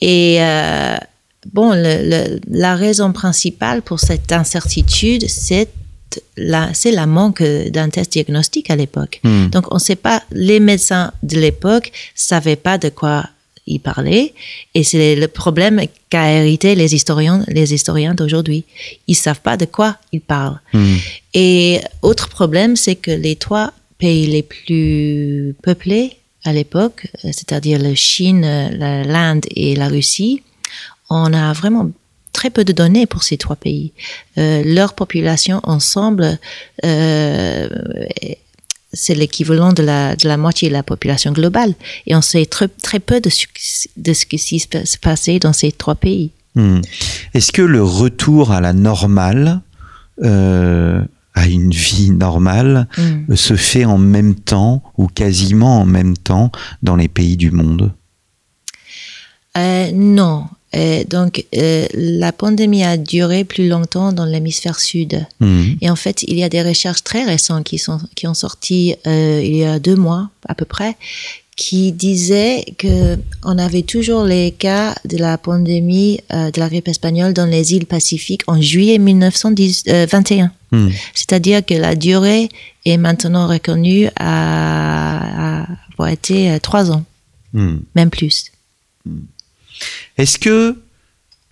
Et 0.00 0.36
euh, 0.40 0.96
bon, 1.52 1.72
le- 1.72 2.02
le- 2.10 2.40
la 2.50 2.74
raison 2.76 3.12
principale 3.12 3.82
pour 3.82 4.00
cette 4.00 4.32
incertitude, 4.32 5.28
c'est 5.28 5.68
la, 6.36 6.72
c'est 6.72 6.92
la 6.92 7.06
manque 7.06 7.42
d'un 7.42 7.88
test 7.90 8.12
diagnostique 8.12 8.70
à 8.70 8.76
l'époque. 8.76 9.20
Hmm. 9.22 9.48
Donc, 9.48 9.66
on 9.70 9.76
ne 9.76 9.80
sait 9.80 9.96
pas, 9.96 10.22
les 10.32 10.60
médecins 10.60 11.12
de 11.22 11.38
l'époque 11.38 11.92
savaient 12.14 12.56
pas 12.56 12.78
de 12.78 12.88
quoi 12.88 13.28
ils 13.68 13.80
parlaient, 13.80 14.32
et 14.74 14.84
c'est 14.84 15.16
le 15.16 15.26
problème 15.26 15.82
qu'a 16.08 16.30
hérité 16.30 16.76
les 16.76 16.94
historiens, 16.94 17.44
les 17.48 17.74
historiens 17.74 18.14
d'aujourd'hui. 18.14 18.64
Ils 19.08 19.16
savent 19.16 19.40
pas 19.40 19.56
de 19.56 19.64
quoi 19.64 19.96
ils 20.12 20.20
parlent. 20.20 20.60
Hmm. 20.72 20.96
Et 21.34 21.80
autre 22.02 22.28
problème, 22.28 22.76
c'est 22.76 22.94
que 22.94 23.10
les 23.10 23.34
trois 23.34 23.72
pays 23.98 24.26
les 24.28 24.42
plus 24.44 25.54
peuplés 25.62 26.16
à 26.46 26.52
l'époque, 26.52 27.08
euh, 27.24 27.30
c'est-à-dire 27.32 27.78
la 27.78 27.94
Chine, 27.94 28.44
euh, 28.44 29.04
l'Inde 29.04 29.44
et 29.50 29.76
la 29.76 29.88
Russie, 29.88 30.42
on 31.10 31.32
a 31.32 31.52
vraiment 31.52 31.90
très 32.32 32.50
peu 32.50 32.64
de 32.64 32.72
données 32.72 33.06
pour 33.06 33.22
ces 33.22 33.36
trois 33.36 33.56
pays. 33.56 33.92
Euh, 34.38 34.62
leur 34.64 34.94
population 34.94 35.60
ensemble, 35.62 36.38
c'est 38.92 39.14
l'équivalent 39.14 39.72
de 39.72 39.82
la, 39.82 40.36
moitié 40.36 40.68
de 40.68 40.72
la 40.72 40.82
population 40.82 41.32
globale. 41.32 41.74
Et 42.06 42.14
on 42.14 42.22
sait 42.22 42.46
très, 42.46 42.68
peu 42.98 43.20
de 43.20 43.30
ce, 43.30 43.46
qui 44.26 44.38
s'est 44.38 44.98
passé 45.00 45.38
dans 45.38 45.52
ces 45.52 45.72
trois 45.72 45.94
pays. 45.94 46.30
Hmm. 46.54 46.80
Est-ce 47.34 47.52
que 47.52 47.62
le 47.62 47.82
retour 47.82 48.50
à 48.50 48.60
la 48.60 48.72
normale, 48.72 49.60
euh, 50.22 51.02
à 51.36 51.46
une 51.46 51.70
vie 51.70 52.10
normale, 52.10 52.88
Mm. 52.98 53.36
se 53.36 53.54
fait 53.54 53.84
en 53.84 53.98
même 53.98 54.34
temps 54.34 54.82
ou 54.98 55.06
quasiment 55.06 55.80
en 55.82 55.86
même 55.86 56.16
temps 56.16 56.50
dans 56.82 56.96
les 56.96 57.08
pays 57.08 57.36
du 57.36 57.50
monde 57.52 57.92
Euh, 59.56 59.90
non. 59.92 60.44
Euh, 60.74 61.04
donc, 61.04 61.46
euh, 61.54 61.86
la 61.94 62.32
pandémie 62.32 62.84
a 62.84 62.98
duré 62.98 63.44
plus 63.44 63.68
longtemps 63.68 64.12
dans 64.12 64.26
l'hémisphère 64.26 64.78
sud. 64.78 65.24
Hmm. 65.40 65.72
Et 65.80 65.88
en 65.88 65.96
fait, 65.96 66.22
il 66.24 66.36
y 66.36 66.44
a 66.44 66.50
des 66.50 66.62
recherches 66.62 67.02
très 67.02 67.24
récentes 67.24 67.64
qui, 67.64 67.78
sont, 67.78 67.98
qui 68.14 68.26
ont 68.26 68.34
sorti 68.34 68.94
il 69.06 69.56
y 69.56 69.64
a 69.64 69.78
deux 69.78 69.96
mois 69.96 70.28
à 70.46 70.54
peu 70.54 70.66
près, 70.66 70.96
qui 71.56 71.92
disaient 71.92 72.64
que 72.78 73.16
on 73.42 73.58
avait 73.58 73.82
toujours 73.82 74.24
les 74.24 74.52
cas 74.52 74.94
de 75.06 75.16
la 75.16 75.38
pandémie 75.38 76.20
euh, 76.32 76.50
de 76.50 76.60
la 76.60 76.68
grippe 76.68 76.88
espagnole 76.88 77.32
dans 77.32 77.46
les 77.46 77.74
îles 77.74 77.86
Pacifiques 77.86 78.42
en 78.46 78.60
juillet 78.60 78.98
1921. 78.98 80.52
Hmm. 80.70 80.90
C'est-à-dire 81.14 81.64
que 81.64 81.74
la 81.74 81.94
durée 81.94 82.50
est 82.84 82.98
maintenant 82.98 83.48
reconnue 83.48 84.08
à, 84.16 85.62
à 85.62 85.66
avoir 85.92 86.10
été 86.10 86.50
euh, 86.50 86.58
trois 86.58 86.90
ans, 86.90 87.04
Hmm. 87.52 87.78
même 87.94 88.10
plus. 88.10 88.52
Est-ce 90.18 90.38
que 90.38 90.76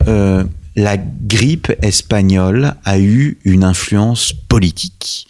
euh, 0.07 0.45
la 0.77 0.97
grippe 0.97 1.73
espagnole 1.83 2.75
a 2.85 2.99
eu 2.99 3.39
une 3.45 3.63
influence 3.65 4.33
politique 4.49 5.27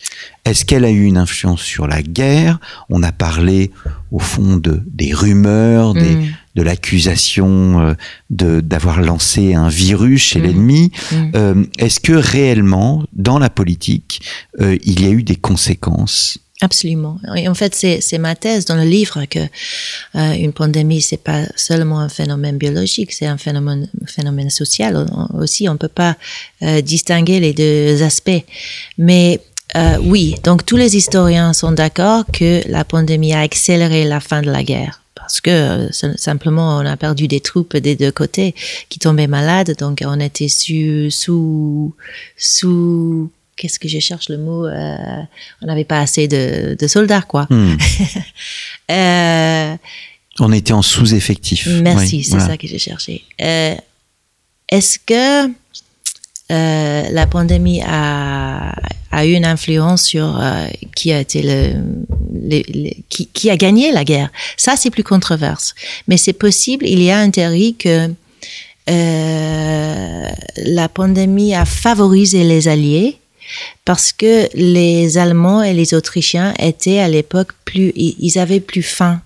Est-ce 0.47 0.65
qu'elle 0.65 0.85
a 0.85 0.91
eu 0.91 1.05
une 1.05 1.17
influence 1.19 1.61
sur 1.63 1.87
la 1.87 2.03
guerre? 2.03 2.61
On 2.91 3.03
a 3.03 3.13
parlé 3.13 3.71
au 4.11 4.19
fond 4.19 4.57
de 4.57 4.83
des 4.87 5.13
rumeurs, 5.15 5.95
des, 5.95 6.15
Mm. 6.17 6.27
de 6.57 6.63
l'accusation 6.63 7.81
euh, 7.81 7.95
de 8.31 8.61
d'avoir 8.61 9.01
lancé 9.01 9.55
un 9.55 9.69
virus 9.69 10.23
chez 10.23 10.41
Mm. 10.41 10.43
l'ennemi. 10.45 10.93
Mm. 11.13 11.17
Euh, 11.35 11.65
Est-ce 11.79 12.01
que 12.01 12.13
réellement, 12.13 13.05
dans 13.13 13.39
la 13.39 13.51
politique, 13.51 14.21
euh, 14.61 14.77
il 14.85 15.03
y 15.03 15.07
a 15.07 15.11
eu 15.11 15.23
des 15.23 15.37
conséquences 15.37 16.39
Absolument. 16.65 17.17
Et 17.37 17.47
en 17.53 17.55
fait, 17.55 17.75
c'est 17.75 18.19
ma 18.19 18.35
thèse 18.45 18.65
dans 18.65 18.77
le 18.77 18.89
livre 18.99 19.19
que 19.35 19.41
euh, 20.19 20.33
une 20.45 20.55
pandémie 20.61 21.03
c'est 21.09 21.23
pas 21.31 21.43
seulement 21.57 22.01
un 22.01 22.09
phénomène 22.19 22.57
biologique, 22.65 23.13
c'est 23.13 23.27
un 23.27 23.37
phénomène 23.47 23.85
phénomène 24.17 24.51
social 24.61 24.93
aussi. 25.43 25.69
On 25.69 25.77
peut 25.77 25.97
pas 26.05 26.17
euh, 26.63 26.81
distinguer 26.81 27.39
les 27.41 27.53
deux 27.53 28.03
aspects. 28.03 28.45
Mais 28.97 29.41
euh, 29.77 29.99
oui, 30.13 30.25
donc 30.43 30.65
tous 30.65 30.79
les 30.83 30.97
historiens 31.01 31.53
sont 31.53 31.73
d'accord 31.73 32.25
que 32.39 32.51
la 32.77 32.85
pandémie 32.85 33.35
a 33.35 33.41
accéléré 33.41 34.05
la 34.05 34.21
fin 34.21 34.41
de 34.41 34.51
la 34.51 34.63
guerre. 34.63 34.95
Parce 35.21 35.41
que 35.41 35.51
euh, 35.51 35.89
sim- 35.91 36.17
simplement 36.17 36.69
on 36.79 36.87
a 36.87 36.97
perdu 36.97 37.29
des 37.29 37.41
troupes 37.41 37.77
des 37.77 37.95
deux 38.03 38.13
côtés 38.13 38.55
qui 38.89 38.99
tombaient 38.99 39.33
malades, 39.39 39.75
donc 39.79 40.03
on 40.05 40.19
était 40.29 40.49
sous 40.49 41.95
sous 42.39 43.31
qu'est-ce 43.57 43.79
que 43.79 43.89
je 43.89 43.99
cherche 44.01 44.29
le 44.29 44.37
mot 44.39 44.67
euh, 44.67 44.97
On 45.63 45.67
n'avait 45.67 45.85
pas 45.85 46.01
assez 46.01 46.29
de, 46.29 46.77
de 46.79 46.87
soldats 46.87 47.23
quoi. 47.23 47.47
Hmm. 47.51 47.77
Euh, 48.91 49.77
On 50.41 50.53
était 50.53 50.73
en 50.75 50.83
sous-effectif. 50.83 51.67
Merci, 51.83 52.17
Oui, 52.17 52.25
c'est 52.25 52.31
voilà. 52.33 52.47
ça 52.49 52.57
que 52.59 52.67
j'ai 52.67 52.79
cherché. 52.79 53.25
Euh, 53.41 53.75
Est-ce 54.69 54.99
que 54.99 55.51
la 56.51 57.27
pandémie 57.27 57.81
a, 57.87 58.75
a 59.11 59.25
eu 59.27 59.33
une 59.33 59.47
influence 59.47 60.03
sur 60.05 60.39
qui 60.95 61.13
a 61.13 61.21
été 61.21 61.41
le, 61.43 61.73
le- 62.33 62.63
le- 62.75 62.91
qui, 63.09 63.27
qui 63.29 63.49
a 63.51 63.57
gagné 63.57 63.91
la 63.91 64.05
guerre? 64.05 64.29
Ça, 64.59 64.77
c'est 64.77 64.91
plus 64.91 65.03
controverse. 65.03 65.75
Mais 66.09 66.19
c'est 66.19 66.35
possible. 66.35 66.87
Il 66.87 67.03
y 67.03 67.11
a 67.11 67.25
une 67.25 67.33
théorie 67.33 67.75
que 67.77 68.11
la 68.87 70.89
pandémie 70.89 71.55
a 71.55 71.65
favorisé 71.65 72.45
les 72.45 72.69
Alliés 72.69 73.19
parce 73.85 74.13
que 74.13 74.49
les 74.55 75.19
Allemands 75.19 75.63
et 75.63 75.75
les 75.75 75.95
Autrichiens 75.95 76.55
étaient 76.59 76.99
à 76.99 77.09
l'époque 77.09 77.53
plus, 77.65 77.93
ils 77.97 78.39
avaient 78.39 78.61
plus 78.61 78.83
faim 78.83 79.21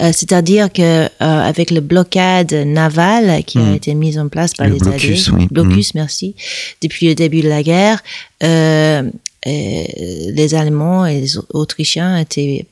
Euh, 0.00 0.12
C'est-à-dire 0.12 0.72
que 0.72 0.82
euh, 0.82 1.08
avec 1.20 1.70
le 1.70 1.80
blocade 1.80 2.52
navale 2.52 3.42
qui 3.44 3.58
a 3.58 3.74
été 3.74 3.94
mise 3.94 4.18
en 4.18 4.28
place 4.28 4.54
par 4.54 4.68
Le 4.68 4.74
les 4.74 4.78
blocus, 4.78 5.28
Alliés, 5.28 5.38
oui. 5.40 5.48
blocus, 5.50 5.94
merci, 5.94 6.34
depuis 6.82 7.08
le 7.08 7.14
début 7.14 7.40
de 7.40 7.48
la 7.48 7.62
guerre, 7.62 8.02
euh, 8.44 9.02
les 9.44 10.54
Allemands 10.54 11.06
et 11.06 11.20
les 11.20 11.38
Autrichiens 11.52 12.18
étaient 12.18 12.66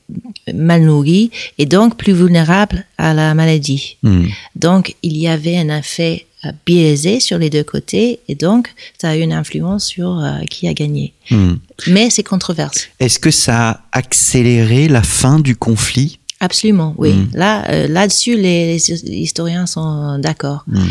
mal 0.53 0.83
nourris 0.83 1.31
et 1.57 1.65
donc 1.65 1.97
plus 1.97 2.13
vulnérables 2.13 2.85
à 2.97 3.13
la 3.13 3.33
maladie. 3.33 3.97
Hmm. 4.03 4.27
Donc, 4.55 4.95
il 5.01 5.17
y 5.17 5.27
avait 5.27 5.57
un 5.57 5.77
effet 5.77 6.25
biaisé 6.65 7.19
sur 7.19 7.37
les 7.37 7.49
deux 7.49 7.63
côtés 7.63 8.19
et 8.27 8.35
donc 8.35 8.69
ça 8.99 9.09
a 9.09 9.15
eu 9.15 9.21
une 9.21 9.33
influence 9.33 9.85
sur 9.85 10.19
euh, 10.19 10.39
qui 10.49 10.67
a 10.67 10.73
gagné. 10.73 11.13
Hmm. 11.31 11.55
Mais 11.87 12.09
c'est 12.09 12.23
controversé. 12.23 12.87
Est-ce 12.99 13.19
que 13.19 13.31
ça 13.31 13.69
a 13.69 13.81
accéléré 13.91 14.87
la 14.87 15.03
fin 15.03 15.39
du 15.39 15.55
conflit? 15.55 16.19
Absolument, 16.39 16.93
oui. 16.99 17.13
Mm. 17.13 17.29
Là, 17.33 17.67
euh, 17.71 17.87
là-dessus, 17.87 18.35
les, 18.37 18.73
les 18.77 19.15
historiens 19.15 19.65
sont 19.65 20.19
d'accord. 20.19 20.63
Mm. 20.67 20.85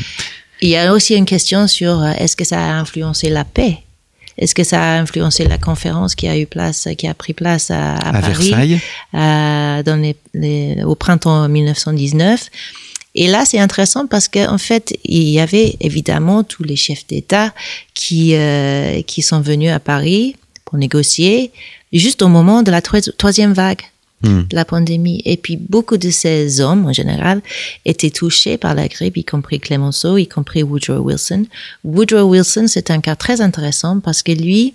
Il 0.62 0.68
y 0.70 0.76
a 0.76 0.92
aussi 0.92 1.14
une 1.14 1.24
question 1.24 1.68
sur 1.68 2.00
euh, 2.02 2.10
est-ce 2.18 2.34
que 2.34 2.44
ça 2.44 2.58
a 2.58 2.72
influencé 2.72 3.28
la 3.30 3.44
paix? 3.44 3.78
Est-ce 4.38 4.54
que 4.56 4.64
ça 4.64 4.82
a 4.82 4.98
influencé 5.00 5.44
la 5.46 5.56
conférence 5.56 6.14
qui 6.16 6.26
a 6.26 6.36
eu 6.36 6.46
place, 6.46 6.88
qui 6.98 7.06
a 7.06 7.14
pris 7.14 7.32
place 7.32 7.70
à, 7.70 7.94
à 7.94 8.08
à 8.08 8.20
Paris 8.20 8.50
Versailles? 8.50 8.80
dans 9.12 10.00
les, 10.02 10.16
les- 10.34 10.82
au 10.84 10.94
printemps 10.96 11.48
1919. 11.48 12.50
Et 13.16 13.26
là, 13.26 13.44
c'est 13.44 13.58
intéressant 13.58 14.06
parce 14.06 14.28
qu'en 14.28 14.58
fait, 14.58 14.96
il 15.04 15.24
y 15.30 15.40
avait 15.40 15.76
évidemment 15.80 16.44
tous 16.44 16.62
les 16.62 16.76
chefs 16.76 17.06
d'État 17.08 17.52
qui, 17.94 18.34
euh, 18.34 19.02
qui 19.02 19.22
sont 19.22 19.40
venus 19.40 19.70
à 19.72 19.80
Paris 19.80 20.36
pour 20.64 20.78
négocier 20.78 21.50
juste 21.92 22.20
au 22.22 22.28
moment 22.28 22.62
de 22.62 22.70
la 22.70 22.80
troi- 22.82 23.00
troisième 23.16 23.52
vague 23.54 23.82
Hmm. 24.22 24.44
de 24.48 24.56
la 24.56 24.64
pandémie. 24.64 25.20
Et 25.26 25.36
puis, 25.36 25.58
beaucoup 25.58 25.98
de 25.98 26.08
ces 26.08 26.62
hommes, 26.62 26.86
en 26.86 26.92
général, 26.94 27.42
étaient 27.84 28.08
touchés 28.10 28.56
par 28.56 28.74
la 28.74 28.88
grippe, 28.88 29.18
y 29.18 29.24
compris 29.24 29.60
Clemenceau, 29.60 30.16
y 30.16 30.26
compris 30.26 30.62
Woodrow 30.62 31.00
Wilson. 31.02 31.44
Woodrow 31.84 32.22
Wilson, 32.30 32.64
c'est 32.66 32.90
un 32.90 33.00
cas 33.02 33.14
très 33.14 33.42
intéressant 33.42 34.00
parce 34.00 34.22
que 34.22 34.32
lui, 34.32 34.72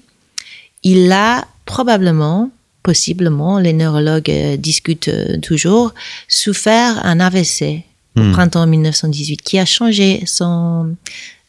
il 0.83 1.11
a 1.11 1.47
probablement, 1.65 2.51
possiblement, 2.83 3.57
les 3.57 3.73
neurologues 3.73 4.29
euh, 4.29 4.57
discutent 4.57 5.07
euh, 5.07 5.39
toujours, 5.39 5.93
souffert 6.27 7.03
un 7.03 7.19
AVC 7.19 7.81
au 8.17 8.21
Hmm. 8.21 8.31
printemps 8.33 8.67
1918 8.67 9.41
qui 9.41 9.57
a 9.59 9.65
changé 9.65 10.23
son... 10.25 10.95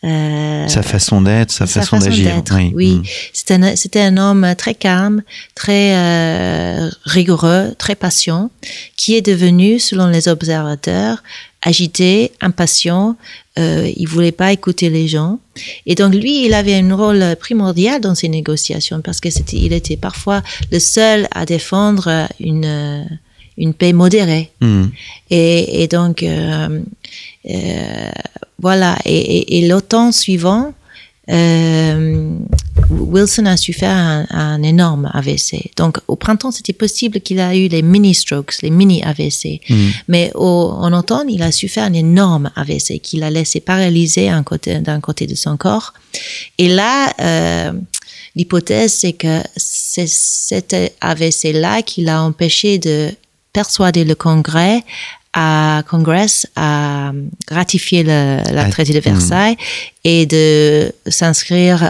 euh, 0.05 0.69
Sa 0.69 0.83
façon 0.83 1.21
d'être, 1.21 1.51
sa, 1.51 1.67
sa 1.67 1.81
façon, 1.81 1.97
façon 1.97 2.11
d'agir. 2.11 2.43
Oui. 2.53 2.73
oui. 2.75 2.95
Hmm. 2.97 3.03
C'était 3.33 3.55
un, 3.55 3.77
c'était 3.77 4.01
un 4.01 4.17
homme 4.17 4.55
très 4.57 4.75
calme, 4.75 5.23
très 5.55 5.95
euh, 5.97 6.91
rigoureux, 7.05 7.75
très 7.79 7.95
patient, 7.97 8.51
qui 8.97 9.17
est 9.17 9.23
devenu, 9.23 9.79
selon 9.81 10.07
les 10.07 10.29
observateurs, 10.29 11.23
agité, 11.63 12.33
impatient. 12.41 13.17
Euh, 13.59 13.91
il 13.97 14.07
voulait 14.09 14.33
pas 14.33 14.51
écouter 14.53 14.89
les 14.89 15.09
gens. 15.09 15.39
Et 15.87 15.95
donc 15.95 16.15
lui, 16.15 16.47
il 16.47 16.55
avait 16.55 16.75
un 16.77 16.95
rôle 16.95 17.37
primordial 17.39 18.01
dans 18.01 18.15
ces 18.15 18.29
négociations 18.29 19.01
parce 19.03 19.21
que 19.21 19.31
c'était, 19.31 19.59
il 19.59 19.73
était 19.73 19.97
parfois 19.99 20.43
le 20.71 20.79
seul 20.79 21.29
à 21.33 21.45
défendre 21.45 22.29
une 22.41 22.65
euh, 22.65 23.03
une 23.59 23.75
paix 23.75 23.93
modérée. 23.93 24.51
Hmm. 24.61 24.87
Et, 25.31 25.83
et 25.83 25.89
donc, 25.89 26.23
euh, 26.23 26.81
euh, 27.51 28.11
voilà. 28.61 28.99
Et, 29.05 29.17
et, 29.19 29.59
et 29.59 29.69
l'automne 29.69 30.13
suivant, 30.13 30.73
euh, 31.31 32.37
Wilson 32.91 33.47
a 33.47 33.57
souffert 33.57 33.91
un, 33.97 34.27
un 34.31 34.63
énorme 34.63 35.11
AVC. 35.15 35.71
Donc, 35.77 35.99
au 36.09 36.17
printemps, 36.17 36.51
c'était 36.51 36.73
possible 36.73 37.21
qu'il 37.21 37.39
a 37.41 37.55
eu 37.55 37.69
les 37.69 37.83
mini-strokes, 37.83 38.61
les 38.63 38.71
mini-AVC. 38.71 39.61
Hmm. 39.69 39.91
Mais 40.09 40.31
au, 40.35 40.71
en 40.77 40.93
automne, 40.93 41.29
il 41.31 41.43
a 41.43 41.53
souffert 41.53 41.85
un 41.85 41.93
énorme 41.93 42.51
AVC 42.57 43.01
qui 43.01 43.19
l'a 43.19 43.31
laissé 43.31 43.61
paralysé 43.61 44.31
côté- 44.45 44.81
d'un 44.81 45.01
côté 45.01 45.27
de 45.27 45.35
son 45.35 45.57
corps. 45.57 45.95
Et 46.59 46.69
là, 46.69 47.13
euh, 47.21 47.73
l'hypothèse, 48.35 48.93
c'est 48.93 49.13
que 49.13 49.41
c'est 49.57 50.09
cet 50.09 50.75
AVC-là 51.01 51.83
qui 51.83 52.03
l'a 52.03 52.23
empêché 52.23 52.79
de 52.79 53.11
persuader 53.53 54.05
le 54.05 54.15
Congrès 54.15 54.83
à 55.35 55.83
Congress 55.89 56.47
à 56.57 57.13
ratifier 57.51 58.03
le, 58.03 58.43
la 58.53 58.65
Ah, 58.65 58.69
traité 58.71 58.93
de 58.93 59.01
Versailles 59.01 59.57
et 60.05 60.27
de 60.27 60.93
s'inscrire 61.07 61.83
euh, 61.83 61.89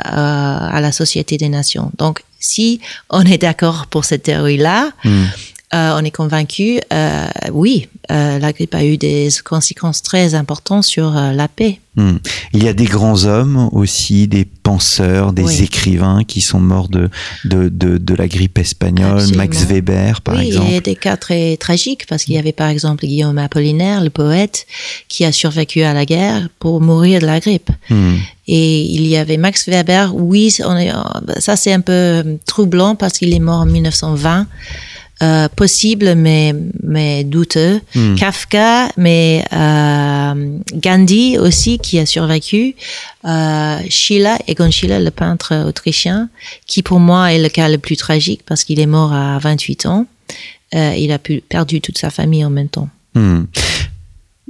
à 0.76 0.80
la 0.80 0.92
Société 0.92 1.36
des 1.38 1.48
Nations. 1.48 1.90
Donc, 1.98 2.22
si 2.38 2.80
on 3.10 3.22
est 3.24 3.38
d'accord 3.38 3.86
pour 3.88 4.04
cette 4.04 4.22
théorie-là, 4.24 4.90
Hmm. 5.04 5.24
euh, 5.74 5.98
on 5.98 6.04
est 6.04 6.10
convaincu, 6.12 6.80
euh, 6.92 7.26
oui, 7.52 7.88
euh, 8.12 8.38
la 8.38 8.52
grippe 8.52 8.74
a 8.76 8.84
eu 8.84 8.96
des 8.96 9.28
conséquences 9.44 10.02
très 10.02 10.34
importantes 10.34 10.84
sur 10.84 11.16
euh, 11.16 11.32
la 11.32 11.48
paix. 11.48 11.80
Hmm. 11.96 12.18
Il 12.52 12.62
y 12.62 12.68
a 12.68 12.72
des 12.74 12.84
grands 12.84 13.24
hommes 13.24 13.68
aussi, 13.72 14.28
des 14.28 14.44
penseurs, 14.72 15.32
des 15.32 15.42
Oui. 15.42 15.62
écrivains 15.62 16.24
qui 16.24 16.40
sont 16.40 16.58
morts 16.60 16.88
de, 16.88 17.10
de, 17.44 17.68
de, 17.68 17.98
de 17.98 18.14
la 18.14 18.26
grippe 18.26 18.58
espagnole. 18.58 19.18
Absolument. 19.18 19.36
Max 19.38 19.64
Weber, 19.64 20.20
par 20.22 20.36
oui, 20.36 20.46
exemple. 20.46 20.66
il 20.68 20.74
y 20.74 20.76
a 20.76 20.80
des 20.80 20.96
cas 20.96 21.16
très 21.16 21.56
tragiques 21.58 22.06
parce 22.08 22.24
qu'il 22.24 22.34
y 22.34 22.38
avait 22.38 22.52
par 22.52 22.68
exemple 22.68 23.06
Guillaume 23.06 23.36
Apollinaire, 23.38 24.02
le 24.02 24.10
poète, 24.10 24.66
qui 25.08 25.24
a 25.24 25.32
survécu 25.32 25.82
à 25.82 25.92
la 25.92 26.04
guerre 26.06 26.48
pour 26.58 26.80
mourir 26.80 27.20
de 27.20 27.26
la 27.26 27.38
grippe. 27.40 27.70
Hmm. 27.90 28.16
Et 28.48 28.82
il 28.82 29.06
y 29.06 29.16
avait 29.16 29.36
Max 29.36 29.68
Weber, 29.68 30.14
oui, 30.14 30.54
on 30.64 30.76
est, 30.76 30.90
ça 31.38 31.56
c'est 31.56 31.72
un 31.72 31.80
peu 31.80 32.38
troublant 32.46 32.94
parce 32.96 33.18
qu'il 33.18 33.32
est 33.34 33.38
mort 33.38 33.60
en 33.60 33.66
1920. 33.66 34.46
Euh, 35.22 35.48
possible 35.54 36.14
mais 36.16 36.52
mais 36.82 37.22
douteux. 37.22 37.80
Hmm. 37.94 38.16
Kafka, 38.16 38.88
mais 38.96 39.44
euh, 39.52 40.58
Gandhi 40.74 41.38
aussi 41.38 41.78
qui 41.78 42.00
a 42.00 42.06
survécu. 42.06 42.74
Euh, 43.24 43.78
Schiller, 43.88 44.34
Egon 44.48 44.68
le 44.82 45.10
peintre 45.10 45.64
autrichien, 45.68 46.28
qui 46.66 46.82
pour 46.82 46.98
moi 46.98 47.32
est 47.32 47.40
le 47.40 47.48
cas 47.48 47.68
le 47.68 47.78
plus 47.78 47.96
tragique 47.96 48.40
parce 48.44 48.64
qu'il 48.64 48.80
est 48.80 48.86
mort 48.86 49.12
à 49.12 49.38
28 49.38 49.86
ans. 49.86 50.06
Euh, 50.74 50.94
il 50.98 51.12
a 51.12 51.18
pu, 51.20 51.40
perdu 51.48 51.80
toute 51.80 51.98
sa 51.98 52.10
famille 52.10 52.44
en 52.44 52.50
même 52.50 52.68
temps. 52.68 52.88
Hmm. 53.14 53.44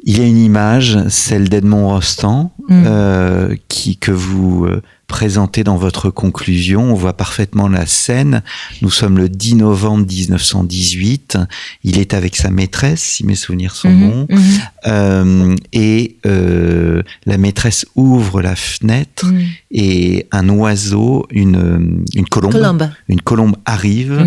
Il 0.05 0.19
y 0.19 0.23
a 0.23 0.25
une 0.27 0.39
image, 0.39 0.99
celle 1.09 1.49
d'Edmond 1.51 1.89
Rostand, 1.91 2.51
Mm. 2.69 2.85
euh, 2.87 3.57
qui, 3.69 3.97
que 3.97 4.11
vous 4.13 4.67
présentez 5.13 5.63
dans 5.63 5.77
votre 5.77 6.09
conclusion. 6.09 6.91
On 6.91 6.95
voit 6.95 7.13
parfaitement 7.13 7.69
la 7.69 7.85
scène. 7.85 8.43
Nous 8.81 8.91
sommes 8.91 9.19
le 9.19 9.29
10 9.29 9.57
novembre 9.57 10.07
1918. 10.07 11.37
Il 11.85 11.99
est 11.99 12.15
avec 12.15 12.35
sa 12.35 12.51
maîtresse, 12.51 13.03
si 13.03 13.27
mes 13.27 13.35
souvenirs 13.35 13.77
sont 13.77 13.91
Mhm, 13.91 14.01
bons. 14.11 14.27
mhm, 14.31 14.43
Euh, 14.87 15.55
et 15.75 16.17
euh, 16.27 17.03
la 17.27 17.37
maîtresse 17.37 17.85
ouvre 17.95 18.41
la 18.41 18.57
fenêtre 18.57 19.27
mhm. 19.27 19.45
et 19.71 20.27
un 20.33 20.49
oiseau, 20.49 21.27
une, 21.31 22.03
une 22.15 22.27
colombe, 22.27 22.53
Colombe. 22.53 22.89
une 23.09 23.21
colombe 23.21 23.57
arrive. 23.67 24.25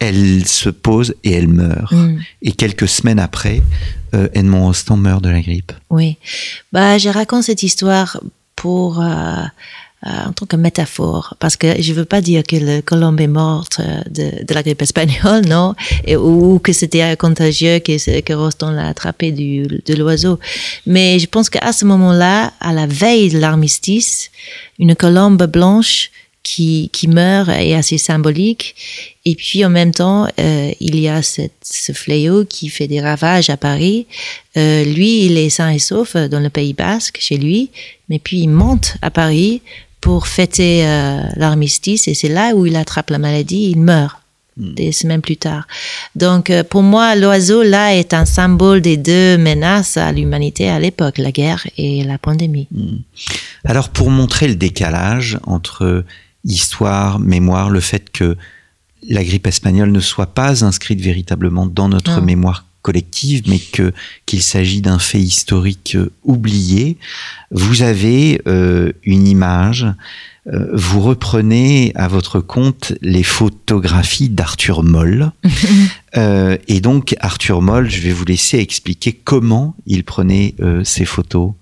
Elle 0.00 0.46
se 0.46 0.70
pose 0.70 1.14
et 1.24 1.32
elle 1.32 1.48
meurt. 1.48 1.94
Et 2.42 2.52
quelques 2.52 2.88
semaines 2.88 3.18
après, 3.18 3.62
euh, 4.14 4.28
Edmond 4.32 4.64
Rostand 4.66 4.96
meurt 4.96 5.22
de 5.22 5.28
la 5.28 5.40
grippe. 5.42 5.72
Oui. 5.90 6.16
Bah, 6.72 6.96
je 6.98 7.08
raconte 7.10 7.44
cette 7.44 7.62
histoire 7.62 8.18
pour, 8.60 9.00
euh, 9.00 9.04
euh, 10.06 10.08
en 10.28 10.32
tant 10.32 10.44
que 10.44 10.56
métaphore, 10.56 11.34
parce 11.38 11.56
que 11.56 11.80
je 11.80 11.92
veux 11.94 12.04
pas 12.04 12.20
dire 12.20 12.42
que 12.42 12.56
le 12.56 12.82
colombe 12.82 13.18
est 13.20 13.26
morte 13.26 13.80
euh, 13.80 14.02
de, 14.10 14.44
de 14.44 14.54
la 14.54 14.62
grippe 14.62 14.82
espagnole, 14.82 15.46
non, 15.46 15.74
et, 16.04 16.16
ou 16.16 16.58
que 16.58 16.74
c'était 16.74 17.16
contagieux, 17.16 17.78
que, 17.78 18.20
que 18.20 18.32
Rostand 18.34 18.72
l'a 18.72 18.88
attrapé 18.88 19.32
du, 19.32 19.62
de 19.62 19.94
l'oiseau. 19.94 20.38
Mais 20.84 21.18
je 21.18 21.26
pense 21.26 21.48
qu'à 21.48 21.72
ce 21.72 21.86
moment-là, 21.86 22.52
à 22.60 22.74
la 22.74 22.86
veille 22.86 23.30
de 23.30 23.38
l'armistice, 23.38 24.30
une 24.78 24.94
colombe 24.94 25.46
blanche 25.46 26.10
qui, 26.42 26.90
qui 26.92 27.08
meurt 27.08 27.48
est 27.48 27.74
assez 27.74 27.98
symbolique. 27.98 28.74
Et 29.24 29.34
puis 29.34 29.64
en 29.64 29.70
même 29.70 29.92
temps, 29.92 30.26
euh, 30.38 30.72
il 30.80 30.98
y 30.98 31.08
a 31.08 31.22
cette, 31.22 31.52
ce 31.62 31.92
fléau 31.92 32.44
qui 32.44 32.68
fait 32.68 32.88
des 32.88 33.00
ravages 33.00 33.50
à 33.50 33.56
Paris. 33.56 34.06
Euh, 34.56 34.84
lui, 34.84 35.26
il 35.26 35.36
est 35.36 35.50
sain 35.50 35.70
et 35.70 35.78
sauf 35.78 36.16
euh, 36.16 36.28
dans 36.28 36.40
le 36.40 36.50
Pays 36.50 36.72
Basque, 36.72 37.18
chez 37.20 37.36
lui, 37.36 37.70
mais 38.08 38.18
puis 38.18 38.40
il 38.40 38.48
monte 38.48 38.96
à 39.02 39.10
Paris 39.10 39.62
pour 40.00 40.26
fêter 40.26 40.86
euh, 40.86 41.20
l'armistice 41.36 42.08
et 42.08 42.14
c'est 42.14 42.28
là 42.28 42.54
où 42.54 42.64
il 42.64 42.76
attrape 42.76 43.10
la 43.10 43.18
maladie, 43.18 43.70
il 43.70 43.80
meurt 43.80 44.16
des 44.56 44.92
semaines 44.92 45.22
plus 45.22 45.36
tard. 45.36 45.66
Donc 46.16 46.52
pour 46.68 46.82
moi, 46.82 47.14
l'oiseau 47.16 47.62
là 47.62 47.94
est 47.94 48.12
un 48.12 48.24
symbole 48.24 48.80
des 48.80 48.96
deux 48.96 49.38
menaces 49.38 49.96
à 49.96 50.10
l'humanité 50.12 50.68
à 50.68 50.78
l'époque, 50.78 51.18
la 51.18 51.32
guerre 51.32 51.66
et 51.78 52.02
la 52.04 52.18
pandémie. 52.18 52.68
Alors 53.64 53.90
pour 53.90 54.10
montrer 54.10 54.48
le 54.48 54.56
décalage 54.56 55.38
entre 55.44 56.04
histoire, 56.44 57.18
mémoire, 57.18 57.70
le 57.70 57.80
fait 57.80 58.10
que 58.10 58.36
la 59.08 59.24
grippe 59.24 59.46
espagnole 59.46 59.92
ne 59.92 60.00
soit 60.00 60.34
pas 60.34 60.64
inscrite 60.64 61.00
véritablement 61.00 61.66
dans 61.66 61.88
notre 61.88 62.18
Non. 62.20 62.26
mémoire 62.26 62.66
collective, 62.82 63.42
mais 63.46 63.58
que 63.58 63.92
qu'il 64.26 64.42
s'agit 64.42 64.80
d'un 64.80 64.98
fait 64.98 65.20
historique 65.20 65.96
euh, 65.96 66.10
oublié, 66.24 66.96
vous 67.50 67.82
avez 67.82 68.40
euh, 68.46 68.92
une 69.04 69.26
image 69.26 69.86
euh, 70.46 70.70
vous 70.72 71.00
reprenez 71.00 71.92
à 71.94 72.08
votre 72.08 72.40
compte 72.40 72.94
les 73.02 73.22
photographies 73.22 74.30
d'Arthur 74.30 74.82
Moll. 74.82 75.32
Euh, 76.16 76.56
et 76.66 76.80
donc, 76.80 77.14
Arthur 77.20 77.62
Moll, 77.62 77.88
je 77.88 78.00
vais 78.00 78.10
vous 78.10 78.24
laisser 78.24 78.58
expliquer 78.58 79.12
comment 79.12 79.76
il 79.86 80.02
prenait 80.02 80.56
ces 80.82 81.04
photos. 81.04 81.52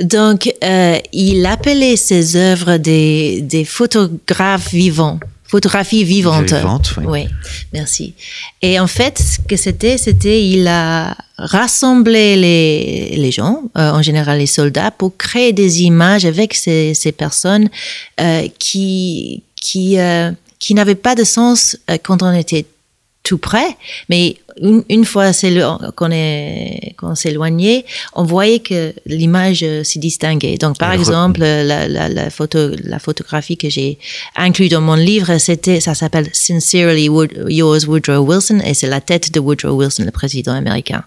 Donc, 0.00 0.52
euh, 0.62 0.98
il 1.12 1.46
appelait 1.46 1.96
ses 1.96 2.36
œuvres 2.36 2.76
des, 2.76 3.40
des 3.42 3.64
photographes 3.64 4.72
vivants. 4.72 5.18
Photographie 5.48 6.02
vivante. 6.02 6.52
Vivante, 6.52 6.94
oui. 6.98 7.04
Oui, 7.06 7.28
merci. 7.72 8.14
Et 8.62 8.80
en 8.80 8.88
fait, 8.88 9.18
ce 9.18 9.38
que 9.38 9.56
c'était, 9.56 9.96
c'était 9.96 10.44
il 10.44 10.66
a 10.66 11.16
rassemblé 11.38 12.34
les, 12.34 13.16
les 13.16 13.30
gens, 13.30 13.62
euh, 13.78 13.92
en 13.92 14.02
général 14.02 14.38
les 14.38 14.46
soldats, 14.46 14.90
pour 14.90 15.16
créer 15.16 15.52
des 15.52 15.82
images 15.82 16.24
avec 16.24 16.52
ces, 16.54 16.94
ces 16.94 17.12
personnes 17.12 17.68
euh, 18.20 18.48
qui 18.58 19.44
qui 19.54 19.98
euh, 19.98 20.32
qui 20.58 20.74
n'avaient 20.74 20.94
pas 20.94 21.14
de 21.14 21.24
sens 21.24 21.76
euh, 21.90 21.96
quand 22.02 22.22
on 22.22 22.32
était 22.32 22.66
tout 23.28 23.38
près, 23.38 23.70
mais 24.08 24.36
une, 24.62 24.82
une 24.88 25.04
fois 25.04 25.32
qu'on 25.96 26.10
est 26.10 26.94
qu'on 26.98 27.14
s'éloignait, 27.14 27.84
on 28.14 28.24
voyait 28.24 28.60
que 28.60 28.94
l'image 29.04 29.62
euh, 29.62 29.84
s'y 29.84 29.98
distinguait. 29.98 30.56
Donc, 30.64 30.78
par 30.78 30.92
Elle 30.92 31.00
exemple, 31.00 31.40
la, 31.40 31.88
la, 31.88 32.08
la 32.08 32.30
photo, 32.30 32.58
la 32.84 32.98
photographie 33.06 33.58
que 33.62 33.68
j'ai 33.68 33.98
inclus 34.36 34.68
dans 34.70 34.80
mon 34.80 34.94
livre, 34.94 35.36
c'était, 35.38 35.80
ça 35.80 35.94
s'appelle 35.94 36.28
Sincerely 36.32 37.08
Wood- 37.10 37.46
Yours 37.48 37.84
Woodrow 37.86 38.20
Wilson, 38.28 38.60
et 38.64 38.72
c'est 38.78 38.86
la 38.96 39.02
tête 39.02 39.30
de 39.34 39.40
Woodrow 39.40 39.74
Wilson, 39.78 40.04
le 40.04 40.10
président 40.22 40.54
américain. 40.54 41.02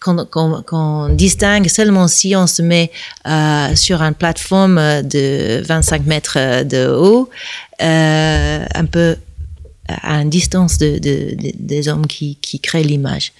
Qu'on 0.00 0.26
qu'on- 0.70 1.08
distingue 1.14 1.68
seulement 1.68 2.08
si 2.08 2.34
on 2.36 2.46
se 2.46 2.62
met 2.62 2.90
euh, 3.26 3.74
sur 3.74 4.02
une 4.02 4.14
plateforme 4.14 4.76
euh, 4.78 5.02
de 5.02 5.62
25 5.64 6.04
mètres 6.06 6.36
euh, 6.38 6.64
de 6.64 6.88
haut, 6.88 7.30
euh, 7.82 8.64
un 8.74 8.84
peu 8.86 9.16
à 9.88 10.20
une 10.22 10.30
distance 10.30 10.78
de, 10.78 10.98
de- 10.98 11.34
de- 11.34 11.52
des 11.58 11.88
hommes 11.88 12.06
qui, 12.06 12.36
qui 12.42 12.58
créent 12.60 12.82
l'image. 12.82 13.32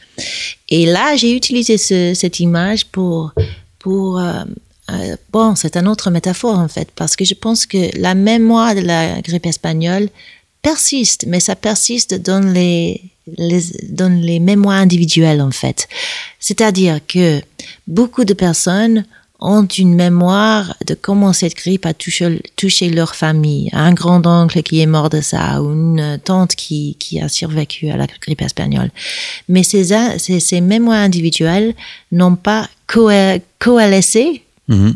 Et 0.69 0.87
là, 0.87 1.17
j'ai 1.17 1.33
utilisé 1.35 1.77
ce- 1.79 2.15
cette 2.15 2.41
image 2.41 2.85
pour, 2.87 3.33
pour 3.79 4.19
euh, 4.21 4.45
euh, 4.91 5.17
bon, 5.33 5.55
c'est 5.57 5.77
une 5.77 5.89
autre 5.89 6.11
métaphore 6.11 6.59
en 6.59 6.69
fait, 6.69 6.89
parce 6.95 7.17
que 7.17 7.25
je 7.25 7.35
pense 7.35 7.67
que 7.67 7.91
la 7.99 8.15
mémoire 8.15 8.75
de 8.75 8.81
la 8.81 9.21
grippe 9.21 9.47
espagnole 9.47 10.09
persiste, 10.63 11.25
mais 11.27 11.41
ça 11.41 11.57
persiste 11.57 12.15
dans 12.15 12.41
les, 12.53 13.01
les, 13.39 13.63
dans 13.89 14.13
les 14.23 14.39
mémoires 14.41 14.79
individuelles 14.81 15.41
en 15.41 15.51
fait. 15.51 15.89
C'est-à-dire 16.41 17.01
que 17.07 17.41
beaucoup 17.87 18.25
de 18.25 18.35
personnes 18.35 19.05
ont 19.39 19.67
une 19.67 19.95
mémoire 19.95 20.75
de 20.87 20.95
comment 20.95 21.33
cette 21.35 21.55
grippe 21.57 21.85
a 21.87 21.93
touché, 21.93 22.41
touché 22.57 22.89
leur 22.89 23.15
famille. 23.15 23.69
Un 23.73 23.93
grand-oncle 23.93 24.63
qui 24.63 24.81
est 24.81 24.87
mort 24.87 25.11
de 25.11 25.21
ça, 25.21 25.63
ou 25.63 25.73
une 25.73 26.19
tante 26.25 26.55
qui, 26.55 26.97
qui 26.99 27.21
a 27.21 27.29
survécu 27.29 27.91
à 27.91 27.97
la 27.97 28.07
grippe 28.07 28.41
espagnole. 28.43 28.91
Mais 29.49 29.63
ces, 29.63 29.93
ces, 30.19 30.41
ces 30.41 30.61
mémoires 30.63 31.01
individuelles 31.03 31.75
n'ont 32.13 32.37
pas 32.37 32.69
coa- 32.89 33.39
coalescé 33.59 34.43
euh, 34.69 34.93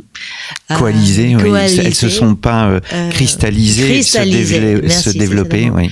Coalisées, 0.77 1.37
oui. 1.37 1.43
coalisé, 1.43 1.83
elles 1.85 1.95
se 1.95 2.09
sont 2.09 2.35
pas 2.35 2.69
euh, 2.71 2.81
euh, 2.93 3.11
cristallisées, 3.11 3.89
cristallisées, 3.93 4.45
se, 4.45 4.61
dévelé- 4.61 4.81
merci, 4.83 5.03
se 5.13 5.19
développer. 5.19 5.71
Oui. 5.71 5.91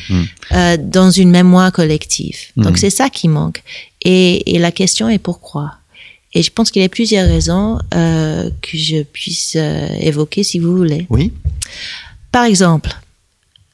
Euh, 0.53 0.77
dans 0.83 1.11
une 1.11 1.31
mémoire 1.31 1.71
collective. 1.71 2.39
Donc 2.57 2.73
Mhm. 2.73 2.77
c'est 2.77 2.91
ça 2.91 3.09
qui 3.09 3.29
manque. 3.29 3.63
Et, 4.05 4.55
et 4.55 4.59
la 4.59 4.73
question 4.73 5.09
est 5.09 5.19
pourquoi? 5.19 5.75
Et 6.35 6.43
je 6.43 6.51
pense 6.51 6.70
qu'il 6.70 6.83
y 6.83 6.85
a 6.85 6.89
plusieurs 6.89 7.26
raisons 7.29 7.79
euh, 7.95 8.51
que 8.62 8.76
je 8.76 9.03
puisse 9.03 9.55
euh, 9.57 9.89
évoquer 10.01 10.43
si 10.43 10.59
vous 10.59 10.76
voulez. 10.76 11.07
Oui. 11.09 11.33
Par 12.33 12.45
exemple, 12.45 12.91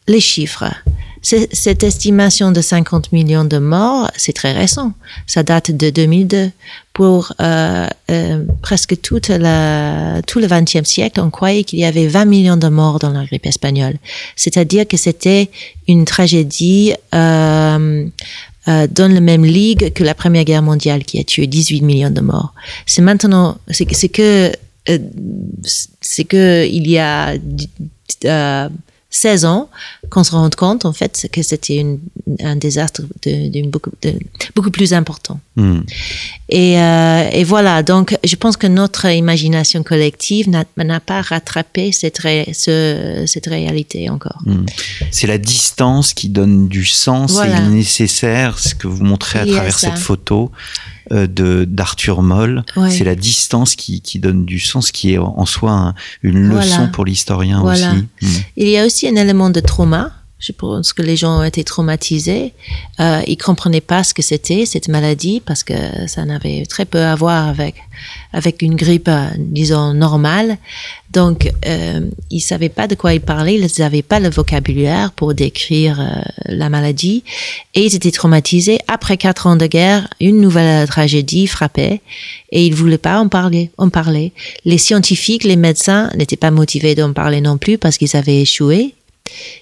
les 0.07 0.21
chiffres. 0.21 0.65
C'est- 1.21 1.49
Cette 1.55 1.83
estimation 1.83 2.53
de 2.53 2.61
50 2.61 3.11
millions 3.13 3.45
de 3.47 3.59
morts, 3.59 4.11
c'est 4.17 4.35
très 4.35 4.53
récent. 4.53 4.93
Ça 5.27 5.43
date 5.43 5.71
de 5.73 5.91
2002. 5.91 6.51
Pour 6.93 7.33
euh, 7.41 7.89
euh, 8.11 8.45
presque 8.63 9.01
toute 9.01 9.29
la, 9.29 10.21
tout 10.29 10.39
le 10.39 10.47
XXe 10.47 10.85
siècle, 10.89 11.21
on 11.21 11.31
croyait 11.31 11.65
qu'il 11.65 11.81
y 11.81 11.85
avait 11.85 12.07
20 12.07 12.25
millions 12.27 12.57
de 12.57 12.69
morts 12.69 13.01
dans 13.01 13.11
la 13.11 13.25
grippe 13.25 13.47
espagnole. 13.47 13.97
C'est-à-dire 14.37 14.87
que 14.87 14.97
c'était 14.97 15.51
une 15.89 16.05
tragédie 16.05 16.93
euh, 18.69 18.87
dans 18.91 19.13
la 19.13 19.21
même 19.21 19.45
ligue 19.45 19.93
que 19.93 20.03
la 20.03 20.15
Première 20.15 20.45
Guerre 20.45 20.63
mondiale 20.63 21.05
qui 21.05 21.19
a 21.21 21.25
tué 21.25 21.47
18 21.47 21.83
millions 21.83 22.11
de 22.11 22.21
morts. 22.21 22.55
C'est 22.87 23.03
maintenant, 23.03 23.59
c'est 23.71 23.85
que 23.85 24.53
euh, 24.89 24.99
c'est 26.01 26.25
que 26.25 26.67
il 26.67 26.89
y 26.89 26.99
a 26.99 27.35
euh, 28.25 28.69
16 29.11 29.45
ans 29.45 29.69
qu'on 30.11 30.25
se 30.25 30.33
rend 30.33 30.51
compte 30.51 30.85
en 30.85 30.93
fait 30.93 31.29
que 31.31 31.43
c'était 31.43 31.85
un 32.41 32.57
désastre 32.57 33.03
de, 33.23 33.69
beaucoup, 33.69 33.91
beaucoup 34.55 34.71
plus 34.71 34.93
important. 34.93 35.41
Et, 36.49 36.79
euh, 36.81 37.29
et 37.33 37.45
voilà, 37.45 37.83
donc 37.83 38.17
je 38.25 38.37
pense 38.37 38.57
que 38.57 38.67
notre 38.67 39.07
imagination 39.07 39.83
collective 39.83 40.49
n'a, 40.51 41.01
pas 41.01 41.23
rattrapé 41.23 41.93
cette, 41.93 42.19
ré- 42.19 42.51
ce- 42.53 43.25
cette 43.27 43.47
réalité 43.47 44.11
encore. 44.11 44.41
Mhm. 44.47 44.67
C'est 45.11 45.27
la 45.27 45.39
distance 45.39 46.13
qui 46.13 46.29
donne 46.29 46.69
du 46.69 46.85
sens 46.85 47.33
Voilà. 47.33 47.57
et 47.59 47.61
il 47.61 47.67
est 47.67 47.75
nécessaire, 47.77 48.59
ce 48.59 48.75
que 48.75 48.87
vous 48.89 49.05
montrez 49.05 49.39
à 49.41 49.45
Il 49.47 49.53
travers 49.53 49.79
cette 49.79 49.99
photo 49.99 50.51
euh, 51.13 51.27
de 51.27 51.65
d'Arthur 51.69 52.23
Moll. 52.23 52.65
Ouais. 52.77 52.91
C'est 52.91 53.05
la 53.05 53.15
distance 53.15 53.75
qui, 53.77 54.01
qui 54.01 54.19
donne 54.19 54.45
du 54.45 54.59
sens, 54.59 54.91
qui 54.91 55.13
est 55.15 55.19
en 55.19 55.45
soi 55.47 55.71
un- 55.71 55.95
une 56.23 56.49
leçon 56.49 56.77
Voilà. 56.77 56.87
pour 56.89 57.05
l'historien 57.05 57.61
Voilà. 57.61 57.93
aussi. 57.93 58.05
Mhm. 58.23 58.43
Il 58.57 58.69
y 58.69 58.79
a 58.79 58.87
aussi 58.87 59.07
un 59.09 59.17
élément 59.17 59.51
de 59.51 59.61
trauma. 59.61 60.13
Je 60.39 60.53
pense 60.53 60.93
que 60.93 61.01
les 61.01 61.17
gens 61.17 61.41
ont 61.41 61.45
été 61.45 61.65
traumatisés. 61.65 62.53
Euh, 63.01 63.23
ils 63.27 63.39
comprenaient 63.39 63.81
pas 63.81 64.05
ce 64.05 64.13
que 64.13 64.23
c'était 64.23 64.67
cette 64.67 64.89
maladie 64.89 65.41
parce 65.45 65.63
que 65.63 65.75
ça 66.07 66.25
n'avait 66.25 66.67
très 66.67 66.85
peu 66.85 67.01
à 67.01 67.15
voir 67.15 67.49
avec 67.49 67.77
avec 68.33 68.63
une 68.63 68.75
grippe, 68.75 69.09
euh, 69.09 69.29
disons 69.39 69.95
normale. 69.95 70.59
Donc, 71.13 71.51
euh, 71.67 72.01
ils 72.31 72.41
savaient 72.41 72.69
pas 72.69 72.89
de 72.89 72.97
quoi 72.97 73.15
ils 73.15 73.21
parlaient. 73.21 73.55
Ils 73.55 73.81
n'avaient 73.81 74.03
pas 74.03 74.19
le 74.19 74.29
vocabulaire 74.29 75.13
pour 75.13 75.33
décrire 75.33 76.01
euh, 76.01 76.23
la 76.47 76.69
maladie 76.69 77.23
et 77.75 77.87
ils 77.87 77.95
étaient 77.95 78.11
traumatisés. 78.11 78.81
Après 78.89 79.17
quatre 79.17 79.47
ans 79.47 79.57
de 79.57 79.67
guerre, 79.67 80.09
une 80.21 80.41
nouvelle 80.41 80.89
tragédie 80.89 81.47
frappait 81.47 82.01
et 82.51 82.67
ils 82.67 82.75
voulaient 82.75 82.99
pas 82.99 83.21
en 83.21 83.29
parler. 83.29 83.71
En 83.79 83.89
parler. 83.89 84.33
Les 84.65 84.79
scientifiques, 84.79 85.45
les 85.45 85.57
médecins 85.57 86.11
n'étaient 86.17 86.37
pas 86.37 86.51
motivés 86.51 86.97
d'en 86.97 87.13
parler 87.13 87.41
non 87.41 87.57
plus 87.57 87.79
parce 87.79 87.97
qu'ils 87.97 88.17
avaient 88.17 88.43
échoué 88.43 88.95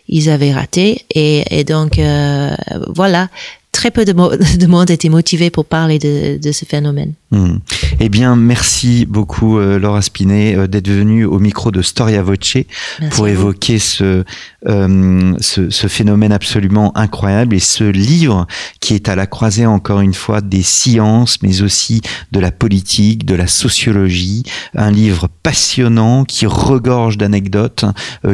ils 0.08 0.28
avaient 0.30 0.52
raté 0.52 1.04
et, 1.14 1.64
donc 1.64 1.98
euh, 1.98 2.54
voilà 2.88 3.28
très 3.72 3.90
peu 3.90 4.04
de, 4.04 4.12
de 4.58 4.66
monde 4.66 4.90
était 4.90 5.08
motivé 5.08 5.50
pour 5.50 5.64
parler 5.64 5.98
de, 5.98 6.38
de 6.38 6.52
ce 6.52 6.64
phénomène. 6.64 7.14
Hmm. 7.32 7.56
Eh 7.98 8.10
bien, 8.10 8.36
merci 8.36 9.06
beaucoup, 9.06 9.58
euh, 9.58 9.78
Laura 9.78 10.02
Spinet, 10.02 10.54
euh, 10.54 10.66
d'être 10.66 10.90
venue 10.90 11.24
au 11.24 11.38
micro 11.38 11.70
de 11.70 11.80
Storia 11.80 12.22
Voce 12.22 12.56
Merci 13.00 13.16
pour 13.16 13.26
évoquer 13.26 13.78
ce, 13.78 14.24
euh, 14.66 15.34
ce, 15.40 15.70
ce 15.70 15.86
phénomène 15.86 16.32
absolument 16.32 16.96
incroyable 16.96 17.56
et 17.56 17.60
ce 17.60 17.84
livre 17.84 18.46
qui 18.80 18.94
est 18.94 19.08
à 19.08 19.14
la 19.14 19.26
croisée, 19.26 19.64
encore 19.64 20.00
une 20.00 20.12
fois, 20.12 20.42
des 20.42 20.62
sciences, 20.62 21.38
mais 21.42 21.62
aussi 21.62 22.02
de 22.32 22.40
la 22.40 22.50
politique, 22.50 23.24
de 23.24 23.34
la 23.34 23.46
sociologie. 23.46 24.42
Un 24.74 24.90
livre 24.90 25.28
passionnant 25.42 26.24
qui 26.24 26.44
regorge 26.44 27.16
d'anecdotes, 27.16 27.84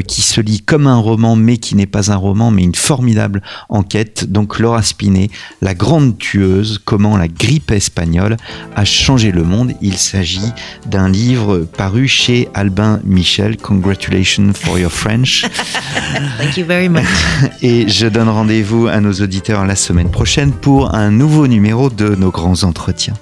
qui 0.07 0.23
se 0.23 0.41
lit 0.41 0.61
comme 0.61 0.87
un 0.87 0.99
roman, 0.99 1.37
mais 1.37 1.59
qui 1.59 1.77
n'est 1.77 1.87
pas 1.87 2.11
un 2.11 2.17
roman, 2.17 2.51
mais 2.51 2.63
une 2.63 2.75
formidable 2.75 3.43
enquête. 3.69 4.31
Donc, 4.31 4.59
Laura 4.59 4.83
Spinet, 4.83 5.28
la 5.63 5.75
grande 5.75 6.17
tueuse, 6.19 6.81
comment 6.85 7.17
la 7.17 7.29
grippe 7.29 7.71
espagnole 7.71 8.37
a 8.77 8.85
changé 8.85 9.33
le 9.33 9.43
monde. 9.43 9.73
Il 9.81 9.97
s'agit 9.97 10.53
d'un 10.87 11.09
livre 11.09 11.59
paru 11.59 12.09
chez 12.09 12.49
Albin 12.55 13.01
Michel. 13.05 13.57
Congratulations 13.57 14.53
for 14.55 14.79
your 14.79 14.93
French. 14.93 15.45
Thank 16.39 16.57
you 16.57 16.65
very 16.65 16.89
much. 16.89 17.05
Et 17.63 17.89
je 17.89 18.07
donne 18.07 18.29
rendez-vous 18.29 18.87
à 18.87 19.01
nos 19.01 19.13
auditeurs 19.13 19.67
la 19.67 19.77
semaine 19.77 20.11
prochaine 20.11 20.53
pour 20.53 20.95
un 20.95 21.11
nouveau 21.11 21.47
numéro 21.47 21.91
de 21.91 22.15
nos 22.15 22.31
grands 22.31 22.63
entretiens. 22.65 23.15